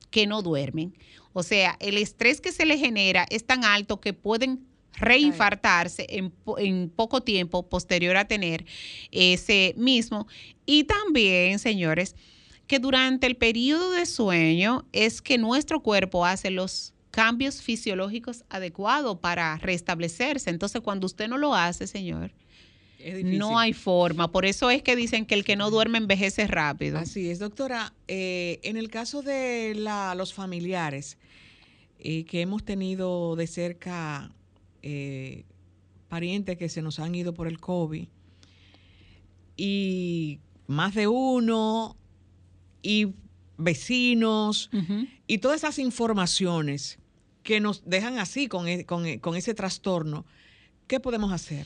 que 0.09 0.27
no 0.27 0.41
duermen. 0.41 0.95
O 1.37 1.43
sea, 1.43 1.77
el 1.79 1.99
estrés 1.99 2.41
que 2.41 2.51
se 2.51 2.65
le 2.65 2.79
genera 2.79 3.27
es 3.29 3.45
tan 3.45 3.63
alto 3.63 4.01
que 4.01 4.11
pueden 4.11 4.65
reinfartarse 4.93 6.07
en, 6.09 6.89
poco 6.89 7.21
tiempo 7.21 7.69
posterior 7.69 8.17
a 8.17 8.25
tener 8.25 8.65
ese 9.11 9.75
mismo. 9.77 10.25
Y 10.65 10.85
también, 10.85 11.59
señores, 11.59 12.15
que 12.65 12.79
durante 12.79 13.27
el 13.27 13.37
periodo 13.37 13.91
de 13.91 14.07
sueño 14.07 14.87
es 14.93 15.21
que 15.21 15.37
nuestro 15.37 15.83
cuerpo 15.83 16.25
hace 16.25 16.49
los 16.49 16.95
cambios 17.11 17.61
fisiológicos 17.61 18.43
adecuados 18.49 19.19
para 19.19 19.57
restablecerse. 19.57 20.49
Entonces, 20.49 20.81
cuando 20.81 21.05
usted 21.05 21.27
no 21.27 21.37
lo 21.37 21.53
hace, 21.53 21.85
señor, 21.85 22.33
no 23.23 23.59
hay 23.59 23.73
forma. 23.73 24.31
Por 24.31 24.45
eso 24.45 24.69
es 24.69 24.81
que 24.81 24.95
dicen 24.95 25.25
que 25.25 25.35
el 25.35 25.43
que 25.43 25.55
no 25.55 25.69
duerme 25.69 25.97
envejece 25.97 26.47
rápido. 26.47 26.97
Así 26.97 27.29
es, 27.29 27.39
doctora. 27.39 27.93
Eh, 28.07 28.59
en 28.63 28.77
el 28.77 28.89
caso 28.89 29.21
de 29.21 29.73
la, 29.75 30.15
los 30.15 30.33
familiares 30.33 31.17
eh, 31.99 32.25
que 32.25 32.41
hemos 32.41 32.63
tenido 32.63 33.35
de 33.35 33.47
cerca 33.47 34.31
eh, 34.81 35.43
parientes 36.07 36.57
que 36.57 36.69
se 36.69 36.81
nos 36.81 36.99
han 36.99 37.13
ido 37.15 37.33
por 37.33 37.47
el 37.47 37.59
COVID 37.59 38.07
y 39.57 40.39
más 40.67 40.93
de 40.93 41.07
uno 41.07 41.97
y 42.81 43.07
vecinos 43.57 44.69
y 45.25 45.39
todas 45.39 45.57
esas 45.57 45.79
informaciones 45.79 46.99
que 47.41 47.59
nos 47.59 47.83
dejan 47.85 48.19
así 48.19 48.47
con, 48.47 48.67
e, 48.67 48.85
con, 48.85 49.05
e, 49.05 49.19
con 49.19 49.35
ese 49.35 49.53
trastorno, 49.53 50.25
¿qué 50.85 50.99
podemos 50.99 51.31
hacer? 51.31 51.65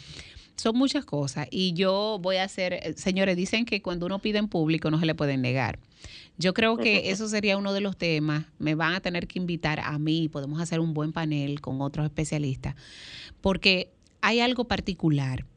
Son 0.62 0.78
muchas 0.78 1.06
cosas 1.06 1.48
y 1.50 1.74
yo 1.74 2.20
voy 2.22 2.36
a 2.36 2.44
hacer, 2.44 2.74
eh, 2.74 2.94
señores, 2.96 3.36
dicen 3.36 3.66
que 3.66 3.82
cuando 3.82 4.06
uno 4.06 4.20
pide 4.20 4.38
en 4.38 4.48
público 4.48 4.92
no 4.92 5.00
se 5.00 5.08
le 5.08 5.16
pueden 5.16 5.42
negar. 5.42 5.80
Yo 6.38 6.54
creo 6.54 6.78
que 6.78 7.10
eso 7.10 7.28
sería 7.28 7.58
uno 7.58 7.74
de 7.74 7.82
los 7.82 7.98
temas. 7.98 8.46
Me 8.60 8.76
van 8.76 8.94
a 8.94 9.00
tener 9.00 9.26
que 9.26 9.40
invitar 9.40 9.80
a 9.80 9.98
mí, 9.98 10.30
podemos 10.30 10.62
hacer 10.62 10.80
un 10.80 10.94
buen 10.94 11.14
panel 11.14 11.62
con 11.62 11.82
otros 11.82 12.06
especialistas, 12.06 12.76
porque 13.42 13.92
hay 14.22 14.40
algo 14.40 14.66
particular. 14.66 15.48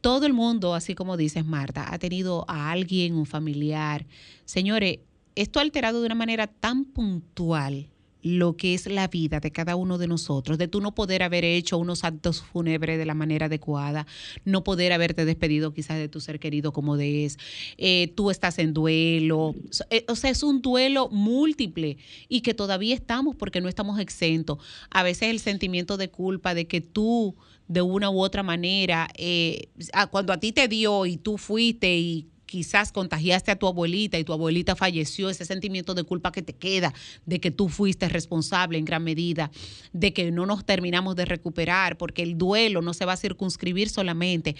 Todo 0.00 0.24
el 0.24 0.32
mundo, 0.32 0.74
así 0.74 0.94
como 0.94 1.18
dices 1.18 1.44
Marta, 1.44 1.92
ha 1.92 1.98
tenido 1.98 2.46
a 2.48 2.70
alguien, 2.70 3.14
un 3.14 3.26
familiar. 3.26 4.06
Señores, 4.46 5.00
esto 5.34 5.58
ha 5.58 5.62
alterado 5.62 6.00
de 6.00 6.06
una 6.06 6.14
manera 6.14 6.46
tan 6.46 6.86
puntual 6.86 7.91
lo 8.22 8.56
que 8.56 8.74
es 8.74 8.86
la 8.86 9.08
vida 9.08 9.40
de 9.40 9.50
cada 9.50 9.76
uno 9.76 9.98
de 9.98 10.06
nosotros, 10.06 10.58
de 10.58 10.68
tú 10.68 10.80
no 10.80 10.94
poder 10.94 11.22
haber 11.22 11.44
hecho 11.44 11.78
unos 11.78 12.04
actos 12.04 12.42
fúnebres 12.42 12.98
de 12.98 13.06
la 13.06 13.14
manera 13.14 13.46
adecuada, 13.46 14.06
no 14.44 14.64
poder 14.64 14.92
haberte 14.92 15.24
despedido 15.24 15.74
quizás 15.74 15.98
de 15.98 16.08
tu 16.08 16.20
ser 16.20 16.38
querido 16.38 16.72
como 16.72 16.96
de 16.96 17.24
es, 17.24 17.38
eh, 17.78 18.12
tú 18.14 18.30
estás 18.30 18.58
en 18.58 18.72
duelo, 18.72 19.54
eh, 19.90 20.04
o 20.08 20.16
sea, 20.16 20.30
es 20.30 20.42
un 20.42 20.62
duelo 20.62 21.08
múltiple 21.10 21.98
y 22.28 22.40
que 22.40 22.54
todavía 22.54 22.94
estamos 22.94 23.36
porque 23.36 23.60
no 23.60 23.68
estamos 23.68 23.98
exentos. 23.98 24.58
A 24.90 25.02
veces 25.02 25.28
el 25.30 25.40
sentimiento 25.40 25.96
de 25.96 26.08
culpa 26.08 26.54
de 26.54 26.66
que 26.66 26.80
tú 26.80 27.34
de 27.68 27.82
una 27.82 28.10
u 28.10 28.20
otra 28.20 28.42
manera, 28.42 29.08
eh, 29.16 29.68
cuando 30.10 30.32
a 30.32 30.38
ti 30.38 30.52
te 30.52 30.68
dio 30.68 31.06
y 31.06 31.16
tú 31.16 31.38
fuiste 31.38 31.96
y 31.96 32.28
quizás 32.52 32.92
contagiaste 32.92 33.50
a 33.50 33.56
tu 33.56 33.66
abuelita 33.66 34.18
y 34.18 34.24
tu 34.24 34.34
abuelita 34.34 34.76
falleció, 34.76 35.30
ese 35.30 35.46
sentimiento 35.46 35.94
de 35.94 36.04
culpa 36.04 36.32
que 36.32 36.42
te 36.42 36.52
queda, 36.52 36.92
de 37.24 37.40
que 37.40 37.50
tú 37.50 37.70
fuiste 37.70 38.10
responsable 38.10 38.76
en 38.76 38.84
gran 38.84 39.02
medida, 39.02 39.50
de 39.94 40.12
que 40.12 40.30
no 40.30 40.44
nos 40.44 40.66
terminamos 40.66 41.16
de 41.16 41.24
recuperar, 41.24 41.96
porque 41.96 42.22
el 42.22 42.36
duelo 42.36 42.82
no 42.82 42.92
se 42.92 43.06
va 43.06 43.14
a 43.14 43.16
circunscribir 43.16 43.88
solamente, 43.88 44.54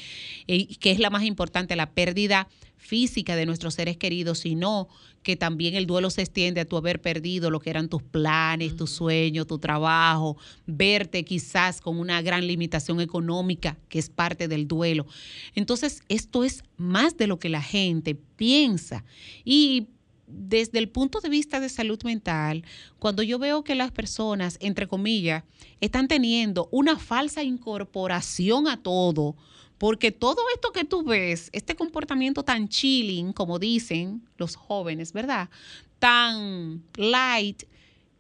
eh, 0.47 0.68
que 0.78 0.90
es 0.90 1.01
la 1.01 1.11
más 1.11 1.24
importante, 1.24 1.76
la 1.76 1.90
pérdida 1.90 2.49
física 2.83 3.37
de 3.37 3.47
nuestros 3.47 3.74
seres 3.74 3.97
queridos, 3.97 4.41
sino 4.41 4.89
que 5.22 5.37
también 5.37 5.76
el 5.76 5.87
duelo 5.87 6.11
se 6.11 6.22
extiende 6.22 6.61
a 6.61 6.64
tu 6.64 6.76
haber 6.76 7.01
perdido 7.01 7.49
lo 7.49 7.61
que 7.61 7.70
eran 7.70 7.89
tus 7.89 8.03
planes, 8.03 8.76
tus 8.76 8.91
sueños, 8.91 9.47
tu 9.47 9.59
trabajo, 9.59 10.37
verte 10.66 11.24
quizás 11.24 11.80
con 11.80 12.01
una 12.01 12.20
gran 12.22 12.45
limitación 12.45 13.01
económica, 13.01 13.78
que 13.89 14.01
es 14.01 14.11
parte 14.11 14.49
del 14.49 14.66
duelo. 14.66 15.07
Entonces, 15.55 16.03
esto 16.09 16.43
es 16.43 16.64
más 16.76 17.16
de 17.16 17.28
lo 17.28 17.39
que 17.39 17.49
la 17.49 17.62
gente 17.62 18.16
piensa. 18.16 19.05
Y 19.45 19.87
desde 20.26 20.80
el 20.80 20.89
punto 20.89 21.20
de 21.20 21.28
vista 21.28 21.61
de 21.61 21.68
salud 21.68 22.03
mental, 22.03 22.64
cuando 22.99 23.22
yo 23.22 23.39
veo 23.39 23.62
que 23.62 23.76
las 23.76 23.93
personas, 23.93 24.57
entre 24.61 24.89
comillas, 24.89 25.45
están 25.80 26.09
teniendo 26.09 26.68
una 26.72 26.99
falsa 26.99 27.45
incorporación 27.45 28.66
a 28.66 28.83
todo, 28.83 29.37
porque 29.83 30.12
todo 30.12 30.37
esto 30.55 30.70
que 30.70 30.85
tú 30.85 31.03
ves, 31.03 31.51
este 31.53 31.74
comportamiento 31.74 32.45
tan 32.45 32.68
chilling, 32.68 33.33
como 33.33 33.59
dicen 33.59 34.22
los 34.37 34.55
jóvenes, 34.55 35.12
¿verdad? 35.12 35.51
Tan 35.99 36.85
light, 36.95 37.64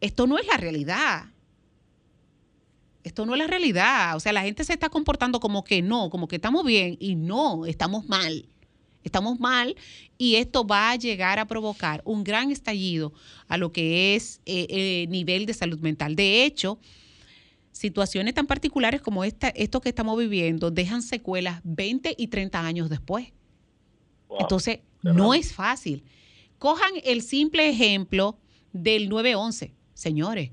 esto 0.00 0.26
no 0.26 0.38
es 0.38 0.46
la 0.48 0.56
realidad. 0.56 1.26
Esto 3.04 3.24
no 3.26 3.34
es 3.34 3.38
la 3.38 3.46
realidad. 3.46 4.16
O 4.16 4.18
sea, 4.18 4.32
la 4.32 4.42
gente 4.42 4.64
se 4.64 4.72
está 4.72 4.88
comportando 4.88 5.38
como 5.38 5.62
que 5.62 5.82
no, 5.82 6.10
como 6.10 6.26
que 6.26 6.34
estamos 6.34 6.64
bien 6.64 6.96
y 6.98 7.14
no, 7.14 7.64
estamos 7.64 8.08
mal. 8.08 8.44
Estamos 9.04 9.38
mal 9.38 9.76
y 10.18 10.34
esto 10.34 10.66
va 10.66 10.90
a 10.90 10.96
llegar 10.96 11.38
a 11.38 11.46
provocar 11.46 12.02
un 12.04 12.24
gran 12.24 12.50
estallido 12.50 13.12
a 13.46 13.56
lo 13.56 13.70
que 13.70 14.16
es 14.16 14.40
eh, 14.46 14.66
eh, 14.68 15.06
nivel 15.10 15.46
de 15.46 15.54
salud 15.54 15.78
mental. 15.78 16.16
De 16.16 16.44
hecho, 16.44 16.80
situaciones 17.72 18.34
tan 18.34 18.46
particulares 18.46 19.00
como 19.00 19.24
esta, 19.24 19.48
esto 19.48 19.80
que 19.80 19.88
estamos 19.88 20.18
viviendo 20.18 20.70
dejan 20.70 21.02
secuelas 21.02 21.60
20 21.64 22.14
y 22.16 22.28
30 22.28 22.60
años 22.60 22.90
después. 22.90 23.32
Entonces, 24.38 24.80
no 25.02 25.34
es 25.34 25.52
fácil. 25.52 26.04
Cojan 26.58 26.92
el 27.04 27.22
simple 27.22 27.68
ejemplo 27.68 28.38
del 28.72 29.10
9-11, 29.10 29.72
señores. 29.94 30.52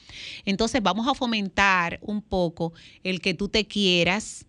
Entonces 0.45 0.83
vamos 0.83 1.07
a 1.09 1.15
fomentar 1.15 1.99
un 2.03 2.23
poco 2.23 2.73
el 3.03 3.21
que 3.21 3.35
tú 3.35 3.49
te 3.49 3.67
quieras, 3.67 4.47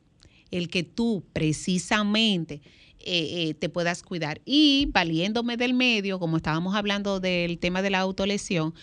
el 0.52 0.70
que 0.70 0.84
tú 0.84 1.24
precisamente 1.34 2.62
eh, 3.00 3.50
eh, 3.50 3.54
te 3.54 3.70
puedas 3.70 4.04
cuidar. 4.04 4.42
Y 4.44 4.90
valiéndome 4.92 5.56
del 5.56 5.74
medio, 5.74 6.20
como 6.20 6.38
estábamos 6.38 6.76
hablando 6.76 7.20
del 7.20 7.58
tema 7.58 7.82
de 7.82 7.90
la 7.90 8.00
autolesión, 8.00 8.74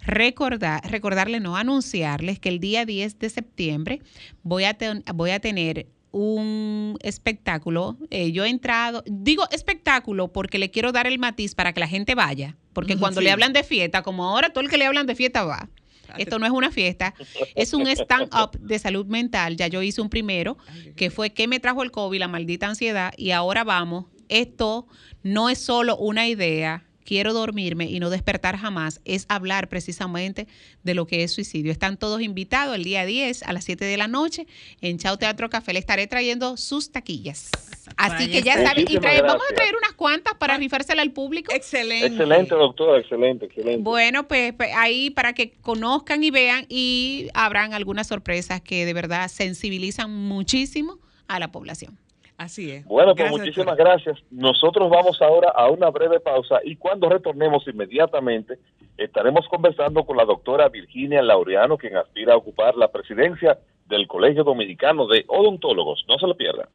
recordar, 0.00 0.80
recordarles, 0.90 1.42
no 1.42 1.56
anunciarles 1.56 2.38
que 2.38 2.48
el 2.48 2.60
día 2.60 2.86
10 2.86 3.18
de 3.18 3.30
septiembre 3.30 4.00
voy 4.42 4.64
a, 4.64 4.76
voy 5.14 5.30
a 5.30 5.40
tener 5.40 5.86
un 6.14 6.96
espectáculo. 7.02 7.98
Eh, 8.10 8.30
yo 8.30 8.44
he 8.44 8.48
entrado, 8.48 9.02
digo 9.06 9.44
espectáculo 9.50 10.32
porque 10.32 10.58
le 10.58 10.70
quiero 10.70 10.92
dar 10.92 11.06
el 11.06 11.18
matiz 11.18 11.54
para 11.54 11.72
que 11.72 11.80
la 11.80 11.88
gente 11.88 12.14
vaya, 12.14 12.56
porque 12.72 12.96
cuando 12.96 13.20
le 13.20 13.32
hablan 13.32 13.52
de 13.52 13.64
fiesta, 13.64 14.02
como 14.02 14.24
ahora 14.24 14.50
todo 14.50 14.62
el 14.62 14.70
que 14.70 14.78
le 14.78 14.86
hablan 14.86 15.06
de 15.06 15.14
fiesta 15.14 15.44
va. 15.44 15.68
Esto 16.16 16.38
no 16.38 16.46
es 16.46 16.52
una 16.52 16.70
fiesta, 16.70 17.14
es 17.56 17.74
un 17.74 17.88
stand-up 17.88 18.56
de 18.60 18.78
salud 18.78 19.06
mental. 19.06 19.56
Ya 19.56 19.66
yo 19.66 19.82
hice 19.82 20.00
un 20.00 20.08
primero, 20.08 20.56
que 20.94 21.10
fue 21.10 21.30
que 21.30 21.48
me 21.48 21.58
trajo 21.58 21.82
el 21.82 21.90
COVID, 21.90 22.20
la 22.20 22.28
maldita 22.28 22.68
ansiedad, 22.68 23.12
y 23.16 23.32
ahora 23.32 23.64
vamos. 23.64 24.06
Esto 24.28 24.86
no 25.24 25.50
es 25.50 25.58
solo 25.58 25.96
una 25.96 26.28
idea, 26.28 26.86
quiero 27.04 27.32
dormirme 27.32 27.86
y 27.86 28.00
no 28.00 28.10
despertar 28.10 28.56
jamás, 28.56 29.00
es 29.04 29.26
hablar 29.28 29.68
precisamente 29.68 30.46
de 30.82 30.94
lo 30.94 31.06
que 31.06 31.22
es 31.22 31.32
suicidio. 31.32 31.70
Están 31.70 31.96
todos 31.96 32.20
invitados 32.20 32.74
el 32.76 32.84
día 32.84 33.04
10 33.04 33.44
a 33.44 33.52
las 33.52 33.64
7 33.64 33.84
de 33.84 33.96
la 33.96 34.08
noche 34.08 34.46
en 34.80 34.98
Chao 34.98 35.16
Teatro 35.16 35.50
Café. 35.50 35.72
Le 35.72 35.78
estaré 35.78 36.06
trayendo 36.06 36.56
sus 36.56 36.90
taquillas. 36.90 37.50
Así 37.96 38.30
que 38.30 38.42
ya 38.42 38.54
saben, 38.64 38.86
y 38.88 38.96
vamos 38.96 39.44
a 39.50 39.54
traer 39.54 39.74
unas 39.76 39.92
cuantas 39.92 40.34
para 40.34 40.56
rifársela 40.56 41.02
al 41.02 41.12
público. 41.12 41.52
Excelente. 41.54 42.06
Excelente, 42.06 42.54
doctora, 42.54 42.98
excelente, 42.98 43.46
excelente. 43.46 43.82
Bueno, 43.82 44.26
pues, 44.26 44.52
pues 44.54 44.70
ahí 44.74 45.10
para 45.10 45.32
que 45.32 45.52
conozcan 45.60 46.24
y 46.24 46.30
vean 46.30 46.66
y 46.68 47.28
habrán 47.34 47.74
algunas 47.74 48.06
sorpresas 48.06 48.60
que 48.60 48.86
de 48.86 48.94
verdad 48.94 49.28
sensibilizan 49.28 50.10
muchísimo 50.10 50.98
a 51.28 51.38
la 51.38 51.52
población. 51.52 51.98
Así 52.36 52.70
es. 52.70 52.84
Bueno, 52.84 53.14
pues 53.14 53.30
muchísimas 53.30 53.76
gracias. 53.76 54.18
Nosotros 54.30 54.90
vamos 54.90 55.20
ahora 55.22 55.50
a 55.50 55.70
una 55.70 55.90
breve 55.90 56.20
pausa 56.20 56.60
y 56.64 56.76
cuando 56.76 57.08
retornemos 57.08 57.66
inmediatamente 57.68 58.58
estaremos 58.96 59.46
conversando 59.48 60.04
con 60.04 60.16
la 60.16 60.24
doctora 60.24 60.68
Virginia 60.68 61.22
Laureano, 61.22 61.78
quien 61.78 61.96
aspira 61.96 62.34
a 62.34 62.36
ocupar 62.36 62.76
la 62.76 62.88
presidencia 62.88 63.58
del 63.86 64.08
Colegio 64.08 64.44
Dominicano 64.44 65.06
de 65.06 65.24
Odontólogos. 65.28 66.04
No 66.08 66.18
se 66.18 66.26
lo 66.26 66.36
pierdan. 66.36 66.66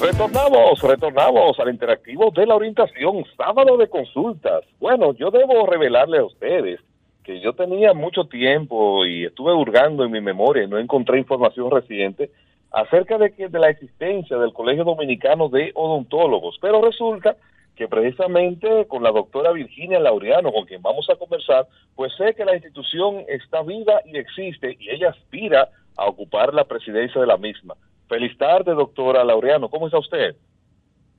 Retornamos, 0.00 0.80
retornamos 0.80 1.60
al 1.60 1.68
interactivo 1.68 2.30
de 2.34 2.46
la 2.46 2.56
orientación, 2.56 3.22
sábado 3.36 3.76
de 3.76 3.88
consultas. 3.88 4.64
Bueno, 4.78 5.12
yo 5.12 5.30
debo 5.30 5.66
revelarle 5.66 6.18
a 6.18 6.24
ustedes 6.24 6.80
que 7.22 7.40
yo 7.40 7.52
tenía 7.52 7.92
mucho 7.92 8.24
tiempo 8.24 9.04
y 9.04 9.26
estuve 9.26 9.52
hurgando 9.52 10.04
en 10.04 10.10
mi 10.10 10.22
memoria 10.22 10.64
y 10.64 10.68
no 10.68 10.78
encontré 10.78 11.18
información 11.18 11.70
reciente 11.70 12.30
acerca 12.70 13.18
de, 13.18 13.32
que, 13.34 13.48
de 13.48 13.58
la 13.58 13.70
existencia 13.70 14.36
del 14.38 14.52
Colegio 14.52 14.84
Dominicano 14.84 15.48
de 15.48 15.72
Odontólogos, 15.74 16.56
pero 16.60 16.82
resulta 16.82 17.36
que 17.76 17.88
precisamente 17.88 18.86
con 18.86 19.02
la 19.02 19.10
doctora 19.10 19.52
Virginia 19.52 19.98
Laureano, 19.98 20.52
con 20.52 20.66
quien 20.66 20.82
vamos 20.82 21.08
a 21.08 21.16
conversar, 21.16 21.66
pues 21.96 22.12
sé 22.16 22.34
que 22.34 22.44
la 22.44 22.54
institución 22.54 23.24
está 23.26 23.62
viva 23.62 24.02
y 24.04 24.18
existe 24.18 24.76
y 24.78 24.90
ella 24.90 25.10
aspira 25.10 25.70
a 25.96 26.06
ocupar 26.06 26.52
la 26.52 26.64
presidencia 26.64 27.20
de 27.20 27.26
la 27.26 27.36
misma. 27.36 27.74
Feliz 28.08 28.36
tarde, 28.36 28.74
doctora 28.74 29.24
Laureano, 29.24 29.70
¿cómo 29.70 29.86
está 29.86 29.98
usted? 29.98 30.36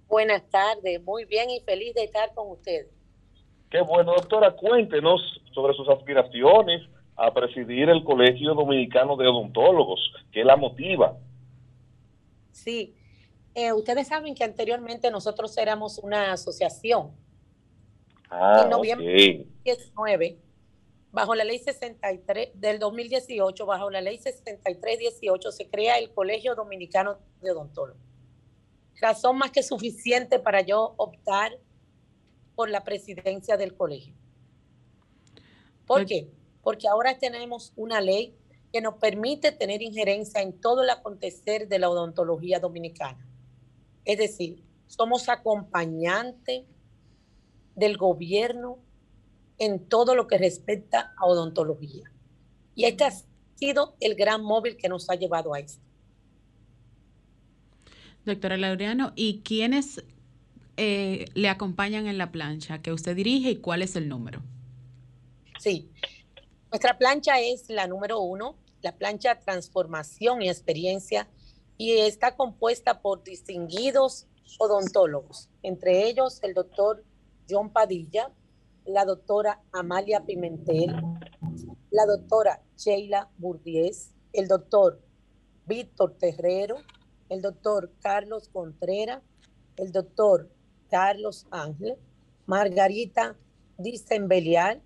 Buenas 0.07 0.47
tardes, 0.49 1.01
muy 1.03 1.25
bien 1.25 1.49
y 1.49 1.61
feliz 1.61 1.93
de 1.95 2.03
estar 2.03 2.33
con 2.35 2.51
usted. 2.51 2.85
Qué 3.69 3.81
bueno, 3.81 4.13
doctora, 4.13 4.51
cuéntenos 4.51 5.41
sobre 5.53 5.73
sus 5.73 5.87
aspiraciones 5.89 6.81
a 7.15 7.33
presidir 7.33 7.89
el 7.89 8.03
Colegio 8.03 8.53
Dominicano 8.53 9.15
de 9.15 9.27
Odontólogos, 9.27 9.99
¿qué 10.31 10.43
la 10.43 10.57
motiva? 10.57 11.15
Sí, 12.51 12.95
eh, 13.53 13.73
ustedes 13.73 14.07
saben 14.07 14.35
que 14.35 14.43
anteriormente 14.43 15.11
nosotros 15.11 15.57
éramos 15.57 15.97
una 15.99 16.33
asociación. 16.33 17.11
Ah, 18.29 18.61
en 18.63 18.69
noviembre 18.69 19.45
19, 19.63 20.39
bajo 21.11 21.35
la 21.35 21.43
ley 21.43 21.59
63 21.59 22.51
del 22.53 22.79
2018, 22.79 23.65
bajo 23.65 23.89
la 23.89 24.01
ley 24.01 24.17
6318, 24.17 25.51
se 25.51 25.69
crea 25.69 25.97
el 25.97 26.13
Colegio 26.13 26.55
Dominicano 26.55 27.17
de 27.41 27.51
Odontólogos. 27.51 28.01
Razón 29.01 29.37
más 29.37 29.51
que 29.51 29.63
suficiente 29.63 30.39
para 30.39 30.61
yo 30.61 30.93
optar 30.97 31.57
por 32.55 32.69
la 32.69 32.83
presidencia 32.83 33.57
del 33.57 33.75
colegio. 33.75 34.13
¿Por 35.85 36.05
qué? 36.05 36.29
porque 36.61 36.87
ahora 36.87 37.17
tenemos 37.17 37.73
una 37.75 38.01
ley 38.01 38.35
que 38.71 38.81
nos 38.81 38.95
permite 38.95 39.51
tener 39.51 39.81
injerencia 39.81 40.41
en 40.41 40.53
todo 40.59 40.83
el 40.83 40.89
acontecer 40.89 41.67
de 41.67 41.79
la 41.79 41.89
odontología 41.89 42.59
dominicana. 42.59 43.25
Es 44.05 44.17
decir, 44.17 44.63
somos 44.87 45.29
acompañantes 45.29 46.63
del 47.75 47.97
gobierno 47.97 48.79
en 49.57 49.87
todo 49.87 50.15
lo 50.15 50.27
que 50.27 50.37
respecta 50.37 51.13
a 51.17 51.25
odontología. 51.25 52.11
Y 52.75 52.85
este 52.85 53.03
ha 53.03 53.11
sido 53.55 53.95
el 53.99 54.15
gran 54.15 54.43
móvil 54.43 54.77
que 54.77 54.89
nos 54.89 55.09
ha 55.09 55.15
llevado 55.15 55.53
a 55.53 55.59
esto. 55.59 55.83
Doctora 58.25 58.57
Laureano, 58.57 59.13
¿y 59.15 59.41
quiénes 59.43 60.03
eh, 60.77 61.25
le 61.33 61.49
acompañan 61.49 62.07
en 62.07 62.17
la 62.17 62.31
plancha 62.31 62.81
que 62.81 62.91
usted 62.91 63.15
dirige 63.15 63.51
y 63.51 63.55
cuál 63.57 63.81
es 63.81 63.95
el 63.95 64.07
número? 64.07 64.41
Sí, 65.59 65.89
nuestra 66.71 66.97
plancha 66.97 67.39
es 67.39 67.69
la 67.69 67.87
número 67.87 68.19
uno, 68.21 68.55
la 68.81 68.97
plancha 68.97 69.39
Transformación 69.39 70.41
y 70.41 70.49
Experiencia, 70.49 71.27
y 71.77 71.97
está 71.97 72.35
compuesta 72.35 73.01
por 73.01 73.23
distinguidos 73.23 74.27
odontólogos, 74.59 75.49
entre 75.63 76.07
ellos 76.07 76.39
el 76.43 76.53
doctor 76.53 77.03
John 77.49 77.71
Padilla, 77.71 78.31
la 78.85 79.05
doctora 79.05 79.61
Amalia 79.71 80.25
Pimentel, 80.25 80.95
la 81.89 82.05
doctora 82.05 82.61
Sheila 82.77 83.29
Burdiez, 83.37 84.11
el 84.33 84.47
doctor 84.47 85.01
Víctor 85.65 86.15
Terrero, 86.19 86.77
el 87.29 87.41
doctor 87.41 87.91
Carlos 88.01 88.49
Contreras, 88.49 89.21
el 89.77 89.91
doctor 89.91 90.49
Carlos 90.89 91.47
Ángel, 91.49 91.97
Margarita 92.45 93.35
Belial 94.27 94.81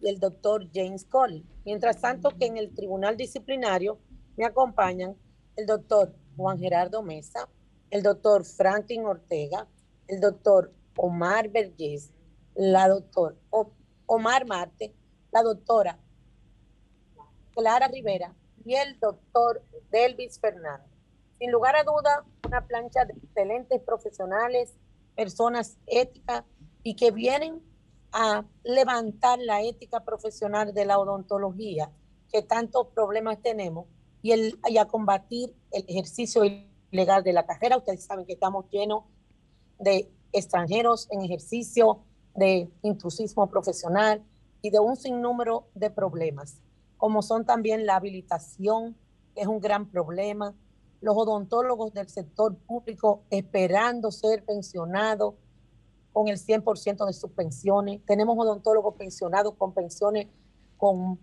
y 0.00 0.08
el 0.08 0.18
doctor 0.18 0.66
James 0.72 1.04
Colley. 1.04 1.44
Mientras 1.64 2.00
tanto 2.00 2.30
que 2.30 2.46
en 2.46 2.56
el 2.56 2.74
tribunal 2.74 3.16
disciplinario 3.16 3.98
me 4.36 4.44
acompañan 4.44 5.16
el 5.56 5.66
doctor 5.66 6.14
Juan 6.36 6.58
Gerardo 6.58 7.02
Mesa, 7.02 7.48
el 7.90 8.02
doctor 8.02 8.44
Franklin 8.44 9.04
Ortega, 9.04 9.66
el 10.08 10.20
doctor 10.20 10.72
Omar 10.96 11.48
Vergés, 11.50 12.12
la 12.54 12.88
doctora 12.88 13.36
Omar 14.06 14.46
Marte, 14.46 14.94
la 15.32 15.42
doctora 15.42 15.98
Clara 17.54 17.88
Rivera 17.88 18.34
y 18.64 18.74
el 18.74 18.98
doctor 18.98 19.62
Delvis 19.90 20.40
Fernández. 20.40 20.90
Sin 21.38 21.50
lugar 21.50 21.76
a 21.76 21.84
duda, 21.84 22.24
una 22.46 22.66
plancha 22.66 23.04
de 23.04 23.14
excelentes 23.14 23.80
profesionales, 23.82 24.74
personas 25.16 25.78
éticas 25.86 26.44
y 26.82 26.96
que 26.96 27.10
vienen 27.10 27.62
a 28.12 28.44
levantar 28.64 29.38
la 29.38 29.62
ética 29.62 30.04
profesional 30.04 30.74
de 30.74 30.84
la 30.84 30.98
odontología, 30.98 31.90
que 32.32 32.42
tantos 32.42 32.88
problemas 32.88 33.40
tenemos, 33.42 33.86
y, 34.22 34.32
el, 34.32 34.58
y 34.68 34.78
a 34.78 34.86
combatir 34.86 35.54
el 35.70 35.84
ejercicio 35.88 36.42
ilegal 36.92 37.22
de 37.22 37.32
la 37.32 37.46
carrera. 37.46 37.78
Ustedes 37.78 38.04
saben 38.04 38.26
que 38.26 38.34
estamos 38.34 38.66
llenos 38.70 39.04
de 39.78 40.10
extranjeros 40.32 41.08
en 41.10 41.22
ejercicio, 41.22 42.00
de 42.34 42.70
intrusismo 42.82 43.48
profesional 43.48 44.22
y 44.62 44.70
de 44.70 44.78
un 44.78 44.96
sinnúmero 44.96 45.66
de 45.74 45.90
problemas, 45.90 46.60
como 46.96 47.22
son 47.22 47.44
también 47.44 47.86
la 47.86 47.96
habilitación, 47.96 48.96
que 49.34 49.42
es 49.42 49.46
un 49.46 49.60
gran 49.60 49.90
problema, 49.90 50.54
los 51.00 51.16
odontólogos 51.16 51.92
del 51.94 52.08
sector 52.08 52.54
público 52.56 53.22
esperando 53.30 54.12
ser 54.12 54.44
pensionados 54.44 55.34
con 56.12 56.28
el 56.28 56.38
100% 56.38 57.06
de 57.06 57.12
sus 57.12 57.30
pensiones. 57.30 58.00
Tenemos 58.06 58.36
odontólogos 58.38 58.94
pensionados 58.96 59.54
con 59.54 59.72
pensiones 59.72 60.26
con 60.76 61.18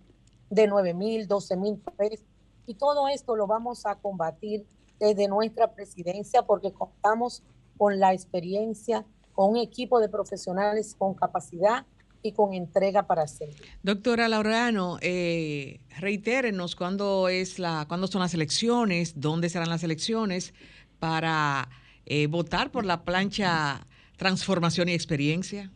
de 0.50 0.68
9 0.68 0.94
mil, 0.94 1.28
12 1.28 1.58
mil 1.58 1.78
pesos. 1.98 2.26
Y 2.66 2.76
todo 2.76 3.08
esto 3.08 3.36
lo 3.36 3.48
vamos 3.48 3.86
a 3.86 3.96
combatir 3.96 4.66
desde 5.00 5.28
nuestra 5.28 5.74
presidencia 5.74 6.44
porque 6.44 6.72
contamos 6.72 7.44
con 7.78 8.00
la 8.00 8.14
experiencia, 8.14 9.06
con 9.34 9.52
un 9.52 9.58
equipo 9.58 10.00
de 10.00 10.10
profesionales 10.10 10.96
con 10.98 11.14
capacidad 11.14 11.86
y 12.24 12.32
con 12.32 12.54
entrega 12.54 13.04
para 13.04 13.24
hacerlo. 13.24 13.56
Doctora 13.84 14.28
Laureano, 14.28 14.98
eh, 15.02 15.82
reitérenos 16.00 16.76
cuándo 16.76 17.30
es 17.30 17.60
la, 17.60 17.86
cuándo 17.88 18.08
son 18.08 18.22
las 18.22 18.34
elecciones, 18.34 19.14
dónde 19.20 19.50
serán 19.50 19.70
las 19.70 19.84
elecciones 19.84 20.54
para 21.00 21.70
eh, 22.06 22.28
votar 22.28 22.72
por 22.72 22.86
la 22.86 23.04
plancha 23.04 23.86
transformación 24.18 24.89
y 24.89 24.93
experiencia. 24.93 25.72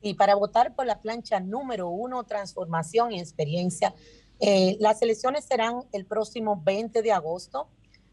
Y 0.00 0.14
para 0.14 0.36
votar 0.36 0.74
por 0.76 0.86
la 0.86 1.00
plancha 1.00 1.40
número 1.40 1.88
uno, 1.88 2.22
transformación 2.24 3.12
y 3.12 3.18
experiencia, 3.18 3.94
eh, 4.38 4.76
las 4.78 5.02
elecciones 5.02 5.44
serán 5.44 5.80
el 5.92 6.06
próximo 6.06 6.60
20 6.64 7.02
de 7.02 7.10
agosto, 7.10 7.68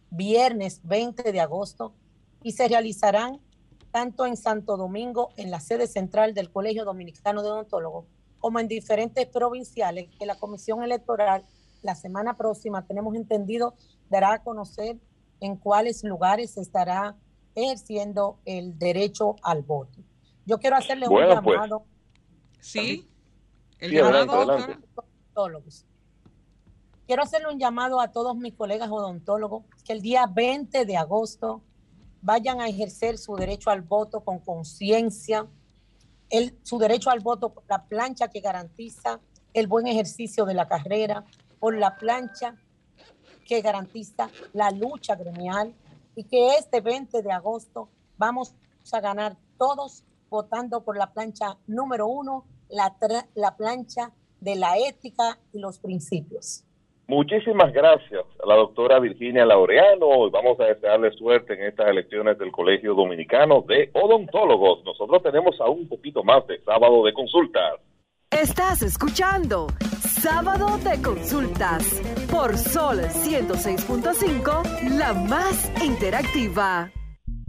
viernes 0.09 0.81
20 0.83 1.31
de 1.31 1.39
agosto, 1.39 1.93
y 2.41 2.53
se 2.53 2.67
realizarán 2.67 3.39
tanto 3.91 4.25
en 4.25 4.35
Santo 4.35 4.77
Domingo, 4.77 5.29
en 5.37 5.51
la 5.51 5.59
sede 5.59 5.87
central 5.87 6.33
del 6.33 6.51
Colegio 6.51 6.83
Dominicano 6.83 7.43
de 7.43 7.49
Odontólogos, 7.49 8.05
como 8.39 8.59
en 8.59 8.67
diferentes 8.67 9.27
provinciales 9.27 10.09
que 10.17 10.25
la 10.25 10.35
Comisión 10.35 10.83
Electoral 10.83 11.45
la 11.81 11.95
semana 11.95 12.35
próxima, 12.35 12.85
tenemos 12.85 13.15
entendido, 13.15 13.75
dará 14.09 14.33
a 14.33 14.43
conocer 14.43 14.97
en 15.39 15.55
cuáles 15.55 16.03
lugares 16.03 16.57
estará 16.57 17.15
ejerciendo 17.55 18.39
el 18.45 18.77
derecho 18.77 19.37
al 19.41 19.61
voto. 19.63 19.99
Yo 20.45 20.59
quiero 20.59 20.75
hacerle 20.75 21.07
un 21.07 21.13
pues. 21.13 21.29
llamado. 21.29 21.85
Sí, 22.59 23.09
el 23.79 23.91
llamado 23.91 24.39
odontólogos. 24.39 25.85
Quiero 27.07 27.23
hacerle 27.23 27.49
un 27.51 27.59
llamado 27.59 27.99
a 27.99 28.11
todos 28.11 28.35
mis 28.35 28.53
colegas 28.53 28.89
odontólogos 28.89 29.63
que 29.85 29.93
el 29.93 30.01
día 30.01 30.25
20 30.27 30.85
de 30.85 30.97
agosto 30.97 31.61
vayan 32.21 32.59
a 32.59 32.67
ejercer 32.67 33.19
su 33.19 33.35
derecho 33.35 33.69
al 33.69 33.81
voto 33.81 34.21
con 34.21 34.39
conciencia, 34.39 35.47
su 36.63 36.79
derecho 36.79 37.11
al 37.11 37.19
voto 37.19 37.53
por 37.53 37.63
la 37.69 37.85
plancha 37.85 38.27
que 38.27 38.39
garantiza 38.39 39.19
el 39.53 39.67
buen 39.67 39.85
ejercicio 39.85 40.45
de 40.45 40.55
la 40.55 40.67
carrera, 40.67 41.23
por 41.59 41.77
la 41.77 41.95
plancha 41.95 42.55
que 43.45 43.61
garantiza 43.61 44.29
la 44.53 44.71
lucha 44.71 45.15
gremial 45.15 45.75
y 46.15 46.23
que 46.23 46.55
este 46.55 46.81
20 46.81 47.21
de 47.21 47.31
agosto 47.31 47.89
vamos 48.17 48.55
a 48.91 48.99
ganar 48.99 49.35
todos 49.57 50.03
votando 50.29 50.83
por 50.83 50.97
la 50.97 51.13
plancha 51.13 51.57
número 51.67 52.07
uno, 52.07 52.45
la, 52.69 52.95
la 53.35 53.55
plancha 53.55 54.11
de 54.39 54.55
la 54.55 54.77
ética 54.77 55.37
y 55.53 55.59
los 55.59 55.79
principios. 55.79 56.63
Muchísimas 57.07 57.71
gracias 57.71 58.25
a 58.43 58.47
la 58.47 58.55
doctora 58.55 58.99
Virginia 58.99 59.45
Laureano. 59.45 60.29
Vamos 60.31 60.59
a 60.59 60.65
desearle 60.65 61.11
suerte 61.11 61.53
en 61.53 61.67
estas 61.67 61.87
elecciones 61.89 62.37
del 62.39 62.51
Colegio 62.51 62.95
Dominicano 62.95 63.61
de 63.61 63.91
Odontólogos. 63.93 64.83
Nosotros 64.83 65.21
tenemos 65.21 65.59
aún 65.61 65.81
un 65.81 65.87
poquito 65.87 66.23
más 66.23 66.47
de 66.47 66.59
sábado 66.63 67.05
de 67.05 67.13
consultas. 67.13 67.75
Estás 68.31 68.81
escuchando 68.81 69.67
Sábado 70.25 70.79
de 70.79 70.99
Consultas 71.03 72.01
por 72.31 72.57
Sol 72.57 72.97
106.5, 72.97 74.97
la 74.97 75.13
más 75.13 75.71
interactiva. 75.85 76.89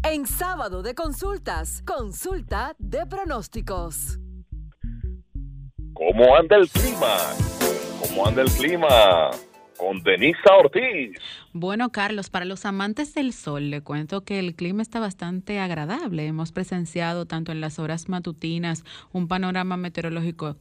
En 0.02 0.26
Sábado 0.26 0.82
de 0.82 0.94
Consultas, 0.94 1.82
consulta 1.86 2.76
de 2.78 3.06
pronósticos. 3.06 4.18
¿Cómo 5.94 6.36
anda 6.36 6.58
el 6.58 6.68
clima? 6.68 7.16
¿Cómo 8.02 8.26
anda 8.26 8.42
el 8.42 8.50
clima? 8.50 9.30
Con 9.78 10.02
Denisa 10.02 10.54
Ortiz. 10.58 11.18
Bueno, 11.54 11.90
Carlos, 11.90 12.28
para 12.28 12.44
los 12.44 12.66
amantes 12.66 13.14
del 13.14 13.32
sol, 13.32 13.70
le 13.70 13.80
cuento 13.80 14.22
que 14.22 14.38
el 14.38 14.54
clima 14.54 14.82
está 14.82 15.00
bastante 15.00 15.60
agradable. 15.60 16.26
Hemos 16.26 16.52
presenciado 16.52 17.24
tanto 17.24 17.52
en 17.52 17.62
las 17.62 17.78
horas 17.78 18.10
matutinas 18.10 18.84
un 19.12 19.28
panorama 19.28 19.78
meteorológico 19.78 20.58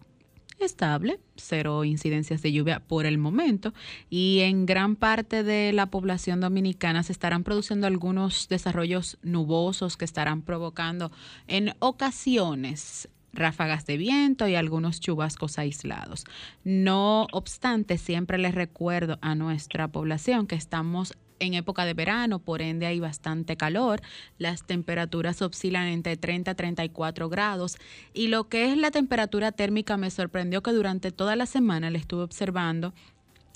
estable, 0.59 1.19
cero 1.35 1.83
incidencias 1.83 2.41
de 2.41 2.51
lluvia 2.51 2.79
por 2.79 3.05
el 3.05 3.17
momento 3.17 3.73
y 4.09 4.39
en 4.41 4.65
gran 4.65 4.95
parte 4.95 5.43
de 5.43 5.73
la 5.73 5.87
población 5.87 6.41
dominicana 6.41 7.03
se 7.03 7.11
estarán 7.11 7.43
produciendo 7.43 7.87
algunos 7.87 8.47
desarrollos 8.47 9.17
nubosos 9.21 9.97
que 9.97 10.05
estarán 10.05 10.41
provocando 10.41 11.11
en 11.47 11.73
ocasiones 11.79 13.09
ráfagas 13.35 13.85
de 13.85 13.97
viento 13.97 14.47
y 14.47 14.55
algunos 14.55 14.99
chubascos 14.99 15.59
aislados. 15.59 16.25
No 16.63 17.27
obstante, 17.31 17.97
siempre 17.97 18.37
les 18.37 18.55
recuerdo 18.55 19.19
a 19.21 19.35
nuestra 19.35 19.89
población 19.89 20.47
que 20.47 20.55
estamos 20.55 21.13
en 21.39 21.53
época 21.53 21.85
de 21.85 21.93
verano, 21.93 22.39
por 22.39 22.61
ende 22.61 22.85
hay 22.85 22.99
bastante 22.99 23.57
calor, 23.57 24.01
las 24.37 24.65
temperaturas 24.65 25.41
oscilan 25.41 25.87
entre 25.87 26.17
30 26.17 26.51
a 26.51 26.55
34 26.55 27.29
grados 27.29 27.77
y 28.13 28.27
lo 28.27 28.49
que 28.49 28.71
es 28.71 28.77
la 28.77 28.91
temperatura 28.91 29.51
térmica 29.51 29.97
me 29.97 30.11
sorprendió 30.11 30.63
que 30.63 30.71
durante 30.71 31.11
toda 31.11 31.35
la 31.35 31.45
semana 31.45 31.89
le 31.89 31.99
estuve 31.99 32.23
observando 32.23 32.93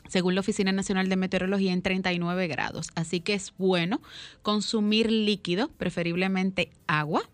según 0.07 0.34
la 0.34 0.41
Oficina 0.41 0.71
Nacional 0.71 1.07
de 1.07 1.15
Meteorología, 1.15 1.71
en 1.71 1.82
39 1.82 2.47
grados. 2.47 2.89
Así 2.95 3.19
que 3.19 3.36
es 3.36 3.53
bueno 3.57 4.01
consumir 4.41 5.11
líquido, 5.11 5.69
preferiblemente 5.69 6.71
agua, 6.88 7.30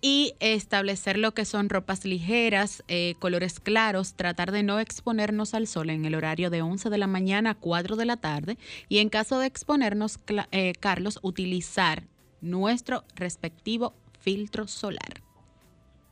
y 0.00 0.34
establecer 0.40 1.18
lo 1.18 1.32
que 1.32 1.44
son 1.44 1.68
ropas 1.68 2.04
ligeras, 2.04 2.84
eh, 2.88 3.14
colores 3.18 3.60
claros, 3.60 4.14
tratar 4.14 4.52
de 4.52 4.62
no 4.62 4.78
exponernos 4.78 5.54
al 5.54 5.66
sol 5.66 5.90
en 5.90 6.04
el 6.04 6.14
horario 6.14 6.50
de 6.50 6.62
11 6.62 6.90
de 6.90 6.98
la 6.98 7.06
mañana 7.06 7.50
a 7.50 7.54
4 7.54 7.96
de 7.96 8.04
la 8.04 8.16
tarde 8.16 8.58
y 8.88 8.98
en 8.98 9.08
caso 9.08 9.38
de 9.38 9.46
exponernos, 9.46 10.18
eh, 10.52 10.72
Carlos, 10.78 11.18
utilizar 11.22 12.02
nuestro 12.40 13.02
respectivo 13.16 13.94
filtro 14.20 14.66
solar. 14.68 15.22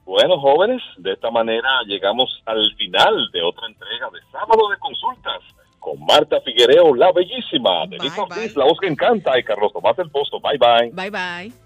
Bueno, 0.05 0.39
jóvenes, 0.39 0.83
de 0.99 1.13
esta 1.13 1.31
manera 1.31 1.69
llegamos 1.87 2.43
al 2.47 2.75
final 2.77 3.29
de 3.33 3.43
otra 3.43 3.67
entrega 3.67 4.09
de 4.11 4.21
Sábado 4.31 4.69
de 4.69 4.79
Consultas 4.79 5.43
con 5.81 6.05
Marta 6.05 6.41
Figuereo, 6.41 6.95
la 6.95 7.13
bellísima, 7.13 7.87
Denise 7.89 8.21
Ortiz, 8.21 8.57
la 8.57 8.65
voz 8.65 8.79
que 8.81 8.89
encanta, 8.89 9.39
y 9.39 9.45
Carlos 9.45 9.73
Tomás 9.73 9.97
del 9.97 10.11
Posto. 10.11 10.41
Bye, 10.41 10.59
bye. 10.59 10.91
Bye, 10.93 11.11
bye. 11.11 11.66